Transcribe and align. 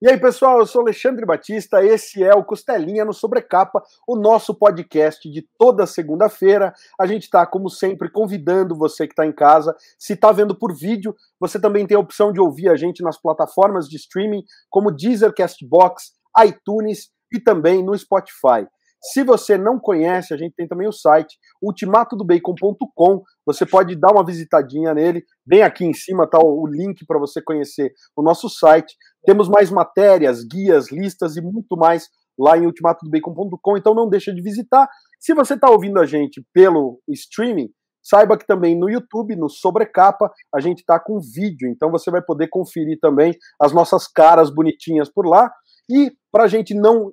E 0.00 0.08
aí, 0.08 0.16
pessoal, 0.16 0.60
eu 0.60 0.66
sou 0.66 0.82
Alexandre 0.82 1.26
Batista, 1.26 1.84
esse 1.84 2.22
é 2.22 2.32
o 2.32 2.44
Costelinha 2.44 3.04
no 3.04 3.12
Sobrecapa, 3.12 3.82
o 4.06 4.14
nosso 4.14 4.54
podcast 4.54 5.28
de 5.28 5.44
toda 5.58 5.88
segunda-feira. 5.88 6.72
A 7.00 7.04
gente 7.04 7.24
está, 7.24 7.44
como 7.44 7.68
sempre, 7.68 8.08
convidando 8.08 8.76
você 8.76 9.08
que 9.08 9.12
está 9.12 9.26
em 9.26 9.32
casa. 9.32 9.74
Se 9.98 10.12
está 10.12 10.30
vendo 10.30 10.56
por 10.56 10.72
vídeo, 10.72 11.16
você 11.40 11.60
também 11.60 11.84
tem 11.84 11.96
a 11.96 12.00
opção 12.00 12.32
de 12.32 12.40
ouvir 12.40 12.68
a 12.68 12.76
gente 12.76 13.02
nas 13.02 13.20
plataformas 13.20 13.88
de 13.88 13.96
streaming, 13.96 14.44
como 14.70 14.92
Deezer, 14.92 15.34
Castbox, 15.34 16.12
iTunes 16.44 17.10
e 17.32 17.40
também 17.40 17.84
no 17.84 17.98
Spotify. 17.98 18.68
Se 19.00 19.22
você 19.22 19.56
não 19.56 19.78
conhece, 19.78 20.34
a 20.34 20.36
gente 20.36 20.54
tem 20.56 20.66
também 20.66 20.88
o 20.88 20.92
site 20.92 21.38
ultimatodobacon.com. 21.62 23.22
Você 23.46 23.64
pode 23.64 23.94
dar 23.94 24.12
uma 24.12 24.24
visitadinha 24.24 24.92
nele. 24.92 25.24
Bem 25.46 25.62
aqui 25.62 25.84
em 25.84 25.94
cima 25.94 26.24
está 26.24 26.38
o 26.42 26.66
link 26.66 27.06
para 27.06 27.18
você 27.18 27.40
conhecer 27.40 27.92
o 28.16 28.22
nosso 28.22 28.48
site. 28.48 28.96
Temos 29.28 29.46
mais 29.46 29.70
matérias, 29.70 30.42
guias, 30.42 30.90
listas 30.90 31.36
e 31.36 31.42
muito 31.42 31.76
mais 31.76 32.08
lá 32.38 32.56
em 32.56 32.64
ultimatodobacon.com. 32.64 33.76
Então 33.76 33.94
não 33.94 34.08
deixa 34.08 34.32
de 34.32 34.40
visitar. 34.40 34.88
Se 35.20 35.34
você 35.34 35.52
está 35.52 35.68
ouvindo 35.68 36.00
a 36.00 36.06
gente 36.06 36.42
pelo 36.50 36.98
streaming, 37.10 37.68
saiba 38.02 38.38
que 38.38 38.46
também 38.46 38.74
no 38.74 38.88
YouTube, 38.88 39.36
no 39.36 39.50
Sobrecapa, 39.50 40.32
a 40.54 40.60
gente 40.60 40.78
está 40.78 40.98
com 40.98 41.20
vídeo. 41.20 41.68
Então 41.68 41.90
você 41.90 42.10
vai 42.10 42.22
poder 42.22 42.48
conferir 42.48 42.98
também 43.02 43.36
as 43.60 43.70
nossas 43.70 44.08
caras 44.08 44.48
bonitinhas 44.48 45.10
por 45.10 45.26
lá. 45.26 45.52
E 45.90 46.10
para 46.32 46.44
a 46.44 46.48
gente 46.48 46.72
não 46.72 47.12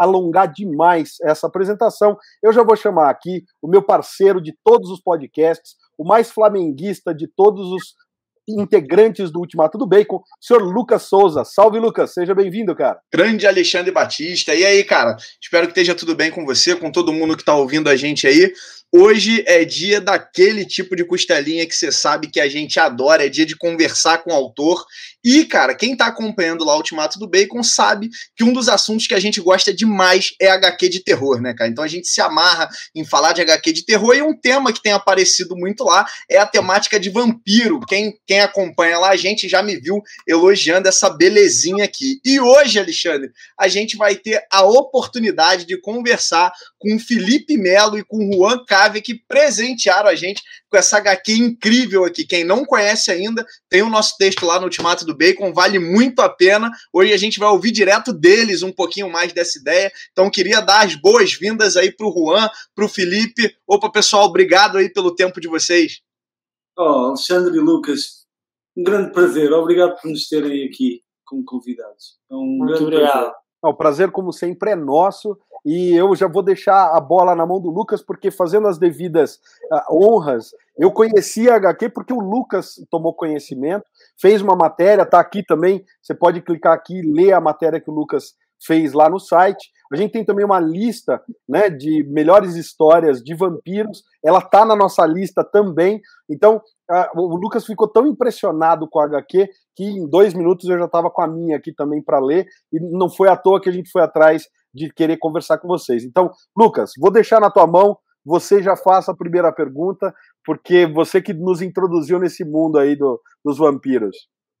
alongar 0.00 0.52
demais 0.52 1.12
essa 1.22 1.46
apresentação, 1.46 2.16
eu 2.42 2.52
já 2.52 2.64
vou 2.64 2.74
chamar 2.74 3.08
aqui 3.08 3.44
o 3.62 3.68
meu 3.68 3.84
parceiro 3.84 4.40
de 4.40 4.52
todos 4.64 4.90
os 4.90 5.00
podcasts, 5.00 5.76
o 5.96 6.04
mais 6.04 6.28
flamenguista 6.28 7.14
de 7.14 7.28
todos 7.28 7.68
os 7.70 7.94
integrantes 8.48 9.30
do 9.30 9.40
Ultimato 9.40 9.78
do 9.78 9.86
Bacon, 9.86 10.22
senhor 10.40 10.62
Lucas 10.62 11.02
Souza. 11.02 11.44
Salve, 11.44 11.78
Lucas, 11.78 12.12
seja 12.12 12.34
bem-vindo, 12.34 12.74
cara. 12.74 12.98
Grande 13.12 13.46
Alexandre 13.46 13.90
Batista. 13.90 14.54
E 14.54 14.64
aí, 14.64 14.84
cara? 14.84 15.16
Espero 15.40 15.66
que 15.66 15.72
esteja 15.72 15.94
tudo 15.94 16.14
bem 16.14 16.30
com 16.30 16.44
você, 16.44 16.76
com 16.76 16.90
todo 16.90 17.12
mundo 17.12 17.36
que 17.36 17.42
está 17.42 17.54
ouvindo 17.54 17.88
a 17.88 17.96
gente 17.96 18.26
aí. 18.26 18.52
Hoje 18.98 19.44
é 19.46 19.62
dia 19.62 20.00
daquele 20.00 20.64
tipo 20.64 20.96
de 20.96 21.04
costelinha 21.04 21.66
que 21.66 21.74
você 21.74 21.92
sabe 21.92 22.30
que 22.30 22.40
a 22.40 22.48
gente 22.48 22.80
adora, 22.80 23.26
é 23.26 23.28
dia 23.28 23.44
de 23.44 23.54
conversar 23.54 24.24
com 24.24 24.30
o 24.30 24.34
autor. 24.34 24.86
E, 25.22 25.44
cara, 25.44 25.74
quem 25.74 25.94
tá 25.94 26.06
acompanhando 26.06 26.64
lá 26.64 26.72
o 26.72 26.78
Ultimato 26.78 27.18
do 27.18 27.28
Bacon 27.28 27.62
sabe 27.62 28.08
que 28.34 28.42
um 28.42 28.54
dos 28.54 28.70
assuntos 28.70 29.06
que 29.06 29.14
a 29.14 29.20
gente 29.20 29.38
gosta 29.38 29.74
demais 29.74 30.34
é 30.40 30.48
HQ 30.48 30.88
de 30.88 31.00
terror, 31.00 31.42
né, 31.42 31.52
cara? 31.52 31.68
Então 31.68 31.84
a 31.84 31.88
gente 31.88 32.08
se 32.08 32.22
amarra 32.22 32.70
em 32.94 33.04
falar 33.04 33.34
de 33.34 33.42
HQ 33.42 33.70
de 33.70 33.84
terror 33.84 34.14
e 34.14 34.22
um 34.22 34.32
tema 34.32 34.72
que 34.72 34.80
tem 34.80 34.92
aparecido 34.92 35.54
muito 35.56 35.84
lá 35.84 36.06
é 36.30 36.38
a 36.38 36.46
temática 36.46 36.98
de 36.98 37.10
vampiro. 37.10 37.80
Quem, 37.80 38.16
quem 38.26 38.40
acompanha 38.40 38.98
lá 38.98 39.10
a 39.10 39.16
gente 39.16 39.46
já 39.46 39.62
me 39.62 39.76
viu 39.76 40.00
elogiando 40.26 40.88
essa 40.88 41.10
belezinha 41.10 41.84
aqui. 41.84 42.18
E 42.24 42.40
hoje, 42.40 42.78
Alexandre, 42.78 43.30
a 43.58 43.68
gente 43.68 43.94
vai 43.96 44.14
ter 44.14 44.42
a 44.50 44.64
oportunidade 44.64 45.66
de 45.66 45.78
conversar 45.78 46.50
com 46.78 46.98
Felipe 46.98 47.58
Melo 47.58 47.98
e 47.98 48.04
com 48.04 48.32
Juan 48.32 48.64
Cave 48.86 49.02
que 49.02 49.14
presentearam 49.14 50.08
a 50.08 50.14
gente 50.14 50.42
com 50.70 50.76
essa 50.76 50.98
HQ 50.98 51.32
incrível 51.32 52.04
aqui. 52.04 52.24
Quem 52.24 52.44
não 52.44 52.64
conhece 52.64 53.10
ainda, 53.10 53.44
tem 53.68 53.82
o 53.82 53.90
nosso 53.90 54.16
texto 54.16 54.46
lá 54.46 54.58
no 54.58 54.64
Ultimato 54.64 55.04
do 55.04 55.16
Bacon, 55.16 55.52
vale 55.52 55.78
muito 55.78 56.20
a 56.20 56.28
pena. 56.28 56.70
Hoje 56.92 57.12
a 57.12 57.16
gente 57.16 57.38
vai 57.38 57.48
ouvir 57.48 57.72
direto 57.72 58.12
deles 58.12 58.62
um 58.62 58.72
pouquinho 58.72 59.10
mais 59.10 59.32
dessa 59.32 59.58
ideia. 59.58 59.90
Então 60.12 60.30
queria 60.30 60.60
dar 60.60 60.86
as 60.86 60.94
boas-vindas 60.94 61.76
aí 61.76 61.90
para 61.90 62.06
o 62.06 62.12
Juan, 62.12 62.48
para 62.74 62.84
o 62.84 62.88
Felipe. 62.88 63.56
Opa, 63.66 63.90
pessoal, 63.90 64.26
obrigado 64.26 64.78
aí 64.78 64.88
pelo 64.88 65.14
tempo 65.14 65.40
de 65.40 65.48
vocês. 65.48 66.00
Oh, 66.78 67.08
Alexandre 67.08 67.56
e 67.56 67.60
Lucas, 67.60 68.26
um 68.76 68.84
grande 68.84 69.12
prazer. 69.12 69.52
Obrigado 69.52 70.00
por 70.00 70.10
nos 70.10 70.28
terem 70.28 70.68
aqui 70.68 71.02
como 71.24 71.44
convidados. 71.44 72.18
É 72.30 72.34
um 72.34 72.44
muito 72.44 72.66
grande 72.68 72.84
obrigado. 72.84 73.12
prazer. 73.12 73.32
O 73.64 73.74
prazer, 73.74 74.10
como 74.12 74.32
sempre, 74.32 74.70
é 74.70 74.76
nosso. 74.76 75.36
E 75.66 75.96
eu 75.96 76.14
já 76.14 76.28
vou 76.28 76.44
deixar 76.44 76.96
a 76.96 77.00
bola 77.00 77.34
na 77.34 77.44
mão 77.44 77.60
do 77.60 77.70
Lucas, 77.70 78.00
porque 78.00 78.30
fazendo 78.30 78.68
as 78.68 78.78
devidas 78.78 79.40
uh, 79.72 79.96
honras, 79.96 80.54
eu 80.78 80.92
conheci 80.92 81.50
a 81.50 81.56
HQ 81.56 81.88
porque 81.88 82.12
o 82.12 82.20
Lucas 82.20 82.76
tomou 82.88 83.12
conhecimento, 83.12 83.84
fez 84.16 84.40
uma 84.40 84.54
matéria, 84.54 85.04
tá 85.04 85.18
aqui 85.18 85.42
também. 85.42 85.84
Você 86.00 86.14
pode 86.14 86.40
clicar 86.40 86.72
aqui 86.72 87.00
e 87.00 87.12
ler 87.12 87.32
a 87.32 87.40
matéria 87.40 87.80
que 87.80 87.90
o 87.90 87.92
Lucas 87.92 88.36
fez 88.64 88.92
lá 88.92 89.10
no 89.10 89.18
site. 89.18 89.72
A 89.92 89.96
gente 89.96 90.12
tem 90.12 90.24
também 90.24 90.44
uma 90.44 90.60
lista 90.60 91.22
né, 91.48 91.70
de 91.70 92.04
melhores 92.08 92.54
histórias 92.54 93.22
de 93.22 93.34
vampiros. 93.34 94.02
Ela 94.24 94.40
tá 94.40 94.64
na 94.64 94.74
nossa 94.74 95.06
lista 95.06 95.44
também. 95.44 96.00
Então, 96.28 96.60
uh, 96.90 97.20
o 97.20 97.36
Lucas 97.36 97.64
ficou 97.64 97.88
tão 97.88 98.06
impressionado 98.06 98.88
com 98.88 99.00
a 99.00 99.04
HQ 99.04 99.48
que 99.76 99.84
em 99.84 100.08
dois 100.08 100.34
minutos 100.34 100.68
eu 100.68 100.78
já 100.78 100.86
estava 100.86 101.10
com 101.10 101.22
a 101.22 101.28
minha 101.28 101.56
aqui 101.56 101.72
também 101.72 102.02
para 102.02 102.18
ler. 102.18 102.46
E 102.72 102.80
não 102.80 103.08
foi 103.08 103.28
à 103.28 103.36
toa 103.36 103.60
que 103.60 103.68
a 103.68 103.72
gente 103.72 103.90
foi 103.90 104.02
atrás 104.02 104.46
de 104.74 104.92
querer 104.92 105.16
conversar 105.18 105.58
com 105.58 105.68
vocês. 105.68 106.04
Então, 106.04 106.30
Lucas, 106.56 106.92
vou 107.00 107.10
deixar 107.10 107.40
na 107.40 107.50
tua 107.50 107.66
mão, 107.66 107.96
você 108.24 108.62
já 108.62 108.76
faça 108.76 109.12
a 109.12 109.16
primeira 109.16 109.52
pergunta, 109.52 110.12
porque 110.44 110.86
você 110.86 111.22
que 111.22 111.32
nos 111.32 111.62
introduziu 111.62 112.18
nesse 112.18 112.44
mundo 112.44 112.78
aí 112.78 112.96
do, 112.96 113.20
dos 113.44 113.56
vampiros. 113.56 114.16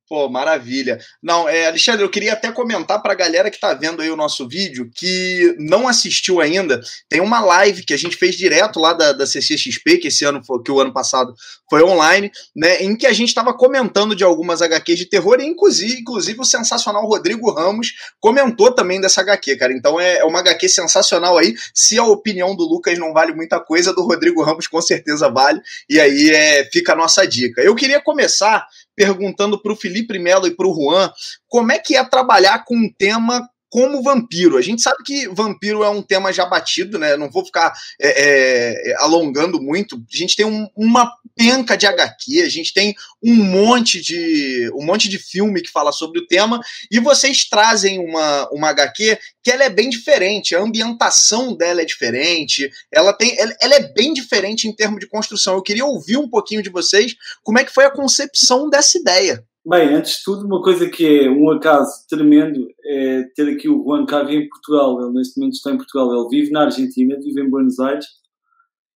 Pô, 0.08 0.28
maravilha. 0.28 1.00
Não, 1.20 1.48
é, 1.48 1.66
Alexandre, 1.66 2.04
eu 2.04 2.08
queria 2.08 2.34
até 2.34 2.52
comentar 2.52 3.02
para 3.02 3.12
a 3.12 3.16
galera 3.16 3.50
que 3.50 3.56
está 3.56 3.74
vendo 3.74 4.00
aí 4.00 4.08
o 4.08 4.16
nosso 4.16 4.46
vídeo 4.48 4.88
que 4.94 5.56
não 5.58 5.88
assistiu 5.88 6.40
ainda. 6.40 6.80
Tem 7.08 7.20
uma 7.20 7.40
live 7.40 7.84
que 7.84 7.92
a 7.92 7.96
gente 7.96 8.16
fez 8.16 8.36
direto 8.36 8.78
lá 8.78 8.92
da, 8.92 9.12
da 9.12 9.26
CCXP, 9.26 9.98
que 9.98 10.06
esse 10.06 10.24
ano 10.24 10.44
foi, 10.44 10.62
que 10.62 10.70
o 10.70 10.80
ano 10.80 10.92
passado 10.92 11.34
foi 11.68 11.82
online, 11.82 12.30
né? 12.54 12.84
Em 12.84 12.96
que 12.96 13.04
a 13.04 13.12
gente 13.12 13.30
estava 13.30 13.52
comentando 13.52 14.14
de 14.14 14.22
algumas 14.22 14.62
HQs 14.62 14.96
de 14.96 15.06
terror, 15.06 15.40
e 15.40 15.44
inclusive, 15.44 16.00
inclusive 16.00 16.40
o 16.40 16.44
sensacional 16.44 17.04
Rodrigo 17.04 17.50
Ramos 17.50 17.92
comentou 18.20 18.70
também 18.70 19.00
dessa 19.00 19.22
HQ, 19.22 19.56
cara. 19.56 19.72
Então 19.72 19.98
é, 19.98 20.18
é 20.18 20.24
uma 20.24 20.38
HQ 20.38 20.68
sensacional 20.68 21.36
aí. 21.36 21.52
Se 21.74 21.98
a 21.98 22.04
opinião 22.04 22.54
do 22.54 22.62
Lucas 22.62 22.96
não 22.96 23.12
vale 23.12 23.34
muita 23.34 23.58
coisa, 23.58 23.92
do 23.92 24.02
Rodrigo 24.02 24.40
Ramos 24.44 24.68
com 24.68 24.80
certeza 24.80 25.28
vale. 25.28 25.60
E 25.90 25.98
aí 25.98 26.30
é, 26.30 26.68
fica 26.72 26.92
a 26.92 26.96
nossa 26.96 27.26
dica. 27.26 27.60
Eu 27.60 27.74
queria 27.74 28.00
começar 28.00 28.64
perguntando 28.96 29.60
para 29.60 29.72
o 29.72 29.76
Felipe 29.76 30.18
Melo 30.18 30.46
e 30.46 30.56
para 30.56 30.66
o 30.66 30.74
Juan 30.74 31.12
como 31.46 31.70
é 31.70 31.78
que 31.78 31.94
é 31.94 32.04
trabalhar 32.04 32.64
com 32.64 32.74
um 32.74 32.90
tema 32.90 33.48
como 33.68 34.02
vampiro. 34.02 34.56
A 34.56 34.62
gente 34.62 34.82
sabe 34.82 35.02
que 35.04 35.28
vampiro 35.28 35.82
é 35.82 35.88
um 35.88 36.02
tema 36.02 36.32
já 36.32 36.46
batido, 36.46 36.98
né? 36.98 37.16
Não 37.16 37.30
vou 37.30 37.44
ficar 37.44 37.72
é, 38.00 38.90
é, 38.90 38.96
alongando 38.98 39.60
muito. 39.60 39.96
A 39.96 40.16
gente 40.16 40.36
tem 40.36 40.46
um, 40.46 40.68
uma 40.76 41.12
penca 41.34 41.76
de 41.76 41.86
HQ, 41.86 42.42
a 42.42 42.48
gente 42.48 42.72
tem 42.72 42.94
um 43.22 43.34
monte 43.34 44.00
de 44.00 44.70
um 44.74 44.84
monte 44.84 45.08
de 45.08 45.18
filme 45.18 45.60
que 45.60 45.70
fala 45.70 45.92
sobre 45.92 46.18
o 46.20 46.26
tema 46.26 46.60
e 46.90 46.98
vocês 46.98 47.46
trazem 47.46 47.98
uma, 47.98 48.48
uma 48.50 48.70
HQ 48.70 49.18
que 49.42 49.50
ela 49.50 49.64
é 49.64 49.68
bem 49.68 49.90
diferente, 49.90 50.56
a 50.56 50.60
ambientação 50.60 51.54
dela 51.54 51.82
é 51.82 51.84
diferente, 51.84 52.70
ela 52.90 53.12
tem 53.12 53.38
ela, 53.38 53.54
ela 53.60 53.74
é 53.74 53.92
bem 53.92 54.14
diferente 54.14 54.66
em 54.66 54.74
termos 54.74 55.00
de 55.00 55.06
construção. 55.06 55.54
Eu 55.54 55.62
queria 55.62 55.84
ouvir 55.84 56.16
um 56.16 56.28
pouquinho 56.28 56.62
de 56.62 56.70
vocês 56.70 57.14
como 57.42 57.58
é 57.58 57.64
que 57.64 57.72
foi 57.72 57.84
a 57.84 57.90
concepção 57.90 58.70
dessa 58.70 58.96
ideia. 58.96 59.44
Bem, 59.68 59.94
antes 59.94 60.18
de 60.18 60.22
tudo, 60.22 60.46
uma 60.46 60.62
coisa 60.62 60.88
que 60.88 61.24
é 61.24 61.28
um 61.28 61.50
acaso 61.50 62.06
tremendo 62.08 62.72
é 62.84 63.24
ter 63.34 63.52
aqui 63.52 63.68
o 63.68 63.82
Juan 63.82 64.06
Carri 64.06 64.36
em 64.36 64.48
Portugal. 64.48 65.02
Ele 65.02 65.14
neste 65.14 65.40
momento 65.40 65.54
está 65.54 65.72
em 65.72 65.76
Portugal. 65.76 66.14
Ele 66.14 66.28
vive 66.28 66.52
na 66.52 66.66
Argentina, 66.66 67.18
vive 67.18 67.40
em 67.40 67.50
Buenos 67.50 67.80
Aires 67.80 68.06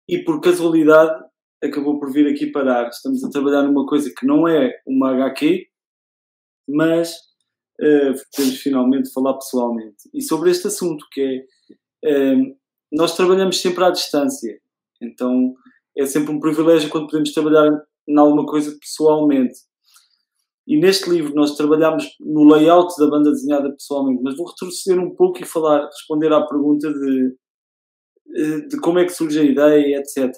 e 0.07 0.19
por 0.19 0.39
casualidade 0.39 1.25
acabou 1.59 1.99
por 1.99 2.11
vir 2.13 2.27
aqui 2.27 2.51
parar. 2.51 2.87
Estamos 2.89 3.23
a 3.23 3.31
trabalhar 3.31 3.63
numa 3.63 3.83
coisa 3.87 4.13
que 4.15 4.27
não 4.27 4.47
é 4.47 4.79
uma 4.85 5.09
HQ, 5.09 5.65
mas 6.67 7.15
uh, 7.81 8.13
podemos 8.35 8.61
finalmente 8.61 9.11
falar 9.11 9.33
pessoalmente. 9.33 10.07
E 10.13 10.21
sobre 10.21 10.51
este 10.51 10.67
assunto, 10.67 11.03
que 11.11 11.47
é. 12.05 12.33
Uh, 12.35 12.55
nós 12.91 13.15
trabalhamos 13.15 13.59
sempre 13.59 13.83
à 13.83 13.89
distância, 13.89 14.59
então 15.01 15.55
é 15.97 16.05
sempre 16.05 16.31
um 16.31 16.39
privilégio 16.39 16.89
quando 16.91 17.07
podemos 17.07 17.31
trabalhar 17.33 17.71
em 18.07 18.17
alguma 18.19 18.45
coisa 18.45 18.77
pessoalmente. 18.79 19.68
E 20.69 20.77
neste 20.77 21.09
livro 21.09 21.33
nós 21.33 21.55
trabalhamos 21.55 22.15
no 22.19 22.43
layout 22.43 22.93
da 22.99 23.09
banda 23.09 23.31
desenhada 23.31 23.71
pessoalmente, 23.71 24.21
mas 24.21 24.37
vou 24.37 24.47
retroceder 24.47 25.03
um 25.03 25.15
pouco 25.15 25.41
e 25.41 25.45
falar, 25.45 25.83
responder 25.87 26.31
à 26.31 26.45
pergunta 26.45 26.93
de, 26.93 27.35
eh, 28.35 28.59
de 28.67 28.79
como 28.79 28.99
é 28.99 29.05
que 29.05 29.11
surge 29.11 29.39
a 29.39 29.43
ideia, 29.43 29.97
etc. 29.97 30.31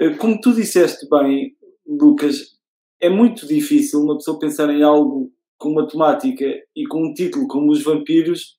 Eh, 0.00 0.14
como 0.16 0.40
tu 0.40 0.54
disseste 0.54 1.06
bem, 1.10 1.54
Lucas, 1.86 2.58
é 2.98 3.10
muito 3.10 3.46
difícil 3.46 4.00
uma 4.00 4.16
pessoa 4.16 4.38
pensar 4.38 4.70
em 4.70 4.82
algo 4.82 5.30
com 5.58 5.68
uma 5.68 5.86
temática 5.86 6.46
e 6.74 6.86
com 6.86 7.08
um 7.08 7.12
título 7.12 7.46
como 7.46 7.70
Os 7.70 7.82
Vampiros 7.82 8.56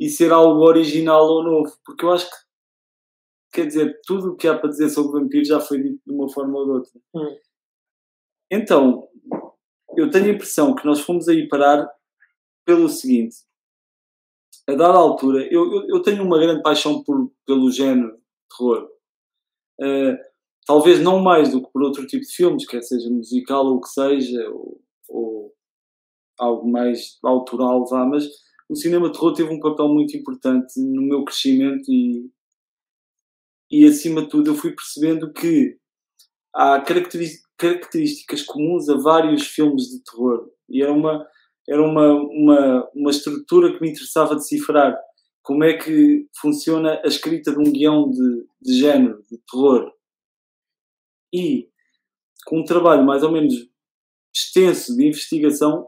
e 0.00 0.08
ser 0.08 0.32
algo 0.32 0.60
original 0.60 1.24
ou 1.24 1.44
novo, 1.44 1.72
porque 1.84 2.04
eu 2.04 2.10
acho 2.10 2.28
que, 2.28 2.36
quer 3.52 3.66
dizer, 3.66 3.96
tudo 4.04 4.32
o 4.32 4.36
que 4.36 4.48
há 4.48 4.58
para 4.58 4.70
dizer 4.70 4.88
sobre 4.88 5.20
vampiros 5.20 5.48
já 5.48 5.60
foi 5.60 5.80
dito 5.80 6.00
de 6.04 6.12
uma 6.12 6.28
forma 6.28 6.58
ou 6.58 6.64
de 6.64 6.70
outra. 6.72 7.00
Hum. 7.14 7.36
Então, 8.50 9.07
eu 9.96 10.10
tenho 10.10 10.26
a 10.26 10.34
impressão 10.34 10.74
que 10.74 10.84
nós 10.84 11.00
fomos 11.00 11.28
aí 11.28 11.48
parar 11.48 11.88
pelo 12.64 12.88
seguinte. 12.88 13.36
A 14.68 14.74
dada 14.74 14.98
altura, 14.98 15.46
eu, 15.50 15.72
eu, 15.72 15.88
eu 15.88 16.02
tenho 16.02 16.22
uma 16.22 16.38
grande 16.38 16.62
paixão 16.62 17.02
por, 17.02 17.32
pelo 17.46 17.70
género 17.70 18.18
terror. 18.50 18.88
Uh, 19.80 20.16
talvez 20.66 21.00
não 21.00 21.20
mais 21.20 21.52
do 21.52 21.62
que 21.62 21.72
por 21.72 21.82
outro 21.82 22.06
tipo 22.06 22.24
de 22.24 22.34
filmes, 22.34 22.66
quer 22.66 22.82
seja 22.82 23.08
musical 23.08 23.64
ou 23.66 23.76
o 23.76 23.80
que 23.80 23.88
seja, 23.88 24.50
ou, 24.50 24.80
ou 25.08 25.54
algo 26.38 26.70
mais 26.70 27.18
autoral, 27.24 27.86
vá, 27.86 28.04
mas 28.04 28.28
o 28.68 28.76
cinema 28.76 29.08
de 29.08 29.14
terror 29.14 29.32
teve 29.32 29.50
um 29.50 29.60
papel 29.60 29.88
muito 29.88 30.14
importante 30.16 30.78
no 30.78 31.02
meu 31.02 31.24
crescimento 31.24 31.90
e, 31.90 32.30
e 33.70 33.86
acima 33.86 34.22
de 34.22 34.28
tudo 34.28 34.50
eu 34.50 34.54
fui 34.54 34.72
percebendo 34.72 35.32
que 35.32 35.78
há 36.54 36.80
características 36.80 37.47
comuns 38.46 38.88
a 38.88 38.96
vários 38.96 39.46
filmes 39.46 39.88
de 39.88 40.02
terror 40.04 40.48
e 40.68 40.82
era 40.82 40.92
uma 40.92 41.26
era 41.68 41.82
uma, 41.82 42.14
uma, 42.14 42.90
uma 42.94 43.10
estrutura 43.10 43.74
que 43.74 43.82
me 43.82 43.90
interessava 43.90 44.34
decifrar 44.34 44.98
como 45.42 45.64
é 45.64 45.76
que 45.76 46.26
funciona 46.40 47.00
a 47.04 47.06
escrita 47.06 47.52
de 47.52 47.58
um 47.58 47.70
guião 47.70 48.10
de, 48.10 48.46
de 48.60 48.78
género, 48.78 49.22
de 49.30 49.38
terror. 49.38 49.92
E 51.32 51.68
com 52.46 52.60
um 52.60 52.64
trabalho 52.64 53.04
mais 53.04 53.22
ou 53.22 53.30
menos 53.30 53.54
extenso 54.34 54.96
de 54.96 55.06
investigação, 55.06 55.86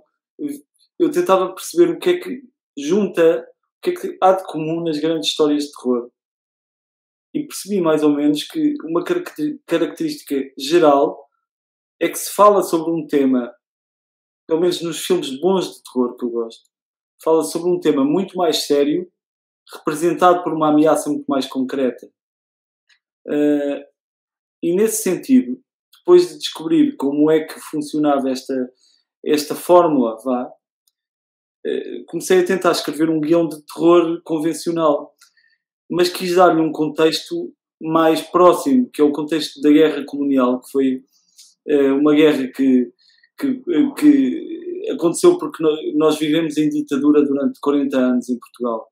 eu 0.99 1.11
tentava 1.11 1.55
perceber 1.55 1.93
o 1.93 1.99
que 1.99 2.11
é 2.11 2.19
que 2.19 2.43
junta, 2.77 3.47
o 3.79 3.81
que 3.83 3.91
é 3.91 3.95
que 3.95 4.19
há 4.21 4.33
de 4.33 4.45
comum 4.45 4.85
nas 4.85 4.99
grandes 4.99 5.31
histórias 5.31 5.65
de 5.65 5.73
terror. 5.73 6.11
E 7.33 7.47
percebi 7.47 7.81
mais 7.81 8.03
ou 8.03 8.11
menos 8.11 8.45
que 8.45 8.75
uma 8.85 9.03
característica 9.03 10.37
geral 10.59 11.30
é 12.01 12.09
que 12.09 12.19
se 12.19 12.35
fala 12.35 12.63
sobre 12.63 12.91
um 12.91 13.07
tema, 13.07 13.55
pelo 14.49 14.61
menos 14.61 14.81
nos 14.81 15.05
filmes 15.05 15.39
bons 15.39 15.67
de 15.71 15.83
terror 15.83 16.17
que 16.17 16.25
eu 16.25 16.31
gosto, 16.31 16.63
fala 17.23 17.45
sobre 17.45 17.71
um 17.71 17.79
tema 17.79 18.03
muito 18.03 18.37
mais 18.37 18.67
sério, 18.67 19.07
representado 19.75 20.43
por 20.43 20.53
uma 20.53 20.71
ameaça 20.71 21.11
muito 21.11 21.27
mais 21.29 21.47
concreta. 21.47 22.11
Uh, 23.29 23.85
e 24.63 24.75
nesse 24.75 25.03
sentido, 25.03 25.61
depois 25.99 26.29
de 26.29 26.39
descobrir 26.39 26.97
como 26.97 27.31
é 27.31 27.45
que 27.45 27.61
funcionava 27.61 28.31
esta, 28.31 28.55
esta 29.25 29.55
fórmula, 29.55 30.17
vá, 30.25 30.47
uh, 30.47 32.05
comecei 32.07 32.41
a 32.41 32.47
tentar 32.47 32.73
escrever 32.73 33.11
um 33.11 33.21
guião 33.21 33.47
de 33.47 33.63
terror 33.67 34.23
convencional, 34.25 35.15
mas 35.91 36.09
quis 36.09 36.35
dar-lhe 36.35 36.63
um 36.63 36.73
contexto 36.73 37.55
mais 37.81 38.23
próximo, 38.23 38.91
que 38.91 39.03
é 39.03 39.05
o 39.05 39.13
contexto 39.13 39.61
da 39.61 39.71
guerra 39.71 40.05
colonial, 40.07 40.61
que 40.61 40.71
foi 40.71 41.05
uma 41.99 42.15
guerra 42.15 42.49
que, 42.55 42.93
que, 43.39 43.63
que 43.99 44.93
aconteceu 44.93 45.39
porque 45.39 45.63
nós 45.95 46.19
vivemos 46.19 46.57
em 46.57 46.69
ditadura 46.69 47.23
durante 47.23 47.61
40 47.61 47.97
anos 47.97 48.29
em 48.29 48.39
Portugal. 48.39 48.89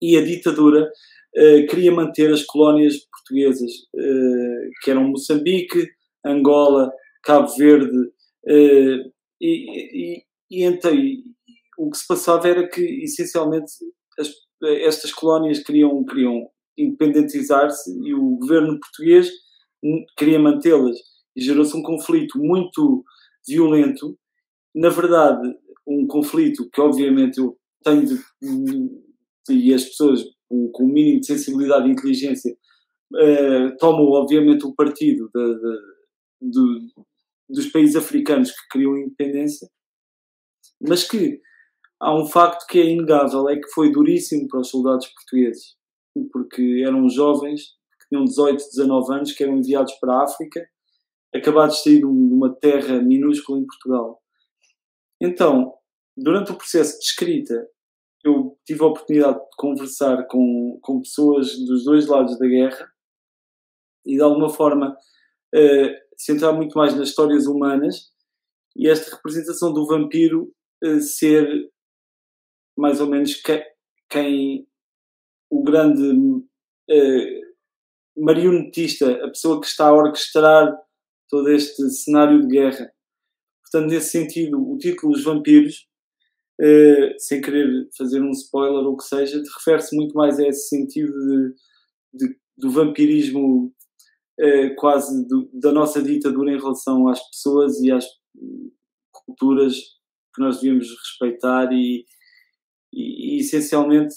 E 0.00 0.16
a 0.16 0.24
ditadura 0.24 0.84
uh, 0.84 1.66
queria 1.68 1.92
manter 1.92 2.32
as 2.32 2.44
colónias 2.44 2.96
portuguesas, 3.10 3.70
que 4.82 4.90
eram 4.90 5.08
Moçambique, 5.08 5.86
Angola, 6.24 6.90
Cabo 7.22 7.48
Verde, 7.56 8.10
e, 8.46 9.04
e, 9.40 10.22
e, 10.50 10.64
então 10.64 10.92
o 11.78 11.90
que 11.90 11.98
se 11.98 12.06
passava 12.06 12.48
era 12.48 12.68
que, 12.68 12.80
essencialmente, 13.04 13.72
as, 14.18 14.32
estas 14.82 15.12
colónias 15.12 15.60
queriam, 15.60 16.04
queriam 16.04 16.48
independentizar-se 16.76 17.90
e 18.02 18.14
o 18.14 18.36
governo 18.36 18.78
português 18.80 19.30
queria 20.16 20.38
mantê-las. 20.38 20.96
E 21.38 21.40
gerou-se 21.40 21.76
um 21.76 21.82
conflito 21.82 22.36
muito 22.36 23.04
violento. 23.46 24.18
Na 24.74 24.88
verdade, 24.88 25.54
um 25.86 26.04
conflito 26.04 26.68
que, 26.68 26.80
obviamente, 26.80 27.38
eu 27.38 27.56
tenho 27.84 28.04
de, 28.04 28.18
e 29.48 29.72
as 29.72 29.84
pessoas 29.84 30.24
com, 30.48 30.68
com 30.72 30.82
o 30.82 30.88
mínimo 30.88 31.20
de 31.20 31.26
sensibilidade 31.26 31.86
e 31.86 31.92
inteligência 31.92 32.52
uh, 33.14 33.76
tomam, 33.78 34.06
obviamente, 34.06 34.66
o 34.66 34.74
partido 34.74 35.30
de, 35.32 35.54
de, 35.54 36.50
de, 36.50 36.92
dos 37.48 37.66
países 37.68 37.94
africanos 37.94 38.50
que 38.50 38.68
criam 38.68 38.98
independência, 38.98 39.68
mas 40.80 41.08
que 41.08 41.40
há 42.00 42.20
um 42.20 42.26
facto 42.26 42.66
que 42.66 42.80
é 42.80 42.90
inegável, 42.90 43.48
é 43.48 43.54
que 43.54 43.70
foi 43.72 43.92
duríssimo 43.92 44.48
para 44.48 44.58
os 44.58 44.70
soldados 44.70 45.06
portugueses, 45.06 45.76
porque 46.32 46.82
eram 46.84 47.08
jovens 47.08 47.76
que 48.00 48.08
tinham 48.08 48.24
18, 48.24 48.56
19 48.56 49.14
anos, 49.14 49.32
que 49.32 49.44
eram 49.44 49.58
enviados 49.58 49.94
para 50.00 50.14
a 50.14 50.24
África, 50.24 50.68
acabados 51.34 51.76
de 51.76 51.82
sair 51.82 51.98
de 51.98 52.04
uma 52.04 52.54
terra 52.54 53.00
minúscula 53.02 53.58
em 53.58 53.66
Portugal. 53.66 54.22
Então, 55.20 55.74
durante 56.16 56.52
o 56.52 56.56
processo 56.56 56.98
de 56.98 57.04
escrita, 57.04 57.68
eu 58.24 58.58
tive 58.66 58.82
a 58.82 58.86
oportunidade 58.86 59.38
de 59.38 59.56
conversar 59.56 60.26
com, 60.26 60.78
com 60.82 61.00
pessoas 61.00 61.58
dos 61.66 61.84
dois 61.84 62.06
lados 62.06 62.38
da 62.38 62.46
guerra 62.46 62.90
e 64.04 64.16
de 64.16 64.22
alguma 64.22 64.48
forma 64.48 64.96
uh, 65.54 66.08
centrar 66.16 66.54
muito 66.54 66.76
mais 66.76 66.94
nas 66.94 67.10
histórias 67.10 67.46
humanas 67.46 68.10
e 68.76 68.88
esta 68.88 69.14
representação 69.14 69.72
do 69.72 69.86
vampiro 69.86 70.52
uh, 70.84 71.00
ser 71.00 71.70
mais 72.76 73.00
ou 73.00 73.08
menos 73.08 73.34
que, 73.34 73.64
quem 74.08 74.66
o 75.50 75.62
grande 75.62 76.02
uh, 76.02 77.48
marionetista, 78.16 79.24
a 79.24 79.28
pessoa 79.28 79.60
que 79.60 79.66
está 79.66 79.88
a 79.88 79.94
orquestrar 79.94 80.76
todo 81.28 81.50
este 81.50 81.88
cenário 81.90 82.40
de 82.40 82.48
guerra. 82.48 82.90
Portanto, 83.62 83.90
nesse 83.90 84.10
sentido, 84.10 84.60
o 84.60 84.78
título 84.78 85.12
Os 85.12 85.22
Vampiros 85.22 85.86
uh, 86.60 87.14
sem 87.18 87.40
querer 87.40 87.88
fazer 87.96 88.20
um 88.20 88.30
spoiler 88.30 88.84
ou 88.84 88.94
o 88.94 88.96
que 88.96 89.04
seja, 89.04 89.42
refere-se 89.56 89.94
muito 89.94 90.14
mais 90.14 90.38
a 90.38 90.46
esse 90.46 90.68
sentido 90.68 91.12
de, 91.12 92.26
de 92.26 92.38
do 92.58 92.70
vampirismo 92.70 93.72
uh, 94.40 94.74
quase 94.76 95.26
do, 95.28 95.48
da 95.52 95.70
nossa 95.70 96.02
ditadura 96.02 96.50
em 96.50 96.58
relação 96.58 97.08
às 97.08 97.20
pessoas 97.30 97.80
e 97.80 97.92
às 97.92 98.04
culturas 99.12 99.76
que 100.34 100.42
nós 100.42 100.60
devíamos 100.60 100.88
respeitar 100.90 101.72
e, 101.72 102.04
e, 102.92 103.36
e 103.36 103.40
essencialmente 103.40 104.14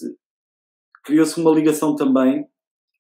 criou-se 1.04 1.40
uma 1.40 1.52
ligação 1.52 1.96
também 1.96 2.48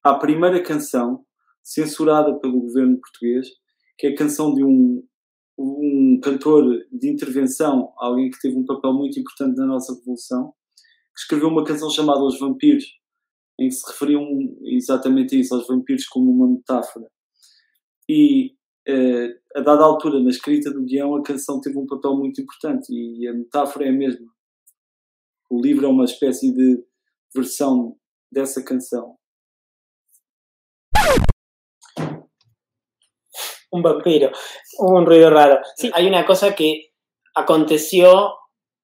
à 0.03 0.13
primeira 0.13 0.61
canção 0.61 1.25
censurada 1.63 2.39
pelo 2.39 2.61
governo 2.61 2.99
português, 2.99 3.47
que 3.97 4.07
é 4.07 4.09
a 4.11 4.15
canção 4.15 4.53
de 4.53 4.63
um, 4.63 5.03
um 5.57 6.19
cantor 6.21 6.63
de 6.91 7.09
intervenção, 7.09 7.93
alguém 7.97 8.29
que 8.29 8.39
teve 8.39 8.55
um 8.55 8.65
papel 8.65 8.93
muito 8.93 9.19
importante 9.19 9.57
na 9.57 9.65
nossa 9.65 9.93
revolução, 9.93 10.53
que 11.13 11.21
escreveu 11.21 11.49
uma 11.49 11.63
canção 11.63 11.89
chamada 11.89 12.23
Os 12.23 12.39
Vampiros, 12.39 12.85
em 13.59 13.67
que 13.69 13.75
se 13.75 13.91
referiam 13.91 14.25
exatamente 14.63 15.35
a 15.35 15.39
isso, 15.39 15.53
aos 15.53 15.67
vampiros 15.67 16.05
como 16.07 16.31
uma 16.31 16.47
metáfora. 16.47 17.07
E 18.09 18.55
eh, 18.87 19.37
a 19.55 19.61
dada 19.61 19.83
altura, 19.83 20.19
na 20.19 20.29
escrita 20.29 20.71
do 20.71 20.83
guião, 20.83 21.15
a 21.15 21.21
canção 21.21 21.61
teve 21.61 21.77
um 21.77 21.85
papel 21.85 22.15
muito 22.15 22.41
importante 22.41 22.91
e 22.91 23.27
a 23.27 23.33
metáfora 23.33 23.85
é 23.85 23.89
a 23.89 23.93
mesma. 23.93 24.27
O 25.49 25.61
livro 25.61 25.85
é 25.85 25.89
uma 25.89 26.05
espécie 26.05 26.51
de 26.51 26.83
versão 27.35 27.95
dessa 28.31 28.63
canção. 28.63 29.17
Un 33.71 33.81
vampiro, 33.81 34.31
un 34.79 35.05
ruido 35.05 35.29
raro. 35.29 35.61
Sí, 35.75 35.89
hay 35.93 36.07
una 36.07 36.25
cosa 36.25 36.55
que 36.55 36.91
aconteció 37.35 38.35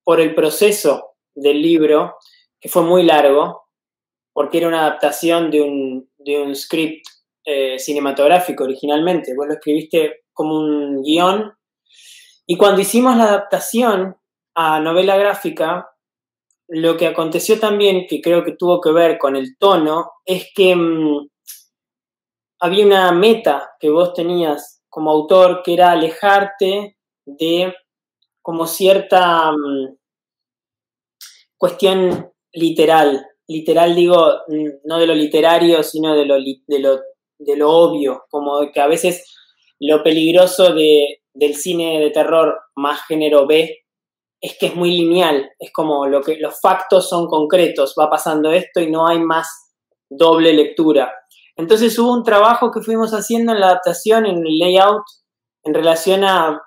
por 0.04 0.20
el 0.20 0.34
proceso 0.34 1.16
del 1.36 1.62
libro, 1.62 2.16
que 2.60 2.70
fue 2.70 2.82
muy 2.84 3.04
largo, 3.04 3.68
porque 4.34 4.60
era 4.60 4.68
una 4.68 4.82
adaptación 4.82 5.52
de 5.52 5.62
un, 5.62 6.10
de 6.18 6.42
un 6.42 6.56
script 6.56 7.06
eh, 7.46 7.78
cinematográfico 7.80 8.64
originalmente. 8.64 9.34
Vos 9.36 9.48
lo 9.48 9.54
escribiste 9.54 10.24
como 10.34 10.60
un 10.60 11.02
guion. 11.02 11.54
Y 12.46 12.58
cuando 12.58 12.82
hicimos 12.82 13.18
la 13.18 13.26
adaptación 13.26 14.16
a 14.56 14.80
novela 14.80 15.18
gráfica, 15.18 15.90
lo 16.70 16.98
que 16.98 17.08
aconteció 17.08 17.60
también, 17.60 18.06
que 18.08 18.22
creo 18.22 18.44
que 18.44 18.54
tuvo 18.54 18.82
que 18.82 18.92
ver 18.92 19.18
con 19.18 19.36
el 19.36 19.58
tono, 19.58 20.12
es 20.26 20.52
que 20.54 20.76
mm, 20.76 21.28
había 22.60 22.86
una 22.86 23.12
meta 23.12 23.72
que 23.80 23.90
vos 23.90 24.14
tenías 24.14 24.77
como 24.98 25.12
autor, 25.12 25.62
que 25.64 25.76
era 25.76 25.92
alejarte 25.92 26.98
de 27.24 27.72
como 28.42 28.66
cierta 28.66 29.52
mm, 29.52 29.96
cuestión 31.56 32.32
literal. 32.52 33.28
Literal 33.48 33.94
digo, 33.94 34.18
mm, 34.48 34.70
no 34.86 34.98
de 34.98 35.06
lo 35.06 35.14
literario, 35.14 35.84
sino 35.84 36.16
de 36.16 36.26
lo, 36.26 36.38
de 36.38 36.80
lo, 36.80 37.00
de 37.38 37.56
lo 37.56 37.70
obvio, 37.70 38.24
como 38.32 38.72
que 38.74 38.80
a 38.80 38.88
veces 38.88 39.24
lo 39.80 40.02
peligroso 40.02 40.74
de, 40.74 41.22
del 41.32 41.54
cine 41.54 42.00
de 42.00 42.10
terror 42.10 42.58
más 42.76 43.06
género 43.06 43.46
B 43.46 43.86
es 44.42 44.58
que 44.58 44.66
es 44.66 44.76
muy 44.76 44.98
lineal, 44.98 45.48
es 45.60 45.72
como 45.72 46.08
lo 46.08 46.24
que 46.24 46.38
los 46.38 46.60
factos 46.60 47.08
son 47.08 47.28
concretos, 47.28 47.94
va 48.00 48.10
pasando 48.10 48.52
esto 48.52 48.82
y 48.82 48.90
no 48.90 49.08
hay 49.08 49.20
más 49.20 49.48
doble 50.10 50.54
lectura. 50.54 51.14
Entonces 51.58 51.98
hubo 51.98 52.14
un 52.14 52.24
trabajo 52.24 52.72
que 52.72 52.82
fuimos 52.82 53.12
haciendo 53.12 53.52
en 53.52 53.60
la 53.60 53.68
adaptación, 53.68 54.26
en 54.26 54.46
el 54.46 54.60
layout, 54.60 55.04
en 55.64 55.74
relación 55.74 56.24
a 56.24 56.62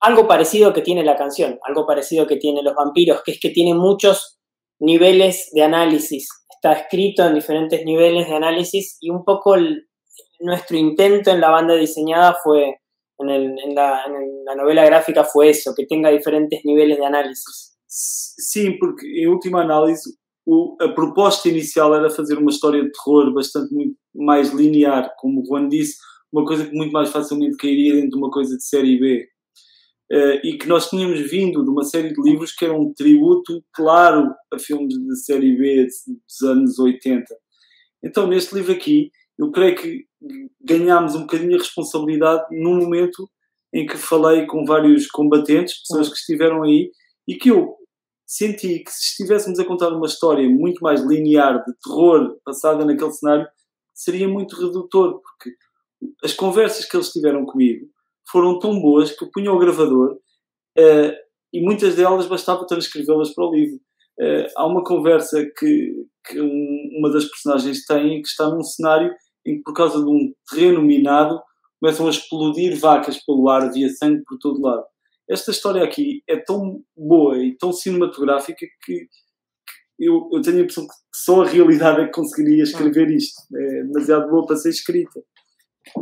algo 0.00 0.28
parecido 0.28 0.72
que 0.72 0.82
tiene 0.82 1.04
la 1.04 1.16
canción, 1.16 1.58
algo 1.66 1.86
parecido 1.86 2.26
que 2.26 2.36
tiene 2.36 2.62
Los 2.62 2.74
Vampiros, 2.74 3.22
que 3.22 3.32
es 3.32 3.40
que 3.40 3.50
tiene 3.50 3.74
muchos 3.74 4.38
niveles 4.78 5.50
de 5.52 5.62
análisis. 5.62 6.28
Está 6.48 6.72
escrito 6.72 7.26
en 7.26 7.34
diferentes 7.34 7.84
niveles 7.84 8.28
de 8.28 8.34
análisis 8.34 8.98
y 9.00 9.10
un 9.10 9.24
poco 9.24 9.56
nuestro 10.40 10.76
intento 10.76 11.30
en 11.30 11.40
la 11.40 11.50
banda 11.50 11.74
diseñada 11.74 12.36
fue 12.42 12.76
en, 13.18 13.74
la, 13.74 14.04
novela 14.56 14.84
gráfica 14.84 15.24
fue 15.24 15.50
eso, 15.50 15.74
que 15.76 15.86
tenga 15.86 16.10
diferentes 16.10 16.60
niveles 16.64 16.98
de 16.98 17.06
análisis. 17.06 17.76
Sí, 17.86 18.76
porque 18.80 19.06
en 19.22 19.28
última 19.28 19.62
análise 19.62 20.10
o, 20.52 20.76
a 20.80 20.88
proposta 20.88 21.48
inicial 21.48 21.94
era 21.94 22.10
fazer 22.10 22.36
uma 22.36 22.50
história 22.50 22.82
de 22.82 22.90
terror 22.90 23.32
bastante 23.32 23.72
muito 23.72 23.94
mais 24.12 24.52
linear, 24.52 25.14
como 25.16 25.40
o 25.40 25.46
Juan 25.46 25.68
disse, 25.68 25.96
uma 26.32 26.44
coisa 26.44 26.66
que 26.66 26.74
muito 26.74 26.90
mais 26.90 27.10
facilmente 27.10 27.56
cairia 27.56 27.94
dentro 27.94 28.10
de 28.10 28.16
uma 28.16 28.32
coisa 28.32 28.56
de 28.56 28.64
série 28.64 28.98
B. 28.98 29.28
Uh, 30.12 30.44
e 30.44 30.58
que 30.58 30.66
nós 30.66 30.90
tínhamos 30.90 31.20
vindo 31.30 31.62
de 31.62 31.70
uma 31.70 31.84
série 31.84 32.12
de 32.12 32.20
livros 32.20 32.50
que 32.52 32.64
eram 32.64 32.80
um 32.80 32.92
tributo 32.92 33.62
claro 33.72 34.34
a 34.52 34.58
filmes 34.58 34.94
de 34.94 35.16
série 35.24 35.56
B 35.56 35.86
dos 35.86 36.48
anos 36.48 36.80
80. 36.80 37.24
Então, 38.02 38.26
neste 38.26 38.52
livro 38.56 38.72
aqui, 38.72 39.12
eu 39.38 39.52
creio 39.52 39.76
que 39.76 40.04
ganhámos 40.60 41.14
um 41.14 41.20
bocadinho 41.20 41.54
a 41.54 41.58
responsabilidade 41.58 42.44
num 42.50 42.76
momento 42.76 43.30
em 43.72 43.86
que 43.86 43.96
falei 43.96 44.46
com 44.46 44.64
vários 44.64 45.06
combatentes, 45.06 45.80
pessoas 45.86 46.08
que 46.08 46.16
estiveram 46.16 46.64
aí, 46.64 46.90
e 47.28 47.36
que 47.36 47.52
eu 47.52 47.76
senti 48.30 48.78
que 48.78 48.92
se 48.92 49.10
estivéssemos 49.10 49.58
a 49.58 49.64
contar 49.64 49.92
uma 49.92 50.06
história 50.06 50.48
muito 50.48 50.80
mais 50.84 51.02
linear 51.02 51.64
de 51.64 51.72
terror 51.82 52.38
passada 52.44 52.84
naquele 52.84 53.10
cenário, 53.10 53.48
seria 53.92 54.28
muito 54.28 54.54
redutor, 54.54 55.20
porque 55.20 55.50
as 56.22 56.32
conversas 56.32 56.84
que 56.84 56.96
eles 56.96 57.10
tiveram 57.10 57.44
comigo 57.44 57.86
foram 58.30 58.60
tão 58.60 58.80
boas 58.80 59.10
que 59.10 59.24
eu 59.24 59.30
punha 59.32 59.52
o 59.52 59.58
gravador 59.58 60.12
uh, 60.12 61.12
e 61.52 61.60
muitas 61.60 61.96
delas 61.96 62.28
bastava 62.28 62.64
transcrevê-las 62.64 63.34
para 63.34 63.44
o 63.44 63.52
livro. 63.52 63.80
Uh, 64.20 64.46
há 64.56 64.64
uma 64.64 64.84
conversa 64.84 65.44
que, 65.58 66.06
que 66.24 66.40
um, 66.40 66.98
uma 66.98 67.10
das 67.10 67.24
personagens 67.24 67.84
tem 67.84 68.22
que 68.22 68.28
está 68.28 68.48
num 68.48 68.62
cenário 68.62 69.12
em 69.44 69.56
que, 69.56 69.62
por 69.64 69.74
causa 69.74 69.98
de 69.98 70.08
um 70.08 70.32
terreno 70.48 70.80
minado, 70.80 71.42
começam 71.80 72.06
a 72.06 72.10
explodir 72.10 72.78
vacas 72.78 73.18
pelo 73.24 73.48
ar, 73.48 73.62
havia 73.62 73.88
sangue 73.88 74.22
por 74.24 74.38
todo 74.38 74.62
lado. 74.62 74.84
Esta 75.30 75.52
história 75.52 75.84
aqui 75.84 76.24
é 76.28 76.36
tão 76.36 76.82
boa 76.96 77.38
e 77.38 77.56
tão 77.56 77.72
cinematográfica 77.72 78.66
que, 78.84 79.06
eu, 79.96 80.28
eu, 80.32 80.42
tenho 80.42 80.58
a 80.58 80.60
impressão 80.62 80.84
que 80.84 80.92
só 81.14 81.42
a 81.42 81.46
realidade 81.46 82.00
é 82.00 82.06
que 82.06 82.12
conseguiria 82.12 82.64
escrever 82.64 83.08
isto. 83.10 83.40
É 83.54 83.84
demasiado 83.84 84.28
boa 84.28 84.44
para 84.44 84.56
ser 84.56 84.70
escrita. 84.70 85.20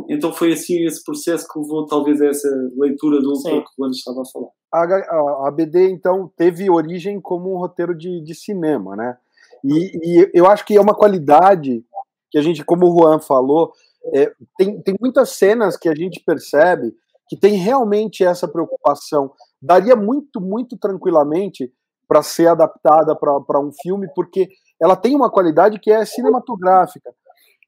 Então 0.09 0.33
foi 0.33 0.53
assim 0.53 0.83
esse 0.85 1.03
processo 1.03 1.47
que 1.47 1.59
levou 1.59 1.85
talvez 1.85 2.19
a 2.21 2.27
essa 2.27 2.49
leitura 2.75 3.21
do 3.21 3.33
que 3.41 3.49
o 3.49 3.63
Juan 3.77 3.91
estava 3.91 4.21
a 4.21 4.25
falar. 4.25 4.49
A, 4.73 5.47
a, 5.47 5.51
BD, 5.51 5.89
então, 5.89 6.31
teve 6.35 6.69
origem 6.69 7.21
como 7.21 7.53
um 7.53 7.57
roteiro 7.57 7.95
de, 7.95 8.23
de 8.23 8.33
cinema, 8.33 8.95
né? 8.95 9.17
E, 9.63 10.21
e, 10.21 10.31
eu 10.33 10.47
acho 10.47 10.65
que 10.65 10.75
é 10.75 10.81
uma 10.81 10.95
qualidade 10.95 11.83
que 12.31 12.37
a 12.37 12.41
gente, 12.41 12.63
como 12.63 12.87
o 12.87 12.99
Juan 12.99 13.19
falou, 13.19 13.73
é, 14.13 14.31
tem, 14.57 14.81
tem 14.81 14.95
muitas 14.99 15.31
cenas 15.31 15.75
que 15.75 15.89
a 15.89 15.95
gente 15.95 16.21
percebe 16.23 16.93
que 17.29 17.37
tem 17.37 17.53
realmente 17.53 18.23
essa 18.23 18.47
preocupação. 18.47 19.31
Daria 19.61 19.95
muito, 19.95 20.41
muito 20.41 20.77
tranquilamente 20.77 21.71
para 22.07 22.23
ser 22.23 22.47
adaptada 22.47 23.15
para 23.15 23.59
um 23.59 23.71
filme, 23.83 24.07
porque 24.15 24.49
ela 24.81 24.95
tem 24.95 25.15
uma 25.15 25.31
qualidade 25.31 25.79
que 25.79 25.91
é 25.91 26.03
cinematográfica. 26.03 27.11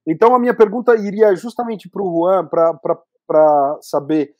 Então, 0.07 0.33
a 0.33 0.39
minha 0.39 0.55
pergunta 0.55 0.95
iria 0.95 1.35
justamente 1.35 1.87
para 1.87 2.01
o 2.01 2.11
Juan, 2.11 2.47
para 2.47 3.77
saber, 3.81 4.33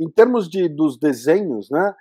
em 0.00 0.10
termos 0.10 0.48
de, 0.48 0.68
dos 0.68 0.98
desenhos, 0.98 1.70
né, 1.70 1.94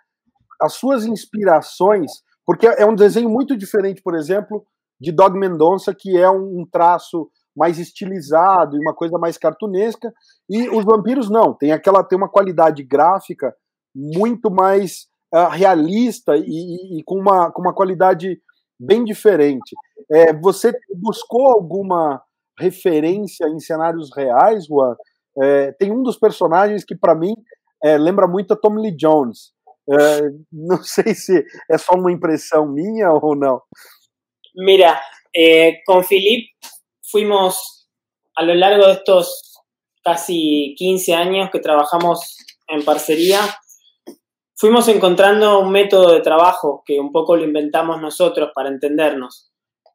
as 0.60 0.74
suas 0.74 1.06
inspirações, 1.06 2.12
porque 2.44 2.66
é 2.66 2.86
um 2.86 2.96
desenho 2.96 3.30
muito 3.30 3.56
diferente, 3.56 4.02
por 4.02 4.16
exemplo, 4.16 4.66
de 5.00 5.12
Dog 5.12 5.38
Mendonça, 5.38 5.94
que 5.94 6.18
é 6.18 6.30
um, 6.30 6.62
um 6.62 6.66
traço 6.66 7.30
mais 7.56 7.80
estilizado 7.80 8.76
e 8.76 8.80
uma 8.80 8.94
coisa 8.94 9.18
mais 9.18 9.38
cartunesca, 9.38 10.12
e 10.50 10.70
os 10.70 10.84
vampiros 10.84 11.30
não, 11.30 11.54
tem 11.54 11.72
aquela 11.72 12.04
tem 12.04 12.18
uma 12.18 12.30
qualidade 12.30 12.84
gráfica 12.84 13.54
muito 13.96 14.50
mais 14.52 15.08
uh, 15.34 15.50
realista 15.50 16.36
e, 16.36 17.00
e, 17.00 17.04
com, 17.06 17.20
uma, 17.20 17.52
com 17.52 17.62
uma 17.62 17.74
qualidade 17.74 18.40
bem 18.80 19.04
diferente. 19.04 19.76
É, 20.12 20.34
você 20.34 20.74
buscou 20.96 21.48
alguma 21.48 22.22
referência 22.60 23.48
em 23.48 23.60
cenários 23.60 24.10
reais, 24.16 24.66
Juan? 24.66 24.96
É, 25.42 25.72
tem 25.74 25.92
um 25.92 26.04
dos 26.04 26.18
personagens 26.18 26.84
que 26.84 26.96
para 26.96 27.16
mim 27.16 27.34
é, 27.84 27.98
lembra 27.98 28.28
muito 28.28 28.54
a 28.54 28.58
Tommy 28.58 28.82
Lee 28.82 28.96
Jones. 28.96 29.52
É, 29.90 30.30
não 30.52 30.82
sei 30.84 31.14
se 31.14 31.46
é 31.70 31.78
só 31.78 31.96
uma 31.96 32.12
impressão 32.12 32.68
minha 32.68 33.12
ou 33.12 33.36
não. 33.36 33.62
Mira, 34.56 35.00
eh, 35.36 35.82
con 35.86 36.04
Philip 36.04 36.48
fuimos 37.14 37.88
a 38.36 38.44
lo 38.44 38.56
largo 38.56 38.88
de 38.88 38.94
estos 38.94 39.60
casi 40.04 40.74
15 40.80 41.14
años 41.14 41.50
que 41.52 41.60
trabajamos 41.60 42.38
en 42.68 42.84
parcería, 42.84 43.40
fuimos 44.56 44.88
encontrando 44.88 45.60
un 45.60 45.72
método 45.72 46.12
de 46.12 46.22
trabajo 46.22 46.82
que 46.84 47.00
un 47.00 47.12
poco 47.12 47.38
lo 47.38 47.44
inventamos 47.44 48.02
nosotros 48.02 48.50
para 48.56 48.70
entendernos. 48.70 49.52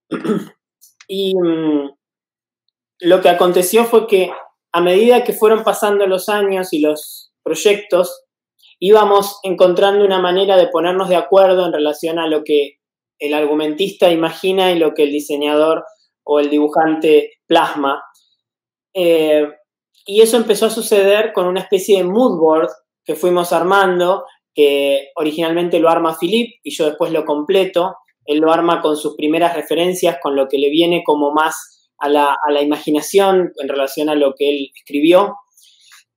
y 1.08 1.34
mm, 1.34 1.90
lo 3.00 3.20
que 3.20 3.28
aconteció 3.28 3.84
fue 3.84 4.06
que 4.06 4.30
a 4.72 4.80
medida 4.80 5.24
que 5.24 5.32
fueron 5.32 5.64
pasando 5.64 6.06
los 6.06 6.28
años 6.28 6.72
y 6.72 6.78
los 6.78 7.32
proyectos, 7.42 8.26
íbamos 8.78 9.40
encontrando 9.42 10.04
una 10.04 10.20
manera 10.20 10.56
de 10.56 10.68
ponernos 10.68 11.08
de 11.08 11.16
acuerdo 11.16 11.66
en 11.66 11.72
relación 11.72 12.20
a 12.20 12.28
lo 12.28 12.44
que 12.44 12.78
el 13.18 13.34
argumentista 13.34 14.08
imagina 14.12 14.70
y 14.70 14.78
lo 14.78 14.94
que 14.94 15.02
el 15.02 15.10
diseñador 15.10 15.84
o 16.30 16.38
el 16.38 16.50
dibujante 16.50 17.38
plasma. 17.46 18.02
Eh, 18.92 19.48
y 20.06 20.20
eso 20.20 20.36
empezó 20.36 20.66
a 20.66 20.70
suceder 20.70 21.32
con 21.32 21.46
una 21.46 21.60
especie 21.60 21.98
de 21.98 22.04
mood 22.04 22.38
board 22.38 22.68
que 23.02 23.14
fuimos 23.14 23.52
armando, 23.54 24.24
que 24.54 25.08
originalmente 25.16 25.80
lo 25.80 25.88
arma 25.88 26.18
Philip 26.20 26.60
y 26.62 26.70
yo 26.74 26.84
después 26.84 27.12
lo 27.12 27.24
completo. 27.24 27.96
Él 28.26 28.40
lo 28.40 28.52
arma 28.52 28.82
con 28.82 28.96
sus 28.96 29.16
primeras 29.16 29.56
referencias, 29.56 30.18
con 30.22 30.36
lo 30.36 30.48
que 30.48 30.58
le 30.58 30.68
viene 30.68 31.02
como 31.02 31.32
más 31.32 31.90
a 31.98 32.10
la, 32.10 32.36
a 32.46 32.52
la 32.52 32.60
imaginación 32.60 33.50
en 33.56 33.68
relación 33.68 34.10
a 34.10 34.14
lo 34.14 34.34
que 34.36 34.50
él 34.50 34.70
escribió. 34.74 35.34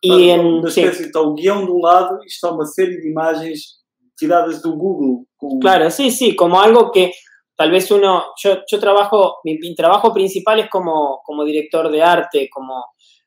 Y 0.02 0.30
en, 0.30 0.42
una 0.42 0.68
especie, 0.68 1.06
está 1.06 1.22
un 1.22 1.36
guion 1.36 1.66
de 1.66 1.72
un 1.72 1.82
lado 1.82 2.20
y 2.22 2.28
está 2.28 2.52
una 2.52 2.66
serie 2.66 2.98
de 2.98 3.10
imágenes 3.10 3.82
tiradas 4.18 4.62
de 4.62 4.70
Google. 4.70 5.26
Claro, 5.62 5.90
sí, 5.90 6.12
sí, 6.12 6.36
como 6.36 6.60
algo 6.60 6.92
que 6.92 7.14
tal 7.56 7.72
vez 7.72 7.92
uno, 7.92 8.26
yo, 8.42 8.60
yo 8.70 8.80
trabajo, 8.80 9.38
mi, 9.44 9.76
trabajo 9.76 10.14
principal 10.14 10.60
es 10.60 10.70
como, 10.70 11.22
como 11.24 11.44
director 11.44 11.92
de 11.92 12.02
arte, 12.02 12.50
como 12.50 12.86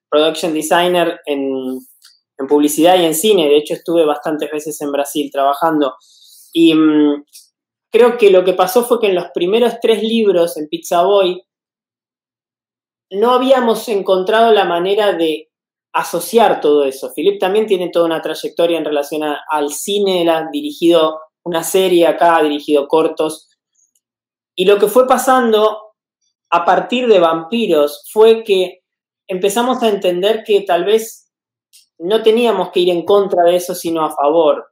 production 0.08 0.52
designer 0.52 1.20
en, 1.26 1.78
en, 2.38 2.46
publicidad 2.46 2.98
y 2.98 3.04
en 3.04 3.14
cine. 3.14 3.48
De 3.48 3.56
hecho, 3.56 3.74
estuve 3.74 4.04
bastantes 4.04 4.50
veces 4.50 4.80
en 4.80 4.92
Brasil 4.92 5.30
trabajando. 5.32 5.94
Y 6.52 6.74
mm, 6.74 7.24
creo 7.90 8.16
que 8.16 8.30
lo 8.30 8.44
que 8.44 8.54
pasó 8.54 8.84
fue 8.84 9.00
que 9.00 9.08
en 9.08 9.14
los 9.14 9.26
primeros 9.34 9.74
tres 9.80 10.02
libros 10.02 10.56
en 10.56 10.68
Pizza 10.68 11.02
Boy 11.02 11.42
no 13.10 13.32
habíamos 13.32 13.88
encontrado 13.88 14.52
la 14.52 14.64
manera 14.64 15.12
de 15.12 15.50
asociar 15.92 16.60
todo 16.60 16.84
eso. 16.84 17.12
Philip 17.14 17.38
también 17.38 17.66
tiene 17.66 17.90
toda 17.90 18.06
una 18.06 18.20
trayectoria 18.20 18.78
en 18.78 18.84
relación 18.84 19.22
al 19.22 19.70
cine, 19.70 20.28
ha 20.28 20.48
dirigido 20.50 21.20
una 21.44 21.62
serie 21.62 22.06
acá, 22.06 22.36
ha 22.36 22.42
dirigido 22.42 22.88
cortos. 22.88 23.48
Y 24.54 24.66
lo 24.66 24.78
que 24.78 24.88
fue 24.88 25.06
pasando 25.06 25.94
a 26.50 26.64
partir 26.64 27.08
de 27.08 27.18
Vampiros 27.18 28.08
fue 28.12 28.44
que 28.44 28.82
empezamos 29.26 29.82
a 29.82 29.88
entender 29.88 30.44
que 30.44 30.60
tal 30.60 30.84
vez 30.84 31.30
no 31.98 32.22
teníamos 32.22 32.70
que 32.70 32.80
ir 32.80 32.90
en 32.90 33.04
contra 33.04 33.44
de 33.44 33.56
eso, 33.56 33.74
sino 33.74 34.04
a 34.04 34.14
favor. 34.14 34.66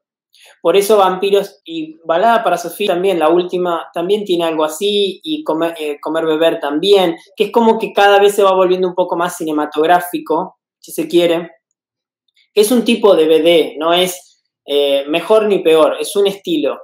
Por 0.61 0.77
eso 0.77 0.97
Vampiros 0.97 1.61
y 1.65 1.99
Balada 2.05 2.43
para 2.43 2.57
Sofía 2.57 2.89
también, 2.89 3.19
la 3.19 3.29
última, 3.29 3.89
también 3.93 4.25
tiene 4.25 4.45
algo 4.45 4.65
así, 4.65 5.21
y 5.23 5.43
Comer, 5.45 5.75
eh, 5.79 5.99
comer 6.01 6.25
Beber 6.25 6.61
también, 6.61 7.17
que 7.37 7.45
es 7.45 7.53
como 7.53 7.79
que 7.79 7.93
cada 7.93 8.21
vez 8.21 8.35
se 8.35 8.43
va 8.43 8.55
volviendo 8.55 8.89
un 8.89 8.95
poco 8.95 9.17
más 9.17 9.37
cinematográfico, 9.37 10.59
si 10.79 10.93
se 10.93 11.09
quiere. 11.09 11.51
Es 12.55 12.71
un 12.71 12.85
tipo 12.85 13.15
de 13.17 13.27
BD, 13.27 13.79
no 13.79 13.93
es 13.93 14.43
eh, 14.67 15.05
mejor 15.09 15.47
ni 15.47 15.61
peor, 15.61 15.97
es 16.01 16.15
un 16.17 16.27
estilo. 16.27 16.81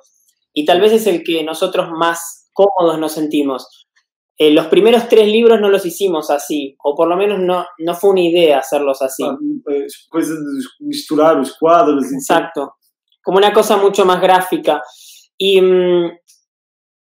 Y 0.52 0.64
tal 0.64 0.80
vez 0.80 0.92
es 0.92 1.06
el 1.06 1.22
que 1.22 1.42
nosotros 1.44 1.88
más 1.90 2.37
cómodos 2.58 2.98
nos 2.98 3.12
sentimos. 3.12 3.86
Eh, 4.36 4.50
los 4.50 4.66
primeros 4.66 5.08
tres 5.08 5.28
libros 5.28 5.60
no 5.60 5.68
los 5.68 5.86
hicimos 5.86 6.28
así, 6.30 6.76
o 6.82 6.96
por 6.96 7.08
lo 7.08 7.16
menos 7.16 7.38
no, 7.38 7.64
no 7.78 7.94
fue 7.94 8.10
una 8.10 8.22
idea 8.22 8.58
hacerlos 8.58 9.00
así. 9.00 9.22
Ah, 9.24 9.36
pues, 9.64 10.08
misturar 10.80 11.36
los 11.36 11.56
cuadros. 11.56 12.04
Exacto, 12.12 12.74
como 13.22 13.38
una 13.38 13.52
cosa 13.52 13.76
mucho 13.76 14.04
más 14.04 14.20
gráfica. 14.20 14.82
Y 15.36 15.60
mm, 15.60 16.10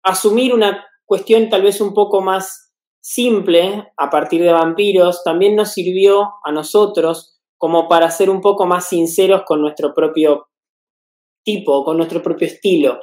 asumir 0.03 0.53
una 0.53 0.85
cuestión 1.05 1.49
tal 1.49 1.61
vez 1.61 1.79
un 1.79 1.93
poco 1.93 2.21
más 2.21 2.73
simple 2.99 3.93
a 3.95 4.09
partir 4.09 4.41
de 4.43 4.51
vampiros 4.51 5.23
también 5.23 5.55
nos 5.55 5.71
sirvió 5.71 6.33
a 6.43 6.51
nosotros 6.51 7.39
como 7.57 7.87
para 7.87 8.11
ser 8.11 8.29
un 8.29 8.41
poco 8.41 8.65
más 8.65 8.89
sinceros 8.89 9.43
con 9.45 9.61
nuestro 9.61 9.93
propio 9.93 10.47
tipo, 11.43 11.85
con 11.85 11.95
nuestro 11.95 12.21
propio 12.21 12.47
estilo. 12.47 12.99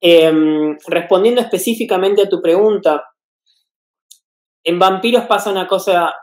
Em, 0.00 0.76
respondiendo 0.86 1.40
específicamente 1.40 2.22
a 2.22 2.28
tu 2.28 2.40
pregunta, 2.40 3.04
en 4.64 4.78
Vampiros 4.78 5.24
pasa 5.24 5.50
una 5.50 5.66
cosa 5.66 6.14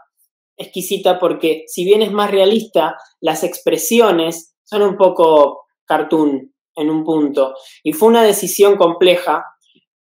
exquisita 0.58 1.20
porque 1.20 1.63
si 1.67 1.84
bien 1.84 2.01
es 2.01 2.12
más 2.12 2.32
realista, 2.32 2.96
las 3.20 3.44
expresiones 3.44 4.55
son 4.63 4.82
un 4.82 4.98
poco 4.98 5.65
cartoon 5.86 6.53
en 6.75 6.89
un 6.89 7.03
punto. 7.03 7.55
Y 7.84 7.94
fue 7.94 8.10
una 8.10 8.24
decisión 8.24 8.77
compleja 8.77 9.44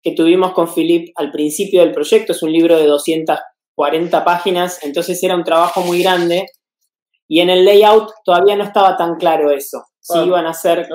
que 0.02 0.12
tuvimos 0.12 0.52
con 0.52 0.72
Philip 0.72 1.12
al 1.16 1.30
principio 1.30 1.80
del 1.80 1.92
proyecto. 1.92 2.32
Es 2.32 2.42
un 2.42 2.52
libro 2.52 2.76
de 2.76 2.86
240 2.86 4.24
páginas, 4.24 4.82
entonces 4.82 5.22
era 5.22 5.36
un 5.36 5.44
trabajo 5.44 5.80
muy 5.82 6.02
grande. 6.02 6.46
Y 7.28 7.40
en 7.40 7.48
el 7.50 7.64
layout 7.64 8.10
todavía 8.24 8.56
no 8.56 8.64
estaba 8.64 8.96
tan 8.96 9.16
claro 9.16 9.50
eso, 9.50 9.82
si 10.00 10.18
Ah, 10.18 10.24
iban 10.24 10.46
a 10.46 10.52
ser 10.52 10.86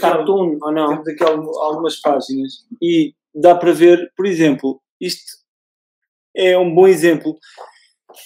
cartoon 0.00 0.58
o 0.60 0.70
no. 0.70 0.88
temos 0.88 1.08
aqui 1.08 1.24
algum- 1.24 1.58
algumas 1.62 2.00
páginas 2.00 2.66
e 2.82 3.14
dá 3.34 3.54
para 3.54 3.72
ver, 3.72 4.12
por 4.16 4.26
exemplo, 4.26 4.80
isto 5.00 5.24
é 6.36 6.58
um 6.58 6.74
bom 6.74 6.86
exemplo, 6.86 7.36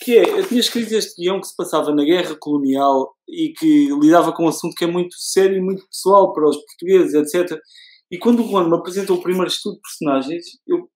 que 0.02 0.16
é, 0.18 0.22
eu 0.40 0.46
tinha 0.46 0.60
escrito 0.60 0.92
este 0.94 1.20
guião 1.22 1.40
que 1.40 1.46
se 1.46 1.56
passava 1.56 1.94
na 1.94 2.04
guerra 2.04 2.36
colonial 2.38 3.14
e 3.28 3.52
que 3.52 3.88
lidava 4.00 4.32
com 4.32 4.44
um 4.44 4.48
assunto 4.48 4.74
que 4.74 4.84
é 4.84 4.88
muito 4.88 5.14
sério 5.16 5.56
e 5.56 5.60
muito 5.60 5.86
pessoal 5.86 6.32
para 6.32 6.48
os 6.48 6.56
portugueses, 6.56 7.14
etc. 7.14 7.58
E 8.10 8.18
quando 8.18 8.42
o 8.44 8.48
Juan 8.48 8.68
me 8.68 8.74
apresentou 8.76 9.16
o 9.16 9.22
primeiro 9.22 9.48
estudo 9.48 9.76
de 9.76 9.80
personagens, 9.82 10.44
eu, 10.66 10.88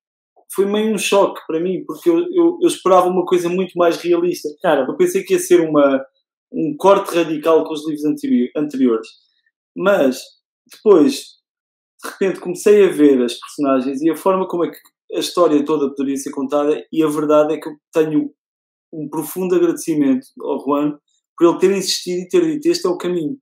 foi 0.55 0.67
meio 0.67 0.93
um 0.93 0.99
choque 0.99 1.41
para 1.47 1.61
mim, 1.61 1.85
porque 1.87 2.09
eu, 2.11 2.19
eu, 2.33 2.59
eu 2.61 2.69
esperava 2.69 3.09
uma 3.09 3.25
coisa 3.25 3.49
muito 3.49 3.73
mais 3.77 3.97
realista. 3.99 4.49
Claro, 4.61 4.91
Eu 4.91 4.97
pensei 4.97 5.23
que 5.23 5.33
ia 5.35 5.39
ser 5.39 5.61
uma, 5.61 6.05
um 6.57 6.75
corte 6.77 7.15
radical 7.15 7.65
com 7.65 7.75
os 7.75 7.87
livros 7.87 8.05
anteri- 8.07 8.51
anteriores. 8.57 9.09
Mas, 9.77 10.23
depois, 10.73 11.37
de 12.03 12.11
repente, 12.11 12.41
comecei 12.41 12.87
a 12.87 12.93
ver 12.93 13.23
as 13.23 13.39
personagens 13.39 14.01
e 14.01 14.11
a 14.11 14.17
forma 14.17 14.49
como 14.49 14.65
é 14.65 14.71
que 14.71 14.79
a 15.15 15.19
história 15.19 15.65
toda 15.65 15.91
poderia 15.91 16.17
ser 16.17 16.31
contada, 16.31 16.85
e 16.91 17.03
a 17.03 17.09
verdade 17.09 17.55
é 17.55 17.61
que 17.61 17.69
eu 17.69 17.77
tenho 17.93 18.31
um 18.93 19.09
profundo 19.09 19.55
agradecimento 19.55 20.27
ao 20.41 20.59
Juan 20.65 20.99
por 21.37 21.49
ele 21.49 21.59
ter 21.59 21.71
insistido 21.77 22.23
e 22.23 22.29
ter 22.29 22.45
dito 22.45 22.67
este 22.67 22.87
é 22.87 22.91
o 22.91 22.97
caminho. 22.97 23.39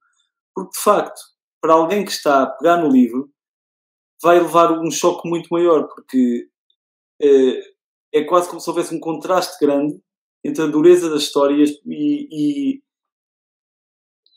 Porque, 0.55 0.77
de 0.77 0.83
facto, 0.83 1.21
para 1.61 1.75
alguém 1.75 2.05
que 2.05 2.11
está 2.11 2.43
a 2.43 2.51
pegar 2.51 2.79
no 2.79 2.91
livro, 2.91 3.31
vai 4.23 4.41
levar 4.41 4.73
um 4.73 4.91
choque 4.91 5.29
muito 5.29 5.49
maior, 5.51 5.87
porque 5.87 6.49
eh, 7.23 7.61
é 8.13 8.25
quase 8.25 8.49
como 8.49 8.61
se 8.61 8.69
houvesse 8.69 8.95
um 8.95 9.01
contraste 9.01 9.57
grande 9.65 9.99
entre 10.45 10.63
a 10.63 10.67
dureza 10.67 11.09
das 11.09 11.23
histórias 11.23 11.71
e, 11.87 12.29
e, 12.31 12.83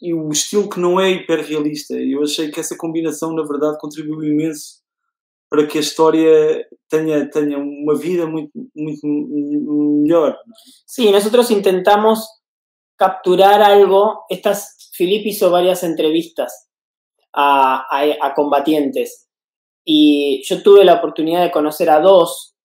e 0.02 0.14
o 0.14 0.30
estilo 0.30 0.70
que 0.70 0.80
não 0.80 1.00
é 1.00 1.10
hiperrealista. 1.12 1.96
Eu 1.96 2.24
achei 2.24 2.52
que 2.52 2.60
essa 2.60 2.78
combinação, 2.78 3.34
na 3.34 3.44
verdade, 3.44 3.78
contribuiu 3.80 4.24
imenso 4.32 4.82
para 5.50 5.66
que 5.66 5.78
a 5.78 5.82
história 5.82 6.66
tenha, 6.90 7.30
tenha 7.30 7.58
uma 7.58 7.96
vida 7.96 8.26
muito, 8.28 8.52
muito 8.76 9.08
melhor. 9.08 10.38
Sí, 10.86 11.10
nosotros 11.12 11.50
intentamos 11.52 12.20
capturar 12.98 13.62
algo. 13.62 14.26
Estas, 14.30 14.76
Filip 14.94 15.26
hizo 15.28 15.50
varias 15.50 15.84
entrevistas 15.84 16.52
a, 17.34 17.86
a- 17.90 18.18
a 18.28 18.34
combatientes 18.34 19.28
y 19.86 20.42
yo 20.44 20.62
tuve 20.64 20.84
la 20.84 20.96
oportunidad 20.96 21.44
de 21.44 21.52
conocer 21.52 21.90
a 21.90 22.00
dos 22.02 22.56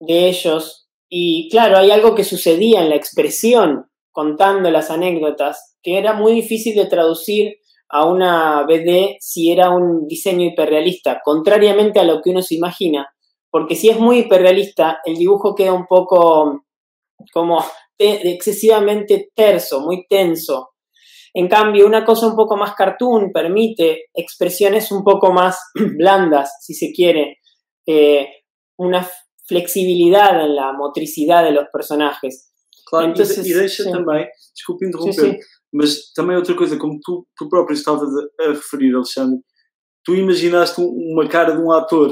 de 0.00 0.28
ellos 0.28 0.88
y 1.10 1.48
claro, 1.50 1.76
hay 1.78 1.90
algo 1.90 2.14
que 2.14 2.24
sucedía 2.24 2.82
en 2.82 2.88
la 2.88 2.96
expresión 2.96 3.90
contando 4.12 4.70
las 4.70 4.90
anécdotas 4.90 5.75
que 5.86 5.96
era 5.98 6.14
muy 6.14 6.32
difícil 6.32 6.74
de 6.74 6.86
traducir 6.86 7.58
a 7.88 8.04
una 8.04 8.64
BD 8.66 9.18
si 9.20 9.52
era 9.52 9.70
un 9.70 10.08
diseño 10.08 10.44
hiperrealista, 10.44 11.20
contrariamente 11.24 12.00
a 12.00 12.04
lo 12.04 12.20
que 12.20 12.30
uno 12.30 12.42
se 12.42 12.56
imagina, 12.56 13.06
porque 13.52 13.76
si 13.76 13.88
es 13.88 13.98
muy 14.00 14.18
hiperrealista, 14.18 14.98
el 15.04 15.14
dibujo 15.16 15.54
queda 15.54 15.72
un 15.72 15.86
poco 15.86 16.64
como 17.32 17.64
te- 17.96 18.32
excesivamente 18.32 19.30
terso, 19.32 19.78
muy 19.80 20.06
tenso. 20.08 20.70
En 21.32 21.46
cambio, 21.48 21.86
una 21.86 22.04
cosa 22.04 22.26
un 22.26 22.34
poco 22.34 22.56
más 22.56 22.74
cartoon 22.74 23.30
permite 23.32 24.06
expresiones 24.12 24.90
un 24.90 25.04
poco 25.04 25.32
más 25.32 25.56
blandas, 25.96 26.56
si 26.62 26.74
se 26.74 26.90
quiere, 26.92 27.38
eh, 27.86 28.26
una 28.76 29.08
flexibilidad 29.46 30.44
en 30.44 30.56
la 30.56 30.72
motricidad 30.72 31.44
de 31.44 31.52
los 31.52 31.66
personajes. 31.72 32.52
Claro, 32.88 33.10
Então, 33.10 33.24
e, 33.24 33.28
de- 33.28 33.50
e 33.50 33.54
deixa 33.54 33.82
sim. 33.84 33.90
também, 33.92 34.26
desculpe 34.54 34.84
Sí, 34.84 34.88
interromper, 34.88 35.14
sí. 35.14 35.38
Mas 35.76 36.12
também 36.14 36.36
outra 36.36 36.54
coisa, 36.56 36.78
como 36.78 36.98
tu, 37.04 37.26
tu 37.36 37.48
próprio 37.48 37.74
estavas 37.74 38.08
a, 38.40 38.48
referir, 38.48 38.94
Alexandre, 38.94 39.38
tu 40.04 40.14
imaginaste 40.14 40.80
um- 40.80 41.12
uma 41.12 41.28
cara 41.28 41.52
de 41.54 41.62
um 41.62 41.70
ator. 41.72 42.10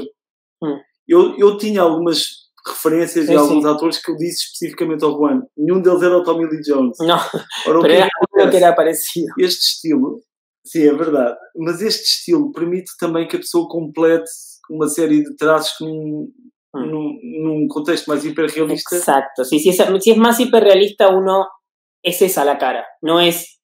Hum. 0.63 0.77
Eu, 1.07 1.35
eu 1.37 1.57
tinha 1.57 1.81
algumas 1.81 2.25
referências 2.67 3.25
Sim, 3.25 3.31
de 3.31 3.37
alguns 3.37 3.63
sim. 3.63 3.69
atores 3.69 3.97
que 4.03 4.11
eu 4.11 4.15
disse 4.17 4.45
especificamente 4.45 5.03
ao 5.03 5.11
Juan. 5.17 5.41
Nenhum 5.57 5.81
deles 5.81 6.01
era 6.01 6.17
o 6.17 6.23
Tommy 6.23 6.45
Lee 6.47 6.61
Jones. 6.61 6.97
No, 6.99 7.13
Ora, 7.67 7.79
o 7.79 7.81
pero 7.81 8.49
que 8.51 8.57
era 8.57 8.73
parecido. 8.73 9.27
este 9.39 9.61
estilo, 9.75 10.21
sim, 10.65 10.83
é 10.87 10.93
verdade, 10.93 11.37
mas 11.57 11.81
este 11.81 12.03
estilo 12.05 12.51
permite 12.51 12.91
também 12.99 13.27
que 13.27 13.35
a 13.35 13.39
pessoa 13.39 13.67
complete 13.69 14.29
uma 14.69 14.87
série 14.87 15.23
de 15.23 15.35
traços 15.35 15.77
que 15.77 15.83
num, 15.85 16.31
Hum. 16.75 16.87
num, 16.87 17.19
num 17.43 17.67
contexto 17.69 18.07
mais 18.07 18.25
hiperrealista. 18.25 18.97
Exacto, 18.97 19.45
sí, 19.45 19.59
si, 19.59 19.69
es, 19.69 19.77
si 20.01 20.11
es 20.11 20.17
más 20.17 20.37
hiperrealista, 20.41 21.07
uno 21.07 21.47
es 22.03 22.21
esa 22.21 22.43
la 22.43 22.57
cara, 22.57 22.83
no 23.01 23.21
es 23.21 23.54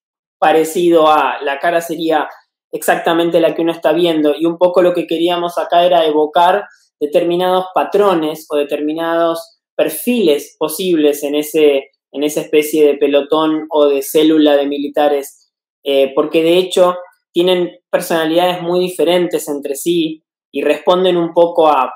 parecido 0.42 1.08
a 1.08 1.40
la 1.44 1.60
cara 1.60 1.82
sería 1.82 2.28
exactamente 2.72 3.40
la 3.40 3.54
que 3.54 3.62
uno 3.62 3.72
está 3.72 3.94
viendo. 3.94 4.34
Y 4.36 4.48
un 4.48 4.58
poco 4.58 4.82
lo 4.82 4.94
que 4.94 5.06
queríamos 5.06 5.60
acá 5.60 5.86
era 5.86 6.04
evocar 6.04 6.66
determinados 7.00 7.66
patrones 7.76 8.48
o 8.50 8.58
determinados 8.58 9.60
perfiles 9.76 10.56
posibles 10.58 11.22
en, 11.24 11.36
ese, 11.36 11.92
en 12.12 12.24
esa 12.24 12.42
especie 12.42 12.88
de 12.88 12.98
pelotón 12.98 13.68
o 13.70 13.86
de 13.88 14.02
célula 14.02 14.58
de 14.58 14.66
militares, 14.66 15.52
eh, 15.84 16.12
porque 16.16 16.42
de 16.42 16.58
hecho 16.58 16.98
tienen 17.32 17.78
personalidades 17.92 18.64
muy 18.64 18.80
diferentes 18.80 19.48
entre 19.48 19.76
sí 19.76 20.24
y 20.52 20.64
responden 20.64 21.18
un 21.18 21.34
poco 21.34 21.68
a, 21.68 21.94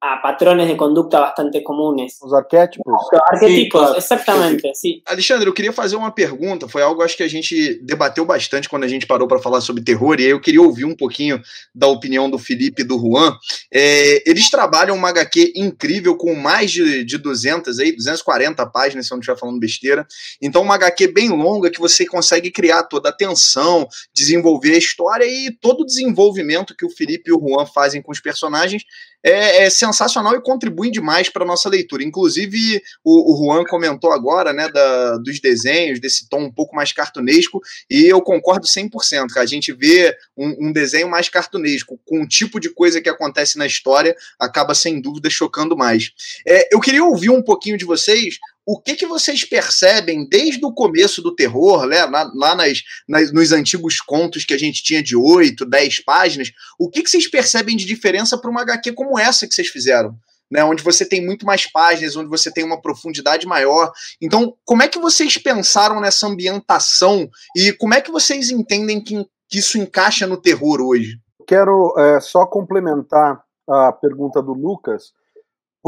a 0.00 0.16
patrones 0.18 0.68
de 0.68 0.76
conducta 0.76 1.18
bastante 1.18 1.60
comunes. 1.60 2.18
Os 2.22 2.32
arquétipos. 2.32 2.84
Arquetipos, 3.30 3.80
claro. 3.80 3.96
exactamente, 3.96 4.74
sí. 4.74 5.02
Alexandre, 5.04 5.48
eu 5.48 5.52
queria 5.52 5.72
fazer 5.72 5.96
uma 5.96 6.12
pergunta. 6.12 6.68
Foi 6.68 6.82
algo 6.82 7.02
acho 7.02 7.16
que 7.16 7.22
a 7.24 7.28
gente 7.28 7.80
debateu 7.82 8.24
bastante 8.24 8.68
quando 8.68 8.84
a 8.84 8.88
gente 8.88 9.06
parou 9.06 9.26
para 9.26 9.40
falar 9.40 9.60
sobre 9.60 9.82
terror, 9.82 10.20
e 10.20 10.24
aí 10.24 10.30
eu 10.30 10.40
queria 10.40 10.62
ouvir 10.62 10.84
um 10.84 10.94
pouquinho 10.94 11.40
da 11.74 11.88
opinião 11.88 12.30
do 12.30 12.38
Felipe 12.38 12.82
e 12.82 12.84
do 12.84 12.98
Juan. 12.98 13.36
É, 13.72 14.22
eles 14.28 14.48
trabalham 14.48 14.94
uma 14.94 15.08
HQ 15.08 15.52
incrível 15.56 16.16
com 16.16 16.34
mais 16.34 16.70
de, 16.70 17.04
de 17.04 17.18
200, 17.18 17.78
aí, 17.80 17.92
240 17.92 18.64
páginas, 18.66 19.06
se 19.06 19.12
eu 19.12 19.16
não 19.16 19.20
estiver 19.20 19.38
falando 19.38 19.58
besteira. 19.58 20.06
Então, 20.40 20.62
uma 20.62 20.76
HQ 20.76 21.08
bem 21.08 21.30
longa 21.30 21.70
que 21.70 21.80
você 21.80 22.06
consegue 22.06 22.52
criar 22.52 22.84
toda 22.84 23.08
a 23.08 23.12
tensão, 23.12 23.88
desenvolver 24.14 24.74
a 24.74 24.78
história 24.78 25.24
e 25.24 25.50
todo 25.60 25.80
o 25.80 25.86
desenvolvimento 25.86 26.76
que 26.76 26.86
o 26.86 26.90
Felipe 26.90 27.30
e 27.30 27.32
o 27.32 27.40
Juan 27.40 27.66
fazem 27.66 28.00
com 28.00 28.12
os 28.12 28.20
personagens 28.20 28.84
é, 29.24 29.64
é 29.64 29.70
sensacional 29.70 30.34
e 30.34 30.42
contribui 30.42 30.90
demais 30.90 31.28
para 31.28 31.44
nossa 31.44 31.68
leitura. 31.68 32.02
Inclusive, 32.02 32.82
o, 33.04 33.32
o 33.32 33.36
Juan 33.36 33.64
comentou 33.64 34.12
agora, 34.12 34.52
né, 34.52 34.68
da, 34.68 35.16
dos 35.18 35.40
desenhos, 35.40 36.00
desse 36.00 36.28
tom 36.28 36.44
um 36.44 36.52
pouco 36.52 36.74
mais 36.74 36.92
cartunesco, 36.92 37.60
e 37.90 38.06
eu 38.06 38.20
concordo 38.20 38.66
100%. 38.66 39.28
Cara. 39.28 39.44
A 39.44 39.46
gente 39.46 39.72
vê 39.72 40.14
um, 40.36 40.68
um 40.68 40.72
desenho 40.72 41.08
mais 41.08 41.28
cartunesco, 41.28 41.98
com 42.04 42.22
o 42.22 42.28
tipo 42.28 42.60
de 42.60 42.70
coisa 42.70 43.00
que 43.00 43.08
acontece 43.08 43.58
na 43.58 43.66
história, 43.66 44.14
acaba 44.38 44.74
sem 44.74 45.00
dúvida 45.00 45.28
chocando 45.30 45.76
mais. 45.76 46.12
É, 46.46 46.74
eu 46.74 46.80
queria 46.80 47.04
ouvir 47.04 47.30
um 47.30 47.42
pouquinho 47.42 47.76
de 47.76 47.84
vocês. 47.84 48.38
O 48.70 48.78
que, 48.78 48.96
que 48.96 49.06
vocês 49.06 49.44
percebem 49.44 50.28
desde 50.28 50.62
o 50.62 50.70
começo 50.70 51.22
do 51.22 51.34
terror, 51.34 51.86
né, 51.86 52.04
lá, 52.04 52.30
lá 52.34 52.54
nas, 52.54 52.82
nas, 53.08 53.32
nos 53.32 53.50
antigos 53.50 53.98
contos 53.98 54.44
que 54.44 54.52
a 54.52 54.58
gente 54.58 54.82
tinha 54.82 55.02
de 55.02 55.16
8, 55.16 55.64
10 55.64 56.00
páginas, 56.04 56.52
o 56.78 56.90
que, 56.90 57.02
que 57.02 57.08
vocês 57.08 57.30
percebem 57.30 57.78
de 57.78 57.86
diferença 57.86 58.36
para 58.36 58.50
uma 58.50 58.60
HQ 58.60 58.92
como 58.92 59.18
essa 59.18 59.48
que 59.48 59.54
vocês 59.54 59.68
fizeram? 59.68 60.14
Né, 60.50 60.62
onde 60.62 60.82
você 60.82 61.06
tem 61.06 61.24
muito 61.24 61.46
mais 61.46 61.64
páginas, 61.64 62.14
onde 62.14 62.28
você 62.28 62.52
tem 62.52 62.62
uma 62.62 62.78
profundidade 62.78 63.46
maior. 63.46 63.90
Então, 64.20 64.54
como 64.66 64.82
é 64.82 64.88
que 64.88 64.98
vocês 64.98 65.38
pensaram 65.38 65.98
nessa 65.98 66.26
ambientação 66.26 67.26
e 67.56 67.72
como 67.72 67.94
é 67.94 68.02
que 68.02 68.10
vocês 68.10 68.50
entendem 68.50 69.02
que, 69.02 69.24
que 69.48 69.60
isso 69.60 69.78
encaixa 69.78 70.26
no 70.26 70.36
terror 70.36 70.82
hoje? 70.82 71.18
Quero 71.46 71.94
é, 71.98 72.20
só 72.20 72.44
complementar 72.44 73.42
a 73.66 73.92
pergunta 73.92 74.42
do 74.42 74.52
Lucas, 74.52 75.12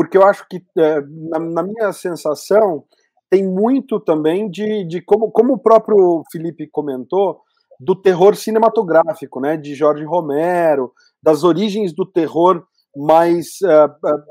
porque 0.00 0.16
eu 0.16 0.24
acho 0.24 0.46
que, 0.48 0.64
é, 0.78 1.02
na, 1.28 1.38
na, 1.38 1.62
minha 1.62 1.92
sensação, 1.92 2.86
tem 3.28 3.46
muito 3.46 4.00
também 4.00 4.50
de, 4.50 4.82
de 4.86 5.02
como, 5.02 5.30
como 5.30 5.52
o 5.52 5.58
próprio 5.58 6.22
Felipe 6.32 6.66
comentou, 6.70 7.42
do 7.78 7.94
terror 7.94 8.34
cinematográfico, 8.34 9.42
né, 9.42 9.58
de 9.58 9.74
Jorge 9.74 10.02
Romero, 10.06 10.90
das 11.22 11.44
origens 11.44 11.94
do 11.94 12.10
terror 12.10 12.64
mais 12.96 13.58
uh, 13.62 13.90
uh, 13.90 14.22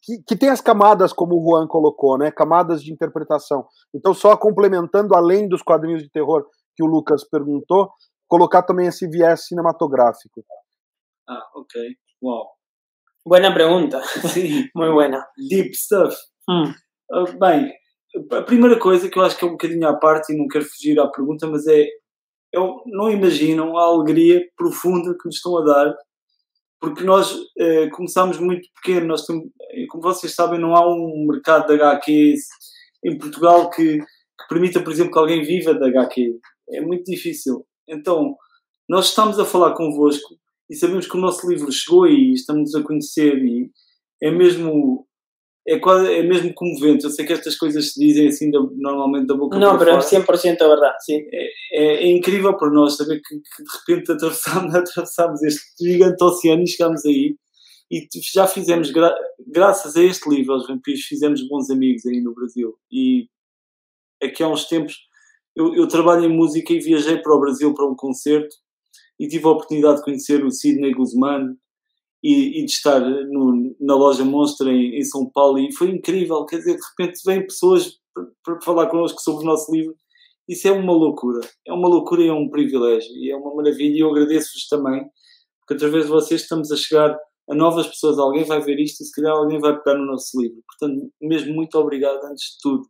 que, 0.00 0.22
que, 0.28 0.36
tem 0.36 0.48
as 0.48 0.60
camadas, 0.60 1.12
como 1.12 1.34
o 1.34 1.42
Juan 1.44 1.66
colocou, 1.66 2.16
né, 2.16 2.30
camadas 2.30 2.80
de 2.80 2.92
interpretação. 2.92 3.66
Então, 3.92 4.14
só 4.14 4.36
complementando 4.36 5.16
além 5.16 5.48
dos 5.48 5.60
quadrinhos 5.60 6.04
de 6.04 6.08
terror 6.08 6.46
que 6.76 6.84
o 6.84 6.86
Lucas 6.86 7.24
perguntou, 7.28 7.90
colocar 8.28 8.62
também 8.62 8.86
esse 8.86 9.08
viés 9.08 9.48
cinematográfico. 9.48 10.44
Ah, 11.28 11.48
ok, 11.56 11.96
wow. 12.22 12.59
Buena 13.26 13.52
pergunta. 13.52 14.02
Sim. 14.02 14.68
Muito 14.74 14.92
buena. 14.92 15.26
Deep 15.48 15.74
stuff. 15.74 16.16
Hum. 16.48 16.72
Uh, 17.12 17.38
bem, 17.38 17.72
a 18.32 18.42
primeira 18.42 18.78
coisa 18.78 19.08
que 19.08 19.18
eu 19.18 19.22
acho 19.22 19.36
que 19.36 19.44
é 19.44 19.48
um 19.48 19.52
bocadinho 19.52 19.86
à 19.86 19.96
parte 19.96 20.32
e 20.32 20.36
não 20.36 20.48
quero 20.48 20.64
fugir 20.64 20.98
à 20.98 21.08
pergunta, 21.08 21.46
mas 21.46 21.66
é 21.66 21.86
eu, 22.52 22.82
não 22.86 23.10
imaginam 23.10 23.76
a 23.78 23.84
alegria 23.84 24.44
profunda 24.56 25.16
que 25.16 25.26
nos 25.26 25.36
estão 25.36 25.56
a 25.58 25.64
dar, 25.64 25.94
porque 26.80 27.04
nós 27.04 27.36
eh, 27.58 27.88
começámos 27.90 28.38
muito 28.38 28.68
pequeno. 28.74 29.06
Nós 29.06 29.24
temos, 29.24 29.44
como 29.88 30.02
vocês 30.02 30.34
sabem, 30.34 30.58
não 30.58 30.74
há 30.74 30.84
um 30.84 31.26
mercado 31.28 31.68
de 31.68 31.74
HQs 31.74 32.40
em 33.04 33.18
Portugal 33.18 33.70
que, 33.70 33.98
que 33.98 34.48
permita, 34.48 34.82
por 34.82 34.92
exemplo, 34.92 35.12
que 35.12 35.18
alguém 35.18 35.42
viva 35.42 35.74
da 35.74 35.86
HQ. 35.86 36.40
É 36.72 36.80
muito 36.80 37.04
difícil. 37.04 37.64
Então, 37.88 38.34
nós 38.88 39.08
estamos 39.08 39.38
a 39.38 39.44
falar 39.44 39.74
convosco 39.74 40.34
e 40.70 40.76
sabemos 40.76 41.08
que 41.08 41.16
o 41.16 41.20
nosso 41.20 41.50
livro 41.50 41.70
chegou 41.72 42.06
e 42.06 42.32
estamos 42.32 42.76
a 42.76 42.82
conhecer 42.82 43.36
e 43.44 43.68
é 44.22 44.30
mesmo 44.30 45.04
é, 45.66 45.80
quase, 45.80 46.12
é 46.12 46.22
mesmo 46.22 46.54
comovente. 46.54 47.04
Eu 47.04 47.10
sei 47.10 47.26
que 47.26 47.32
estas 47.32 47.56
coisas 47.56 47.92
se 47.92 47.98
dizem 48.00 48.28
assim 48.28 48.52
da, 48.52 48.60
normalmente 48.76 49.26
da 49.26 49.34
boca 49.34 49.58
Não, 49.58 49.76
pero 49.76 49.98
es 49.98 50.04
100% 50.04 50.58
verdade, 50.58 51.04
sim. 51.04 51.22
É, 51.32 51.48
é, 51.72 51.84
é, 52.04 52.10
incrível 52.10 52.56
para 52.56 52.70
nós 52.70 52.96
saber 52.96 53.20
que, 53.20 53.34
que 53.36 53.62
de 53.64 53.70
repente 53.78 54.12
atravessámos, 54.12 54.72
atravessámos 54.76 55.42
este 55.42 55.62
gigante 55.80 56.22
oceano 56.22 56.62
e 56.62 56.68
chegámos 56.68 57.04
aí. 57.04 57.36
E 57.90 58.06
já 58.32 58.46
fizemos, 58.46 58.92
gra 58.92 59.12
graças 59.48 59.96
a 59.96 60.02
este 60.02 60.30
livro, 60.30 60.52
aos 60.52 60.68
vampiros, 60.68 61.00
fizemos 61.02 61.46
bons 61.48 61.68
amigos 61.68 62.06
aí 62.06 62.20
no 62.20 62.32
Brasil. 62.32 62.76
E 62.92 63.26
aqui 64.22 64.44
há 64.44 64.48
uns 64.48 64.66
tempos, 64.66 64.96
eu, 65.56 65.74
eu 65.74 65.88
trabalho 65.88 66.24
em 66.24 66.28
música 66.28 66.72
e 66.72 66.78
viajei 66.78 67.18
para 67.18 67.34
o 67.34 67.40
Brasil 67.40 67.74
para 67.74 67.86
um 67.86 67.96
concerto 67.96 68.54
e 69.20 69.28
tive 69.28 69.46
a 69.46 69.50
oportunidade 69.50 69.98
de 69.98 70.04
conhecer 70.04 70.44
o 70.44 70.50
Sidney 70.50 70.92
Guzmán, 70.92 71.54
e, 72.22 72.60
e 72.60 72.64
de 72.64 72.70
estar 72.70 73.00
no, 73.00 73.74
na 73.80 73.94
loja 73.94 74.24
Monstra 74.24 74.70
em, 74.70 74.98
em, 74.98 75.04
São 75.04 75.28
Paulo. 75.30 75.58
E 75.58 75.74
foi 75.74 75.90
incrível, 75.90 76.44
quer 76.44 76.58
dizer, 76.58 76.76
de 76.76 76.82
repente 76.90 77.20
vêm 77.24 77.46
pessoas 77.46 77.98
para 78.44 78.60
falar 78.60 78.88
connosco 78.88 79.20
sobre 79.20 79.44
o 79.44 79.46
nosso 79.46 79.72
livro, 79.72 79.94
isso 80.48 80.66
é 80.66 80.72
uma 80.72 80.92
loucura, 80.92 81.40
é 81.66 81.72
uma 81.72 81.88
loucura 81.88 82.22
e 82.22 82.28
é 82.28 82.32
um 82.32 82.50
privilégio. 82.50 83.10
E 83.16 83.30
é 83.30 83.36
uma 83.36 83.54
maravilha. 83.54 83.96
E 83.96 84.00
eu 84.00 84.10
agradeço-vos 84.10 84.66
também, 84.68 85.04
porque 85.60 85.74
através 85.74 86.04
de 86.06 86.10
vocês 86.10 86.42
estamos 86.42 86.72
a 86.72 86.76
chegar 86.76 87.16
a 87.48 87.54
novas 87.54 87.86
pessoas, 87.86 88.18
alguém 88.18 88.44
vai 88.44 88.60
ver 88.60 88.78
isto 88.78 89.02
e 89.02 89.06
se 89.06 89.12
calhar 89.12 89.32
alguém 89.32 89.58
vai 89.58 89.76
pegar 89.76 89.96
no 89.96 90.06
nosso 90.06 90.40
livro, 90.40 90.62
portanto, 90.68 91.10
mesmo 91.20 91.54
muito 91.54 91.76
obrigado 91.78 92.22
antes 92.24 92.52
de 92.52 92.58
tudo. 92.62 92.82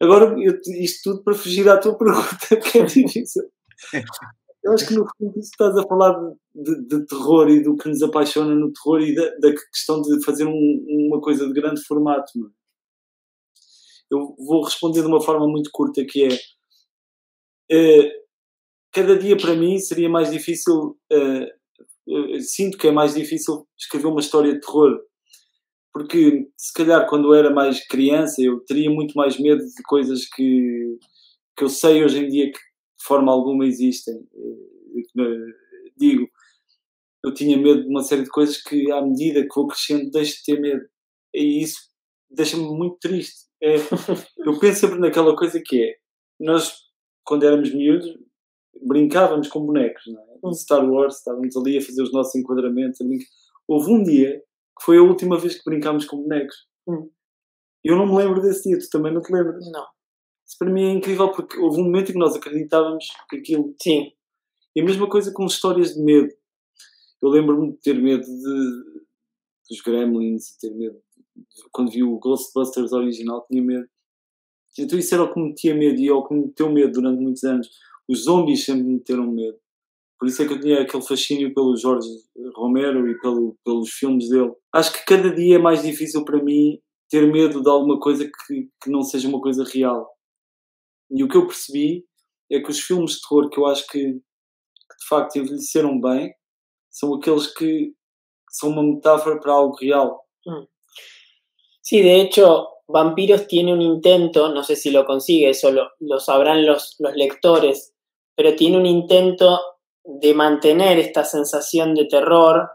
Agora, 0.00 0.34
eu, 0.40 0.58
isto 0.82 1.10
tudo 1.10 1.22
para 1.22 1.34
fugir 1.34 1.68
à 1.68 1.78
tua 1.78 1.94
pergunta, 1.98 2.56
que 2.56 2.78
é 2.78 2.84
difícil. 2.84 3.44
Eu 4.66 4.72
acho 4.72 4.88
que 4.88 4.94
no 4.94 5.06
fundo 5.16 5.38
estás 5.38 5.76
a 5.76 5.86
falar 5.86 6.12
de, 6.52 6.88
de, 6.88 7.06
terror 7.06 7.48
e 7.48 7.62
do 7.62 7.76
que 7.76 7.88
nos 7.88 8.02
apaixona 8.02 8.52
no 8.52 8.72
terror 8.72 9.00
e 9.00 9.14
da, 9.14 9.30
da 9.36 9.54
questão 9.54 10.02
de 10.02 10.24
fazer 10.24 10.44
um, 10.44 11.06
uma 11.08 11.20
coisa 11.20 11.46
de 11.46 11.52
grande 11.52 11.80
formato. 11.84 12.32
É? 12.36 12.50
Eu 14.10 14.34
vou 14.36 14.64
responder 14.64 15.02
de 15.02 15.06
uma 15.06 15.22
forma 15.22 15.46
muito 15.46 15.70
curta 15.72 16.04
que 16.04 16.24
é 16.24 16.34
uh, 17.72 18.10
cada 18.92 19.16
dia 19.16 19.36
para 19.36 19.54
mim 19.54 19.78
seria 19.78 20.08
mais 20.08 20.32
difícil 20.32 20.98
uh, 21.12 22.40
sinto 22.40 22.76
que 22.76 22.88
é 22.88 22.92
mais 22.92 23.14
difícil 23.14 23.68
escrever 23.78 24.08
uma 24.08 24.20
história 24.20 24.52
de 24.52 24.60
terror 24.60 25.00
porque 25.92 26.48
se 26.56 26.72
calhar 26.72 27.08
quando 27.08 27.28
eu 27.28 27.34
era 27.34 27.50
mais 27.50 27.86
criança 27.86 28.42
eu 28.42 28.58
teria 28.64 28.90
muito 28.90 29.14
mais 29.14 29.38
medo 29.38 29.60
de 29.60 29.82
coisas 29.84 30.24
que, 30.28 30.98
que 31.56 31.64
eu 31.64 31.68
sei 31.68 32.04
hoje 32.04 32.18
em 32.18 32.28
dia 32.28 32.50
que 32.50 32.58
de 32.58 32.65
forma 33.06 33.32
alguma 33.32 33.66
existem. 33.66 34.14
Eh, 34.16 35.52
digo, 35.96 36.28
eu 37.24 37.34
tinha 37.34 37.56
medo 37.56 37.82
de 37.82 37.88
uma 37.88 38.02
série 38.02 38.22
de 38.22 38.30
coisas 38.30 38.62
que, 38.62 38.90
à 38.92 39.02
medida 39.02 39.42
que 39.42 39.54
vou 39.54 39.66
crescendo, 39.66 40.10
deixo 40.10 40.38
de 40.38 40.44
ter 40.44 40.60
medo. 40.60 40.86
E 41.34 41.62
isso 41.62 41.78
deixa-me 42.30 42.64
muito 42.64 42.98
triste. 42.98 43.46
É, 43.62 43.76
eu 44.46 44.58
penso 44.58 44.80
sempre 44.80 44.98
naquela 44.98 45.34
coisa 45.36 45.60
que 45.64 45.82
é: 45.82 45.96
nós, 46.38 46.74
quando 47.24 47.44
éramos 47.44 47.72
miúdos, 47.72 48.06
brincávamos 48.82 49.48
com 49.48 49.64
bonecos, 49.64 50.02
não 50.06 50.20
é? 50.20 50.38
No 50.42 50.52
Star 50.52 50.88
Wars, 50.88 51.16
estávamos 51.16 51.56
ali 51.56 51.78
a 51.78 51.82
fazer 51.82 52.02
os 52.02 52.12
nossos 52.12 52.34
enquadramentos. 52.34 52.98
Houve 53.66 53.90
um 53.90 54.02
dia 54.02 54.38
que 54.78 54.84
foi 54.84 54.98
a 54.98 55.02
última 55.02 55.38
vez 55.38 55.56
que 55.56 55.68
brincámos 55.68 56.04
com 56.04 56.22
bonecos. 56.22 56.54
Hum. 56.86 57.10
Eu 57.82 57.96
não 57.96 58.06
me 58.06 58.16
lembro 58.16 58.42
desse 58.42 58.68
dia, 58.68 58.78
tu 58.78 58.88
também 58.90 59.12
não 59.12 59.22
te 59.22 59.32
lembras? 59.32 59.64
Não. 59.70 59.86
Isso 60.56 60.58
para 60.58 60.72
mim 60.72 60.84
é 60.84 60.90
incrível 60.90 61.30
porque 61.30 61.58
houve 61.58 61.82
um 61.82 61.84
momento 61.84 62.08
em 62.08 62.12
que 62.14 62.18
nós 62.18 62.34
acreditávamos 62.34 63.04
que 63.28 63.36
aquilo. 63.36 63.74
Sim. 63.80 64.10
E 64.74 64.80
a 64.80 64.84
mesma 64.84 65.06
coisa 65.06 65.30
com 65.30 65.44
histórias 65.44 65.94
de 65.94 66.00
medo. 66.00 66.32
Eu 67.22 67.28
lembro-me 67.28 67.72
de 67.72 67.78
ter 67.78 68.00
medo 68.00 68.22
de, 68.22 69.00
dos 69.68 69.80
Gremlins, 69.84 70.56
ter 70.56 70.74
medo. 70.74 70.98
Quando 71.70 71.90
vi 71.90 72.02
o 72.02 72.18
Ghostbusters 72.18 72.92
original, 72.92 73.44
tinha 73.50 73.62
medo. 73.62 73.86
Então 74.78 74.98
isso 74.98 75.14
era 75.14 75.24
o 75.24 75.32
que 75.32 75.38
me 75.38 75.48
metia 75.48 75.74
medo 75.74 76.00
e 76.00 76.08
é 76.08 76.12
o 76.12 76.26
que 76.26 76.32
me 76.32 76.46
meteu 76.46 76.72
medo 76.72 76.92
durante 76.92 77.20
muitos 77.20 77.44
anos. 77.44 77.68
Os 78.08 78.24
zombies 78.24 78.64
sempre 78.64 78.84
me 78.84 78.94
meteram 78.94 79.30
medo. 79.30 79.58
Por 80.18 80.26
isso 80.26 80.42
é 80.42 80.46
que 80.46 80.54
eu 80.54 80.60
tinha 80.60 80.80
aquele 80.80 81.02
fascínio 81.02 81.52
pelo 81.52 81.76
Jorge 81.76 82.08
Romero 82.54 83.06
e 83.10 83.20
pelo, 83.20 83.58
pelos 83.62 83.90
filmes 83.90 84.30
dele. 84.30 84.52
Acho 84.72 84.90
que 84.90 85.04
cada 85.04 85.34
dia 85.34 85.56
é 85.56 85.58
mais 85.58 85.82
difícil 85.82 86.24
para 86.24 86.42
mim 86.42 86.80
ter 87.10 87.30
medo 87.30 87.62
de 87.62 87.68
alguma 87.68 88.00
coisa 88.00 88.24
que, 88.24 88.70
que 88.82 88.90
não 88.90 89.02
seja 89.02 89.28
uma 89.28 89.40
coisa 89.40 89.62
real. 89.62 90.15
E 91.10 91.22
o 91.22 91.28
que 91.28 91.36
eu 91.36 91.46
percebi 91.46 92.04
é 92.50 92.60
que 92.60 92.70
os 92.70 92.80
filmes 92.80 93.12
de 93.12 93.20
terror 93.20 93.50
que 93.50 93.58
eu 93.58 93.66
acho 93.66 93.86
que, 93.86 94.00
que 94.00 94.96
de 94.98 95.08
facto 95.08 95.36
envelheceram 95.36 96.00
bem 96.00 96.32
são 96.90 97.14
aqueles 97.14 97.46
que 97.52 97.92
são 98.50 98.70
uma 98.70 98.82
metáfora 98.82 99.38
para 99.40 99.52
algo 99.52 99.76
real. 99.76 100.24
Mm. 100.46 100.66
Sí, 101.82 102.02
de 102.02 102.20
hecho, 102.20 102.68
Vampiros 102.88 103.46
tiene 103.46 103.72
un 103.72 103.82
intento, 103.82 104.48
no 104.48 104.62
sé 104.62 104.76
si 104.76 104.90
lo 104.90 105.04
consigue, 105.04 105.50
eso 105.50 105.70
lo, 105.70 105.90
lo 106.00 106.20
sabrán 106.20 106.64
los, 106.64 106.96
los, 106.98 107.14
lectores, 107.14 107.94
pero 108.34 108.54
tiene 108.54 108.76
un 108.76 108.86
intento 108.86 109.60
de 110.04 110.34
mantener 110.34 110.98
esta 110.98 111.24
sensación 111.24 111.94
de 111.94 112.06
terror 112.06 112.70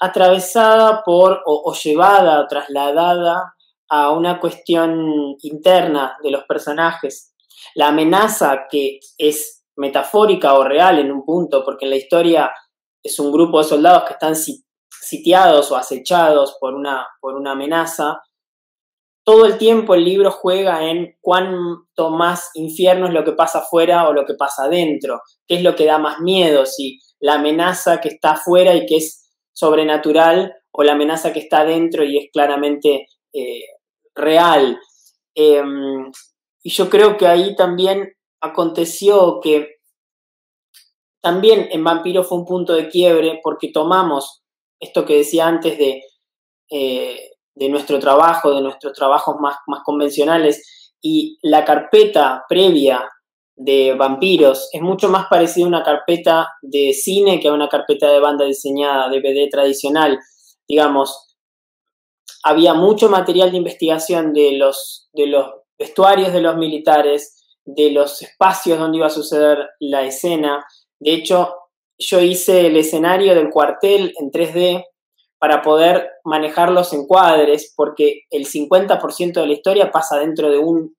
atravesada 0.00 1.02
por 1.04 1.42
o, 1.46 1.62
o 1.64 1.74
llevada 1.74 2.40
o 2.40 2.46
trasladada 2.48 3.54
a 3.94 4.10
una 4.10 4.40
cuestión 4.40 5.36
interna 5.42 6.16
de 6.22 6.30
los 6.30 6.44
personajes. 6.44 7.34
La 7.74 7.88
amenaza 7.88 8.62
que 8.70 9.00
es 9.18 9.64
metafórica 9.76 10.54
o 10.54 10.64
real 10.64 10.98
en 10.98 11.12
un 11.12 11.26
punto, 11.26 11.62
porque 11.62 11.84
en 11.84 11.90
la 11.90 11.96
historia 11.96 12.50
es 13.02 13.18
un 13.18 13.30
grupo 13.30 13.58
de 13.58 13.64
soldados 13.64 14.04
que 14.04 14.14
están 14.14 14.34
sitiados 14.34 15.70
o 15.70 15.76
acechados 15.76 16.56
por 16.58 16.72
una, 16.72 17.06
por 17.20 17.34
una 17.34 17.52
amenaza, 17.52 18.22
todo 19.24 19.44
el 19.44 19.58
tiempo 19.58 19.94
el 19.94 20.04
libro 20.04 20.30
juega 20.30 20.88
en 20.88 21.14
cuánto 21.20 22.10
más 22.10 22.48
infierno 22.54 23.08
es 23.08 23.12
lo 23.12 23.24
que 23.24 23.32
pasa 23.32 23.58
afuera 23.58 24.08
o 24.08 24.14
lo 24.14 24.24
que 24.24 24.34
pasa 24.34 24.64
adentro, 24.64 25.20
qué 25.46 25.56
es 25.56 25.62
lo 25.62 25.76
que 25.76 25.84
da 25.84 25.98
más 25.98 26.18
miedo, 26.20 26.64
si 26.64 26.98
la 27.20 27.34
amenaza 27.34 28.00
que 28.00 28.08
está 28.08 28.32
afuera 28.32 28.74
y 28.74 28.86
que 28.86 28.96
es 28.96 29.30
sobrenatural 29.52 30.54
o 30.72 30.82
la 30.82 30.92
amenaza 30.92 31.34
que 31.34 31.40
está 31.40 31.60
adentro 31.60 32.04
y 32.04 32.16
es 32.16 32.30
claramente 32.32 33.06
eh, 33.34 33.60
real. 34.14 34.78
Em, 35.34 36.10
y 36.62 36.70
yo 36.70 36.90
creo 36.90 37.16
que 37.16 37.26
ahí 37.26 37.56
también 37.56 38.12
aconteció 38.40 39.40
que 39.40 39.76
también 41.22 41.68
en 41.70 41.84
Vampiro 41.84 42.24
fue 42.24 42.38
un 42.38 42.44
punto 42.44 42.74
de 42.74 42.88
quiebre 42.88 43.40
porque 43.42 43.70
tomamos 43.72 44.42
esto 44.80 45.04
que 45.04 45.18
decía 45.18 45.46
antes 45.46 45.78
de, 45.78 46.02
eh, 46.70 47.30
de 47.54 47.68
nuestro 47.68 48.00
trabajo, 48.00 48.52
de 48.52 48.60
nuestros 48.60 48.92
trabajos 48.92 49.36
más, 49.40 49.56
más 49.68 49.80
convencionales 49.84 50.92
y 51.00 51.38
la 51.42 51.64
carpeta 51.64 52.44
previa 52.48 53.08
de 53.54 53.94
vampiros 53.94 54.68
es 54.72 54.82
mucho 54.82 55.08
más 55.08 55.26
parecida 55.28 55.64
a 55.64 55.68
una 55.68 55.84
carpeta 55.84 56.48
de 56.62 56.92
cine 56.92 57.38
que 57.38 57.48
a 57.48 57.52
una 57.52 57.68
carpeta 57.68 58.10
de 58.10 58.20
banda 58.20 58.44
diseñada, 58.44 59.08
DVD 59.08 59.48
tradicional. 59.50 60.18
Digamos, 60.66 61.31
había 62.42 62.74
mucho 62.74 63.08
material 63.08 63.50
de 63.50 63.58
investigación 63.58 64.32
de 64.32 64.52
los, 64.52 65.08
de 65.12 65.26
los 65.26 65.46
vestuarios 65.78 66.32
de 66.32 66.40
los 66.40 66.56
militares, 66.56 67.44
de 67.64 67.90
los 67.90 68.20
espacios 68.22 68.78
donde 68.78 68.98
iba 68.98 69.06
a 69.06 69.10
suceder 69.10 69.70
la 69.80 70.02
escena. 70.02 70.64
De 70.98 71.14
hecho, 71.14 71.54
yo 71.98 72.20
hice 72.20 72.66
el 72.66 72.76
escenario 72.76 73.34
del 73.34 73.50
cuartel 73.50 74.12
en 74.18 74.30
3D 74.30 74.84
para 75.38 75.62
poder 75.62 76.08
manejar 76.24 76.70
los 76.70 76.92
encuadres, 76.92 77.72
porque 77.76 78.22
el 78.30 78.46
50% 78.46 79.40
de 79.40 79.46
la 79.46 79.52
historia 79.52 79.90
pasa 79.90 80.18
dentro 80.18 80.50
de 80.50 80.58
un, 80.58 80.96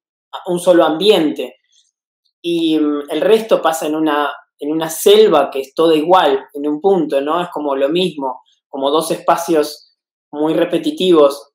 un 0.47 0.59
solo 0.59 0.83
ambiente 0.83 1.57
y 2.41 2.77
mm, 2.77 3.09
el 3.09 3.21
resto 3.21 3.61
pasa 3.61 3.87
en 3.87 3.95
una, 3.95 4.31
en 4.59 4.71
una 4.71 4.89
selva 4.89 5.49
que 5.49 5.61
es 5.61 5.73
todo 5.73 5.93
igual, 5.93 6.45
en 6.53 6.67
un 6.67 6.81
punto, 6.81 7.21
¿no? 7.21 7.41
Es 7.41 7.49
como 7.49 7.75
lo 7.75 7.89
mismo, 7.89 8.41
como 8.67 8.91
dos 8.91 9.09
espacios 9.11 9.92
muy 10.33 10.53
repetitivos. 10.53 11.51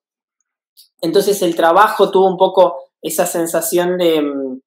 Entonces 1.00 1.42
el 1.42 1.54
trabajo 1.54 2.10
tuvo 2.10 2.28
un 2.28 2.36
poco 2.36 2.76
esa 3.02 3.26
sensación 3.26 3.98
de, 3.98 4.22
mm, 4.22 4.60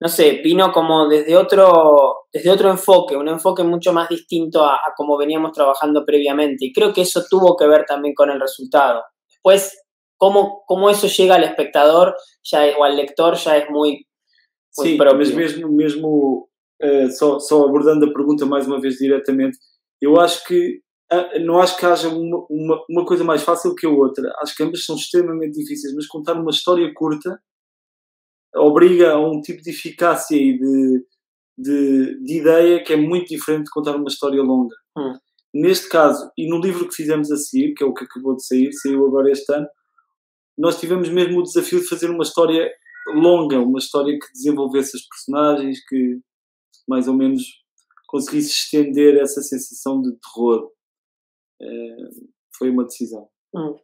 no 0.00 0.08
sé, 0.08 0.40
vino 0.42 0.72
como 0.72 1.08
desde 1.08 1.36
otro, 1.36 2.26
desde 2.32 2.50
otro 2.50 2.70
enfoque, 2.70 3.16
un 3.16 3.28
enfoque 3.28 3.62
mucho 3.62 3.92
más 3.92 4.08
distinto 4.08 4.64
a, 4.64 4.74
a 4.76 4.94
como 4.96 5.16
veníamos 5.18 5.52
trabajando 5.52 6.04
previamente. 6.04 6.66
Y 6.66 6.72
creo 6.72 6.92
que 6.92 7.02
eso 7.02 7.24
tuvo 7.28 7.56
que 7.56 7.66
ver 7.66 7.84
también 7.86 8.14
con 8.14 8.30
el 8.30 8.40
resultado. 8.40 9.02
Después, 9.28 9.78
cómo, 10.16 10.62
cómo 10.66 10.90
eso 10.90 11.06
llega 11.06 11.34
al 11.36 11.44
espectador 11.44 12.16
ya, 12.42 12.64
o 12.78 12.84
al 12.84 12.96
lector 12.96 13.34
ya 13.36 13.56
es 13.56 13.70
muy 13.70 14.06
Sim, 14.70 14.98
mas 14.98 15.32
mesmo, 15.32 15.72
mesmo 15.72 16.48
uh, 16.82 17.10
só, 17.10 17.40
só 17.40 17.64
abordando 17.64 18.04
a 18.04 18.12
pergunta 18.12 18.44
mais 18.44 18.66
uma 18.66 18.78
vez 18.78 18.98
diretamente, 18.98 19.56
eu 20.02 20.20
acho 20.20 20.44
que 20.44 20.82
não 21.44 21.60
acho 21.60 21.76
que 21.76 21.86
haja 21.86 22.08
uma, 22.08 22.46
uma, 22.50 22.84
uma 22.88 23.04
coisa 23.04 23.22
mais 23.22 23.42
fácil 23.42 23.74
que 23.74 23.86
a 23.86 23.90
outra. 23.90 24.32
Acho 24.40 24.54
que 24.56 24.62
ambas 24.62 24.84
são 24.84 24.96
extremamente 24.96 25.58
difíceis, 25.58 25.94
mas 25.94 26.06
contar 26.06 26.34
uma 26.34 26.50
história 26.50 26.92
curta 26.94 27.40
obriga 28.54 29.12
a 29.12 29.20
um 29.20 29.40
tipo 29.40 29.62
de 29.62 29.70
eficácia 29.70 30.36
e 30.36 30.58
de, 30.58 31.04
de, 31.58 32.24
de 32.24 32.38
ideia 32.38 32.82
que 32.82 32.92
é 32.92 32.96
muito 32.96 33.28
diferente 33.28 33.64
de 33.64 33.70
contar 33.70 33.94
uma 33.96 34.08
história 34.08 34.42
longa. 34.42 34.74
Hum. 34.96 35.18
Neste 35.54 35.88
caso, 35.88 36.30
e 36.36 36.48
no 36.48 36.60
livro 36.60 36.88
que 36.88 36.94
fizemos 36.94 37.30
a 37.30 37.36
seguir, 37.36 37.74
que 37.74 37.82
é 37.82 37.86
o 37.86 37.94
que 37.94 38.04
acabou 38.04 38.36
de 38.36 38.46
sair, 38.46 38.72
saiu 38.72 39.06
agora 39.06 39.30
este 39.30 39.52
ano, 39.52 39.66
nós 40.58 40.80
tivemos 40.80 41.08
mesmo 41.08 41.38
o 41.38 41.42
desafio 41.42 41.80
de 41.80 41.88
fazer 41.88 42.10
uma 42.10 42.22
história 42.22 42.70
longa, 43.14 43.58
uma 43.58 43.78
história 43.78 44.18
que 44.18 44.32
desenvolvesse 44.32 44.96
as 44.96 45.02
personagens, 45.06 45.78
que 45.86 46.18
mais 46.88 47.08
ou 47.08 47.14
menos 47.14 47.42
conseguisse 48.06 48.50
estender 48.50 49.16
essa 49.16 49.42
sensação 49.42 50.00
de 50.00 50.12
terror. 50.12 50.70
Foi 52.56 52.70
uma 52.70 52.84
decisão. 52.84 53.28
Hum. 53.54 53.76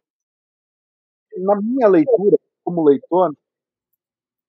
Na 1.37 1.55
minha 1.61 1.87
leitura, 1.87 2.37
como 2.63 2.83
leitor, 2.83 3.33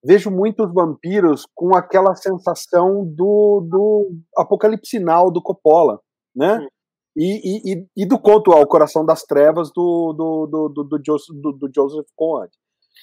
vejo 0.04 0.30
muitos 0.30 0.72
vampiros 0.72 1.46
com 1.54 1.74
aquela 1.74 2.14
sensação 2.14 3.04
do, 3.04 3.66
do 3.68 4.10
apocalipse 4.36 4.90
sinal 4.90 5.30
do 5.30 5.42
Coppola, 5.42 6.00
né? 6.34 6.58
Hum. 6.58 6.68
E, 7.16 7.72
e, 7.72 7.86
e, 7.96 8.06
do 8.06 8.18
conto 8.18 8.50
ao 8.50 8.66
Coração 8.66 9.06
das 9.06 9.22
Trevas 9.22 9.70
do, 9.72 10.12
do, 10.12 10.46
do, 10.46 10.68
do, 10.68 10.84
do 10.84 11.00
Joseph, 11.04 11.36
do, 11.40 11.52
do 11.52 11.70
Joseph 11.72 12.08
Conrad. 12.16 12.50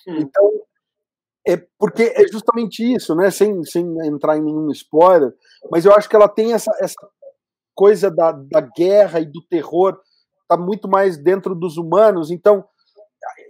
Hum. 0.05 0.17
Então, 0.17 0.51
é 1.47 1.57
porque 1.79 2.03
é 2.03 2.27
justamente 2.27 2.84
isso, 2.93 3.15
né? 3.15 3.31
Sem, 3.31 3.63
sem 3.63 3.86
entrar 4.05 4.38
em 4.38 4.43
nenhum 4.43 4.69
spoiler, 4.71 5.34
mas 5.71 5.86
eu 5.86 5.93
acho 5.93 6.10
que 6.10 6.15
ela 6.15 6.27
tem 6.27 6.53
essa, 6.53 6.71
essa 6.81 7.10
coisa 7.73 8.12
da, 8.12 8.31
da 8.31 8.62
guerra 8.62 9.21
e 9.21 9.25
do 9.25 9.41
terror, 9.49 9.97
tá 10.52 10.58
muito 10.58 10.90
mais 10.90 11.18
dentro 11.18 11.56
dos 11.56 11.78
humanos. 11.78 12.30
Então, 12.30 12.66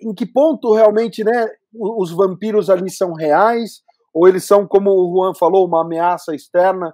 em 0.03 0.13
que 0.13 0.25
ponto 0.25 0.73
realmente, 0.73 1.23
né? 1.23 1.47
Os 1.73 2.11
vampiros 2.11 2.69
ali 2.69 2.91
são 2.91 3.13
reais 3.13 3.81
ou 4.13 4.27
eles 4.27 4.45
são, 4.45 4.67
como 4.67 4.91
o 4.91 5.15
Juan 5.15 5.33
falou, 5.33 5.65
uma 5.65 5.81
ameaça 5.81 6.35
externa? 6.35 6.93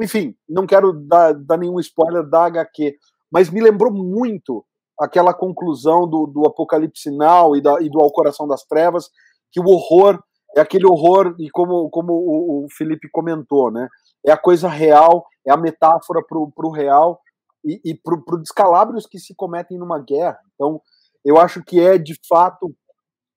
Enfim, 0.00 0.34
não 0.48 0.66
quero 0.66 0.92
dar, 0.92 1.32
dar 1.32 1.56
nenhum 1.56 1.80
spoiler 1.80 2.28
da 2.28 2.44
HQ, 2.44 2.94
mas 3.32 3.50
me 3.50 3.60
lembrou 3.60 3.92
muito 3.92 4.64
aquela 5.00 5.34
conclusão 5.34 6.08
do, 6.08 6.26
do 6.26 6.46
Apocalipse 6.46 7.10
Now 7.10 7.56
e, 7.56 7.58
e 7.58 7.90
do 7.90 8.00
Ao 8.00 8.12
Coração 8.12 8.46
das 8.46 8.64
Trevas, 8.64 9.08
que 9.50 9.60
o 9.60 9.66
horror 9.66 10.22
é 10.56 10.60
aquele 10.60 10.86
horror, 10.86 11.34
e 11.38 11.50
como, 11.50 11.88
como 11.90 12.12
o, 12.12 12.64
o 12.64 12.66
Felipe 12.76 13.08
comentou, 13.10 13.70
né? 13.70 13.88
É 14.26 14.32
a 14.32 14.36
coisa 14.36 14.68
real, 14.68 15.26
é 15.46 15.52
a 15.52 15.56
metáfora 15.56 16.22
para 16.26 16.66
o 16.66 16.72
real 16.72 17.20
e, 17.68 17.80
e 17.84 17.94
para 17.94 18.14
os 18.14 18.42
descalabros 18.42 19.06
que 19.06 19.18
se 19.18 19.34
cometem 19.34 19.78
numa 19.78 19.98
guerra. 19.98 20.38
Então, 20.54 20.80
eu 21.24 21.36
acho 21.36 21.62
que 21.62 21.78
é 21.80 21.98
de 21.98 22.14
fato 22.28 22.74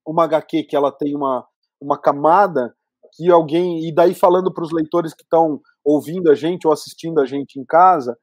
uma 0.08 0.24
HQ 0.24 0.64
que 0.64 0.76
ela 0.76 0.92
tem 0.92 1.16
uma, 1.16 1.46
uma 1.82 2.00
camada 2.00 2.74
que 3.16 3.30
alguém. 3.30 3.88
E 3.88 3.94
daí, 3.94 4.14
falando 4.14 4.54
para 4.54 4.64
os 4.64 4.72
leitores 4.72 5.14
que 5.14 5.24
estão 5.24 5.60
ouvindo 5.84 6.32
a 6.32 6.36
gente 6.36 6.66
ou 6.66 6.74
assistindo 6.74 7.20
a 7.20 7.26
gente 7.26 7.60
em 7.60 7.66
casa, 7.66 8.18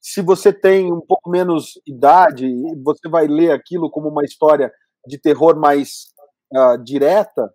se 0.00 0.22
você 0.22 0.52
tem 0.52 0.92
um 0.92 1.00
pouco 1.00 1.30
menos 1.30 1.80
idade, 1.86 2.46
você 2.84 3.08
vai 3.08 3.26
ler 3.26 3.50
aquilo 3.50 3.90
como 3.90 4.08
uma 4.08 4.24
história 4.24 4.70
de 5.06 5.18
terror 5.18 5.58
mais 5.58 6.06
uh, 6.54 6.82
direta, 6.82 7.50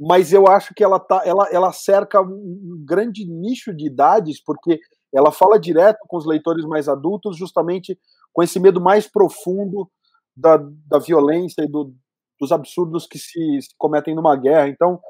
mas 0.00 0.32
eu 0.32 0.46
acho 0.46 0.74
que 0.74 0.82
ela, 0.82 1.00
tá, 1.00 1.22
ela, 1.24 1.48
ela 1.50 1.72
cerca 1.72 2.20
um 2.20 2.84
grande 2.86 3.26
nicho 3.26 3.74
de 3.74 3.86
idades, 3.86 4.42
porque 4.42 4.78
ela 5.14 5.32
fala 5.32 5.58
direto 5.58 5.98
com 6.06 6.16
os 6.16 6.26
leitores 6.26 6.64
mais 6.64 6.88
adultos, 6.88 7.36
justamente 7.36 7.98
com 8.32 8.42
esse 8.42 8.60
medo 8.60 8.80
mais 8.80 9.10
profundo 9.10 9.90
da, 10.36 10.56
da 10.86 10.98
violência 10.98 11.62
e 11.62 11.68
do, 11.68 11.94
dos 12.40 12.52
absurdos 12.52 13.06
que 13.06 13.18
se, 13.18 13.62
se, 13.62 13.68
cometem 13.76 14.14
numa 14.14 14.36
guerra. 14.36 14.68
Então, 14.68 15.00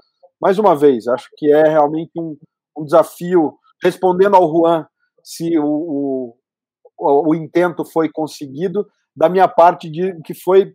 mais 0.40 0.58
uma 0.58 0.74
vez, 0.74 1.06
acho 1.08 1.28
que 1.36 1.52
é 1.52 1.68
realmente 1.68 2.12
um, 2.16 2.36
um 2.76 2.84
desafio, 2.84 3.54
respondendo 3.82 4.36
ao 4.36 4.48
Juan, 4.48 4.86
se 5.22 5.58
o, 5.58 6.34
o, 6.96 7.28
o 7.30 7.34
intento 7.34 7.84
foi 7.84 8.08
conseguido, 8.10 8.86
da 9.14 9.28
minha 9.28 9.48
parte, 9.48 9.90
de 9.90 10.18
que 10.22 10.32
foi 10.32 10.72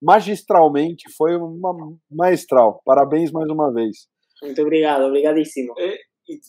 magistralmente, 0.00 1.12
foi 1.16 1.36
uma 1.36 1.74
maestral. 2.10 2.80
Parabéns 2.84 3.30
mais 3.30 3.50
uma 3.50 3.72
vez. 3.72 4.08
Muito 4.42 4.62
obrigado, 4.62 5.02
obrigadíssimo. 5.02 5.74
É, 5.78 5.98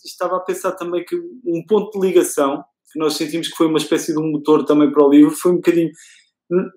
estava 0.05 0.37
a 0.37 0.41
pensar 0.41 0.73
também 0.73 1.03
que 1.03 1.15
um 1.15 1.65
ponto 1.67 1.99
de 1.99 2.07
ligação, 2.07 2.63
que 2.91 2.99
nós 2.99 3.15
sentimos 3.15 3.47
que 3.47 3.55
foi 3.55 3.67
uma 3.67 3.77
espécie 3.77 4.13
de 4.13 4.19
um 4.19 4.31
motor 4.31 4.65
também 4.65 4.91
para 4.91 5.05
o 5.05 5.09
livro, 5.09 5.31
foi 5.31 5.51
um 5.51 5.55
bocadinho. 5.55 5.89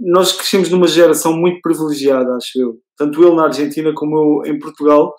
Nós 0.01 0.33
crescemos 0.33 0.71
numa 0.71 0.87
geração 0.87 1.37
muito 1.37 1.61
privilegiada, 1.61 2.37
acho 2.37 2.61
eu. 2.61 2.79
Tanto 2.97 3.23
ele 3.23 3.35
na 3.35 3.45
Argentina 3.45 3.93
como 3.95 4.43
eu 4.45 4.53
em 4.53 4.59
Portugal, 4.59 5.15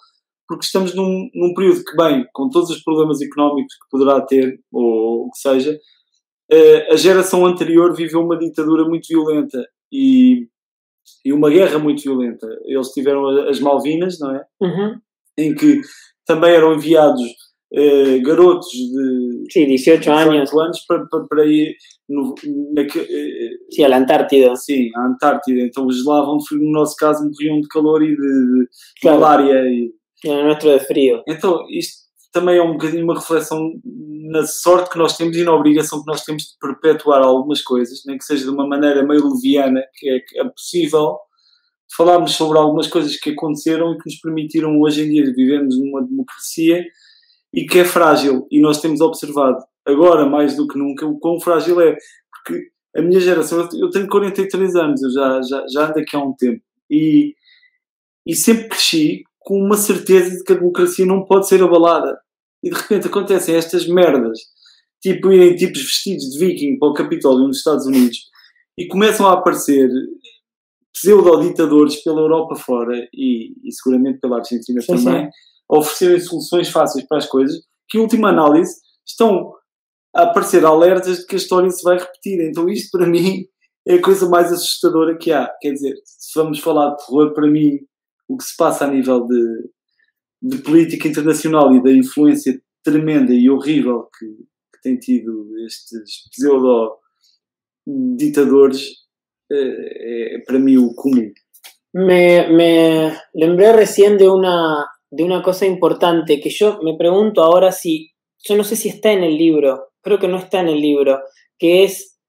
porque 0.48 0.66
estamos 0.66 0.94
num, 0.96 1.30
num 1.34 1.54
período 1.54 1.84
que, 1.84 1.96
bem, 1.98 2.26
com 2.34 2.50
todos 2.50 2.70
os 2.70 2.82
problemas 2.82 3.22
económicos 3.22 3.74
que 3.74 3.90
poderá 3.90 4.22
ter, 4.22 4.60
ou 4.72 5.26
o 5.26 5.32
que 5.32 5.40
seja, 5.40 5.78
eh, 6.52 6.94
a 6.94 6.96
geração 6.96 7.46
anterior 7.46 7.94
viveu 7.94 8.22
uma 8.22 8.38
ditadura 8.38 8.86
muito 8.86 9.08
violenta 9.10 9.66
e 9.92 10.48
e 11.24 11.34
uma 11.34 11.50
guerra 11.50 11.80
muito 11.80 12.02
violenta. 12.04 12.48
Eles 12.64 12.90
tiveram 12.90 13.28
as 13.48 13.60
Malvinas, 13.60 14.20
não 14.20 14.36
é? 14.36 14.46
Uhum. 14.62 15.00
Em 15.38 15.54
que 15.54 15.82
também 16.26 16.54
eram 16.54 16.74
enviados 16.74 17.22
eh, 17.74 18.20
garotos 18.20 18.70
de 18.70 19.44
sim, 19.52 19.68
18 19.68 20.12
anos, 20.12 20.54
anos 20.54 20.80
para, 20.88 21.06
para, 21.08 21.26
para 21.28 21.46
ir 21.46 21.76
no, 22.08 22.36
na, 22.74 22.82
eh, 22.84 23.50
sim, 23.72 23.84
à 23.84 23.98
Antártida. 23.98 24.56
Sim, 24.56 24.90
à 24.96 25.08
Antártida. 25.08 25.62
Então 25.62 25.86
os 25.88 25.98
de 25.98 26.48
frio, 26.48 26.62
no 26.62 26.72
nosso 26.72 26.96
caso 26.96 27.24
morriam 27.24 27.60
de 27.60 27.68
calor 27.68 28.04
e 28.04 28.16
de, 28.16 28.16
de 28.16 28.68
claro. 29.02 29.20
malária. 29.20 29.68
E... 29.68 29.92
No 30.24 30.44
nosso 30.44 30.68
de 30.68 30.80
frio. 30.80 31.24
Então 31.28 31.66
isto 31.70 32.06
também 32.32 32.58
é 32.58 32.62
um 32.62 32.74
bocadinho 32.74 33.04
uma 33.04 33.16
reflexão 33.16 33.72
na 34.30 34.46
sorte 34.46 34.90
que 34.90 34.98
nós 34.98 35.16
temos 35.16 35.38
e 35.38 35.44
na 35.44 35.54
obrigação 35.54 36.02
que 36.02 36.08
nós 36.08 36.24
temos 36.24 36.44
de 36.44 36.58
perpetuar 36.60 37.22
algumas 37.22 37.62
coisas, 37.62 38.02
nem 38.06 38.18
que 38.18 38.26
seja 38.26 38.44
de 38.44 38.50
uma 38.50 38.68
maneira 38.68 39.04
meio 39.04 39.34
leviana, 39.34 39.82
que 39.96 40.10
é, 40.10 40.20
que 40.20 40.40
é 40.40 40.44
possível 40.44 41.18
falarmos 41.96 42.34
sobre 42.34 42.58
algumas 42.58 42.88
coisas 42.88 43.16
que 43.16 43.30
aconteceram 43.30 43.94
e 43.94 43.98
que 43.98 44.10
nos 44.10 44.20
permitiram 44.20 44.80
hoje 44.82 45.04
em 45.04 45.10
dia 45.10 45.34
vivermos 45.34 45.80
numa 45.80 46.04
democracia 46.04 46.84
e 47.56 47.66
que 47.66 47.80
é 47.80 47.86
frágil. 47.86 48.46
E 48.52 48.60
nós 48.60 48.82
temos 48.82 49.02
observado 49.02 49.64
agora 49.86 50.26
mais 50.26 50.56
do 50.56 50.68
que 50.68 50.78
nunca 50.78 51.06
o 51.06 51.18
quão 51.20 51.40
frágil 51.40 51.80
é. 51.80 51.96
Porque 52.32 52.70
a 52.96 53.02
minha 53.02 53.20
geração, 53.20 53.68
eu 53.74 53.90
tenho 53.90 54.08
43 54.08 54.76
anos, 54.76 55.02
eu 55.02 55.12
já, 55.12 55.42
já, 55.42 55.66
já 55.72 55.90
ando 55.90 56.00
aqui 56.00 56.16
há 56.16 56.20
um 56.20 56.34
tempo 56.34 56.62
e, 56.90 57.34
e 58.26 58.36
sempre 58.36 58.70
cresci 58.70 59.24
com 59.40 59.60
uma 59.60 59.78
certeza 59.78 60.38
de 60.38 60.44
que 60.44 60.54
a 60.54 60.56
democracia 60.56 61.06
não 61.06 61.26
pode 61.26 61.48
ser 61.48 61.62
abalada 61.62 62.18
e 62.64 62.70
de 62.70 62.76
repente 62.76 63.08
acontecem 63.08 63.56
estas 63.56 63.88
merdas, 63.88 64.40
tipo 65.02 65.32
irem 65.32 65.56
tipos 65.56 65.82
vestidos 65.82 66.32
de 66.32 66.40
viking 66.40 66.80
para 66.80 66.90
o 66.90 66.94
Capitólio 66.94 67.48
nos 67.48 67.58
Estados 67.58 67.86
Unidos 67.86 68.18
e 68.78 68.88
começam 68.88 69.28
a 69.28 69.34
aparecer 69.34 69.90
pseudo-ditadores 70.94 72.02
pela 72.04 72.22
Europa 72.22 72.56
fora 72.56 73.08
e, 73.14 73.54
e, 73.64 73.72
seguramente 73.72 74.20
pela 74.20 74.38
Argentina 74.38 74.82
sim, 74.82 74.88
também, 74.88 75.26
sim. 75.26 75.30
Oferecerem 75.70 76.20
soluções 76.20 76.70
fáceis 76.70 77.06
para 77.08 77.18
as 77.18 77.26
coisas, 77.26 77.62
que, 77.90 77.98
em 77.98 78.02
última 78.02 78.30
análise, 78.30 78.76
estão 79.06 79.54
a 80.16 80.24
aparecer 80.24 80.66
alertas 80.66 81.20
de 81.20 81.26
que 81.26 81.36
a 81.36 81.38
história 81.38 81.70
se 81.70 81.84
vai 81.84 81.98
repetir. 81.98 82.42
Então, 82.42 82.70
isto 82.70 82.98
para 82.98 83.08
mim 83.08 83.46
é 83.88 83.96
a 83.96 84.02
coisa 84.02 84.30
mais 84.30 84.52
assustadora 84.52 85.18
que 85.18 85.32
há. 85.32 85.50
Quer 85.62 85.74
dizer, 85.74 85.96
se 86.04 86.32
vamos 86.36 86.60
falar 86.60 86.92
de 86.92 87.06
terror, 87.06 87.34
para 87.34 87.48
mim, 87.48 87.80
o 88.28 88.38
que 88.38 88.44
se 88.44 88.58
passa 88.58 88.86
a 88.86 88.92
nível 88.92 89.28
de, 89.28 89.70
de 90.42 90.58
política 90.60 91.08
internacional 91.08 91.74
e 91.74 91.84
da 91.84 91.92
influência 91.92 92.60
tremenda 92.84 93.34
e 93.34 93.50
horrível 93.50 94.10
que, 94.18 94.26
que 94.26 94.82
tem 94.84 94.98
tido 94.98 95.54
estes 95.66 96.30
pseudo-ditadores 96.30 99.06
é, 99.52 100.36
é, 100.36 100.40
para 100.40 100.60
mim 100.60 100.78
o. 100.78 100.94
Me, 101.94 102.48
me 102.50 103.18
lembré 103.34 103.72
recién 103.72 104.18
de 104.18 104.28
una, 104.28 104.86
de 105.16 105.24
una 105.24 105.42
cosa 105.42 105.66
importante 105.66 106.42
que 106.42 106.50
yo 106.50 106.80
me 106.82 106.98
pregunto 106.98 107.42
ahora 107.42 107.72
si, 107.72 108.12
yo 108.44 108.58
no 108.58 108.66
sé 108.66 108.76
si 108.76 108.90
está 108.90 109.14
en 109.14 109.24
el 109.24 109.38
libro, 109.38 109.92
creo 110.02 110.20
que 110.20 110.28
no 110.28 110.38
está 110.38 110.60
en 110.60 110.68
el 110.68 110.82
libro, 110.82 111.22
que 111.58 111.86
es 111.86 112.20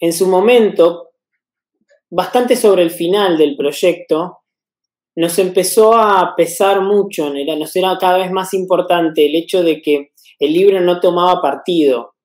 en 0.00 0.12
su 0.12 0.26
momento, 0.26 1.12
bastante 2.10 2.56
sobre 2.56 2.82
el 2.82 2.90
final 2.90 3.38
del 3.38 3.56
proyecto, 3.56 4.40
nos 5.16 5.38
empezó 5.38 5.94
a 5.94 6.34
pesar 6.36 6.82
mucho, 6.82 7.32
nos 7.32 7.74
era 7.74 7.96
cada 7.98 8.18
vez 8.18 8.30
más 8.30 8.52
importante 8.52 9.24
el 9.24 9.34
hecho 9.34 9.62
de 9.62 9.80
que 9.80 10.10
el 10.38 10.52
libro 10.52 10.80
no 10.82 11.00
tomaba 11.00 11.40
partido, 11.40 12.16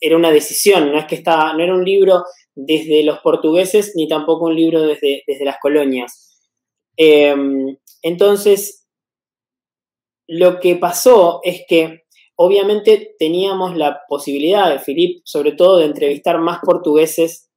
era 0.00 0.16
una 0.16 0.32
decisión, 0.32 0.90
no 0.90 0.98
es 0.98 1.04
que 1.04 1.14
estaba, 1.14 1.52
no 1.52 1.62
era 1.62 1.74
un 1.74 1.84
libro 1.84 2.24
desde 2.56 3.04
los 3.04 3.20
portugueses 3.20 3.92
ni 3.94 4.08
tampoco 4.08 4.46
un 4.46 4.56
libro 4.56 4.82
desde, 4.82 5.22
desde 5.28 5.44
las 5.44 5.58
colonias. 5.60 6.40
Em, 6.96 7.76
entonces, 8.02 8.85
lo 10.28 10.60
que 10.60 10.76
pasó 10.76 11.40
es 11.42 11.62
que 11.68 12.04
obviamente 12.36 13.14
teníamos 13.18 13.76
la 13.76 14.02
posibilidad 14.08 14.70
de 14.70 14.78
Filip, 14.78 15.22
sobre 15.24 15.52
todo, 15.52 15.78
de 15.78 15.86
entrevistar 15.86 16.38
más 16.38 16.60
portugueses 16.60 17.50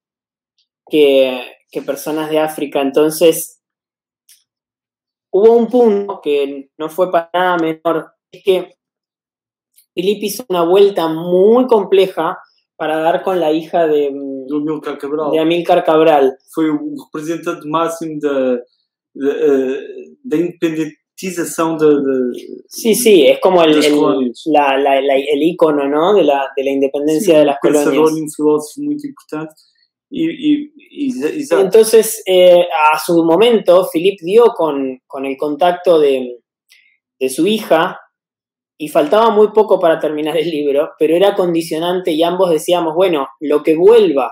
que, 0.89 1.41
que 1.71 1.81
personas 1.81 2.29
de 2.29 2.39
África. 2.39 2.81
Entonces, 2.81 3.61
hubo 5.31 5.53
un 5.53 5.67
punto 5.67 6.21
que 6.21 6.69
no 6.77 6.89
fue 6.89 7.11
para 7.11 7.29
nada 7.33 7.57
menor, 7.57 8.13
es 8.31 8.43
que 8.43 8.75
Filip 9.93 10.23
hizo 10.23 10.45
una 10.49 10.63
vuelta 10.63 11.07
muy 11.07 11.67
compleja 11.67 12.37
para 12.75 12.99
dar 12.99 13.23
con 13.23 13.39
la 13.39 13.51
hija 13.51 13.87
de, 13.87 14.09
do 14.47 14.57
Amilcar 14.57 14.97
Cabral. 14.97 15.31
de 15.31 15.39
Amílcar 15.39 15.83
Cabral. 15.83 16.37
Foi 16.53 16.69
o 16.69 16.79
representante 17.05 17.67
máximo 17.67 18.19
da, 18.19 18.55
da, 19.15 19.31
eh, 19.31 19.79
da 20.23 20.37
independentização 21.21 21.75
da, 21.77 21.87
da, 21.87 22.31
Sí, 22.67 22.95
sí, 22.95 23.25
es 23.27 23.39
como 23.39 23.61
el, 23.63 23.83
el, 23.83 23.95
la- 24.47 24.77
la- 24.77 25.01
la- 25.01 25.15
el 25.17 25.43
icono 25.43 25.87
¿no? 25.87 26.13
de, 26.13 26.23
la, 26.23 26.47
de 26.55 26.63
la 26.63 26.71
independencia 26.71 27.39
de 27.39 27.45
las 27.45 27.57
colonias. 27.59 28.11
um 28.13 28.27
filósofo 28.29 28.81
muito 28.81 29.05
importante. 29.07 29.53
Exato. 30.11 31.61
Entonces, 31.61 32.23
eh, 32.25 32.65
a 32.93 32.97
su 32.99 33.23
momento, 33.23 33.87
Philip 33.91 34.19
dio 34.21 34.45
con, 34.55 34.99
con 35.05 35.25
el 35.25 35.37
contacto 35.37 35.99
de, 35.99 36.39
de 37.19 37.29
su 37.29 37.45
hija 37.45 37.99
y 38.77 38.87
faltaba 38.87 39.29
muy 39.29 39.49
poco 39.51 39.79
para 39.79 39.99
terminar 39.99 40.37
el 40.37 40.49
libro, 40.49 40.91
pero 40.97 41.15
era 41.15 41.35
condicionante 41.35 42.11
y 42.11 42.23
ambos 42.23 42.49
decíamos, 42.49 42.95
bueno, 42.95 43.27
lo 43.41 43.61
que 43.61 43.75
vuelva 43.75 44.31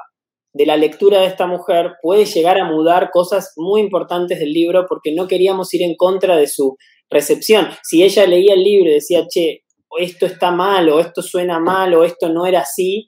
de 0.58 0.66
la 0.66 0.76
lectura 0.76 1.20
de 1.20 1.28
esta 1.28 1.46
mujer 1.46 1.98
puede 2.02 2.26
llegar 2.26 2.58
a 2.58 2.66
mudar 2.66 3.12
cosas 3.12 3.54
muy 3.58 3.80
importantes 3.80 4.40
del 4.40 4.52
libro 4.52 4.88
porque 4.90 5.14
no 5.14 5.28
queríamos 5.28 5.72
ir 5.76 5.84
en 5.84 5.96
contra 5.96 6.36
de 6.36 6.48
su 6.48 6.78
recepción. 7.12 7.68
Si 7.84 8.04
ella 8.04 8.26
leía 8.26 8.56
el 8.56 8.64
libro 8.64 8.90
y 8.90 8.96
decía, 8.96 9.28
che, 9.28 9.64
esto 10.00 10.26
está 10.26 10.50
mal 10.50 10.90
o 10.90 11.00
esto 11.00 11.22
suena 11.22 11.60
mal 11.60 11.94
o 11.94 12.04
esto 12.04 12.30
no 12.30 12.48
era 12.48 12.62
así, 12.62 13.08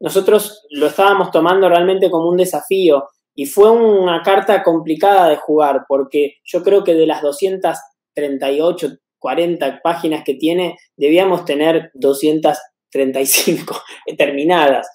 nosotros 0.00 0.62
lo 0.70 0.86
estábamos 0.86 1.30
tomando 1.30 1.68
realmente 1.68 2.10
como 2.10 2.30
un 2.30 2.38
desafío 2.38 3.04
y 3.34 3.44
fue 3.44 3.70
una 3.70 4.22
carta 4.22 4.62
complicada 4.62 5.28
de 5.28 5.36
jugar 5.36 5.84
porque 5.86 6.36
yo 6.42 6.62
creo 6.62 6.84
que 6.84 6.94
de 6.94 7.06
las 7.06 7.20
238, 7.20 8.96
40 9.18 9.80
páginas 9.82 10.24
que 10.24 10.34
tiene, 10.34 10.78
debíamos 10.96 11.44
tener 11.44 11.90
235 11.94 13.78
terminadas. 14.16 14.88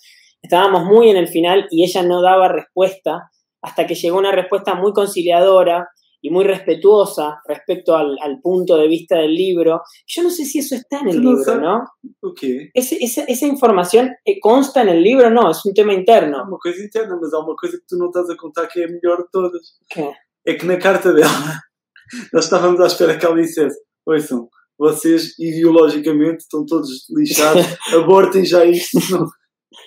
Estábamos 0.47 0.85
muy 0.85 1.09
en 1.09 1.17
el 1.17 1.27
final 1.27 1.67
y 1.69 1.83
ella 1.83 2.03
no 2.03 2.21
daba 2.21 2.47
respuesta 2.47 3.29
hasta 3.61 3.85
que 3.85 3.95
llegó 3.95 4.17
una 4.17 4.31
respuesta 4.31 4.75
muy 4.75 4.93
conciliadora 4.93 5.87
y 6.21 6.29
muy 6.31 6.45
respetuosa 6.45 7.39
respecto 7.47 7.95
al, 7.95 8.17
al 8.21 8.39
punto 8.41 8.75
de 8.77 8.87
vista 8.87 9.17
del 9.17 9.33
libro. 9.35 9.81
Yo 10.07 10.23
no 10.23 10.29
sé 10.29 10.45
si 10.45 10.59
eso 10.59 10.73
está 10.75 10.99
en 11.01 11.09
el 11.09 11.21
no 11.21 11.29
libro, 11.31 11.43
sabes. 11.43 11.61
¿no? 11.61 11.83
O 12.21 12.33
quê? 12.33 12.69
Ese- 12.73 12.97
esa, 13.03 13.23
esa 13.25 13.45
información 13.45 14.09
eh, 14.25 14.39
consta 14.39 14.81
en 14.81 14.89
el 14.89 15.03
libro, 15.03 15.29
no, 15.29 15.51
es 15.51 15.63
un 15.65 15.73
tema 15.73 15.93
interno. 15.93 16.43
uma 16.47 16.57
coisa 16.57 16.81
interna, 16.81 17.17
mas 17.21 17.33
há 17.33 17.39
uma 17.39 17.55
coisa 17.55 17.77
que 17.77 17.85
tu 17.87 17.97
não 17.97 18.07
estás 18.07 18.29
a 18.29 18.35
contar 18.35 18.67
que 18.67 18.81
é 18.81 18.85
a 18.85 18.87
melhor 18.87 19.17
de 19.19 19.29
todas. 19.31 19.61
¿Qué? 19.89 20.11
É 20.45 20.53
que 20.55 20.65
na 20.65 20.77
carta 20.77 21.13
dela, 21.13 21.29
nós 22.33 22.45
estávamos 22.45 22.79
à 22.79 22.87
espera 22.87 23.17
que 23.17 23.25
ela 23.25 23.35
dissesse: 23.35 23.77
Ouçam, 24.05 24.47
vocês 24.79 25.37
ideologicamente 25.37 26.39
estão 26.43 26.65
todos 26.65 27.05
lixados, 27.09 27.63
abortem 27.93 28.43
já 28.45 28.63
isto. 28.65 28.97
Não. 29.11 29.27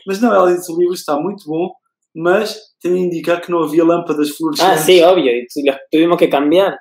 Mas 0.07 0.21
não, 0.21 0.35
ela 0.35 0.55
disse: 0.55 0.71
o 0.73 0.79
livro 0.79 0.95
está 0.95 1.19
muito 1.19 1.45
bom, 1.47 1.71
mas 2.15 2.59
tem 2.83 2.95
a 2.95 2.99
indicar 2.99 3.41
que 3.41 3.51
não 3.51 3.63
havia 3.63 3.85
lâmpadas 3.85 4.31
Ah, 4.31 4.35
fluorescentes. 4.37 4.81
sí, 4.85 5.03
obvio, 5.03 5.31
y 5.33 5.47
tu- 5.47 5.61
los 5.65 5.77
tuvimos 5.91 6.17
que 6.19 6.29
cambiar. 6.29 6.77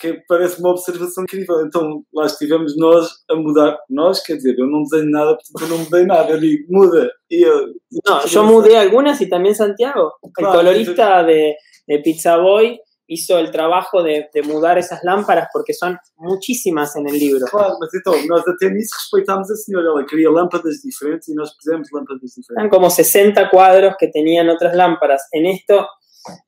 Que 0.00 0.22
parece 0.28 0.60
uma 0.60 0.70
observação 0.70 1.24
incrível. 1.24 1.66
Então 1.66 2.02
lá 2.14 2.24
estivemos 2.26 2.74
nós 2.78 3.08
a 3.30 3.34
mudar. 3.34 3.76
Nós, 3.90 4.22
quer 4.22 4.36
dizer, 4.36 4.56
eu 4.58 4.66
não 4.66 4.82
desenho 4.82 5.10
nada, 5.10 5.36
portanto 5.36 5.62
eu 5.62 5.68
não 5.68 5.84
mudei 5.84 6.06
nada. 6.06 6.30
Eu 6.32 6.40
digo, 6.40 6.64
muda. 6.70 7.10
E 7.30 7.42
eu, 7.46 7.66
No, 8.08 8.24
yo 8.26 8.44
mudé 8.44 8.78
algunas 8.78 9.20
y 9.20 9.28
también 9.28 9.54
Santiago. 9.54 10.12
El 10.22 10.32
Claro, 10.32 10.58
colorista 10.58 11.22
de, 11.24 11.54
de 11.86 11.98
Pizza 11.98 12.38
Boy 12.38 12.78
hizo 13.12 13.38
el 13.38 13.50
trabajo 13.50 14.02
de, 14.02 14.28
de 14.32 14.42
mudar 14.42 14.78
esas 14.78 15.00
lámparas 15.04 15.48
porque 15.52 15.72
son 15.74 15.98
muchísimas 16.16 16.94
en 16.96 17.08
el 17.08 17.18
libro. 17.18 17.46
Claro, 17.46 17.76
mas 17.80 17.90
então, 17.94 18.14
nós 18.26 18.42
até 18.46 18.70
nisso 18.70 18.94
respeitámos 18.98 19.50
a 19.50 19.56
senhora. 19.56 19.86
Ela 19.88 20.06
queria 20.06 20.30
lâmpadas 20.30 20.80
diferentes 20.82 21.28
e 21.28 21.34
nós 21.34 21.54
pusemos 21.56 21.88
lâmpadas 21.92 22.22
Eran 22.22 22.68
diferentes. 22.68 22.70
como 22.70 22.90
60 22.90 23.50
cuadros 23.50 23.94
que 23.98 24.08
tenían 24.08 24.48
otras 24.48 24.74
lámparas. 24.74 25.22
En 25.32 25.46
esto, 25.46 25.86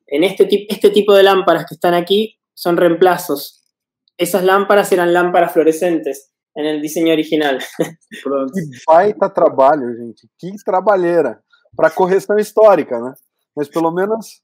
en 0.06 0.24
este, 0.24 0.46
tip- 0.46 0.66
este 0.68 0.90
tipo 0.90 1.14
de 1.14 1.22
lámparas 1.22 1.66
que 1.68 1.74
están 1.74 1.94
aquí 1.94 2.38
son 2.54 2.76
reemplazos. 2.76 3.62
Esas 4.16 4.44
lámparas 4.44 4.92
eran 4.92 5.12
lámparas 5.12 5.52
fluorescentes 5.52 6.30
en 6.54 6.66
el 6.66 6.80
diseño 6.80 7.12
original. 7.12 7.58
Pronto. 8.22 8.52
Que 8.54 8.78
baita 8.86 9.32
trabalho, 9.32 9.86
gente. 9.98 10.28
Que 10.38 10.52
trabalheira. 10.64 11.42
Para 11.76 11.90
correção 11.90 12.38
histórica, 12.38 13.00
né? 13.00 13.12
Mas 13.56 13.68
pelo 13.68 13.90
menos 13.92 14.42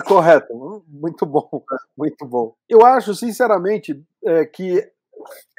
tá 0.00 0.02
correto. 0.02 0.82
Muito 0.86 1.26
bom, 1.26 1.48
muito 1.96 2.26
bom. 2.26 2.54
Eu 2.68 2.84
acho, 2.84 3.14
sinceramente, 3.14 4.02
é, 4.24 4.44
que 4.44 4.82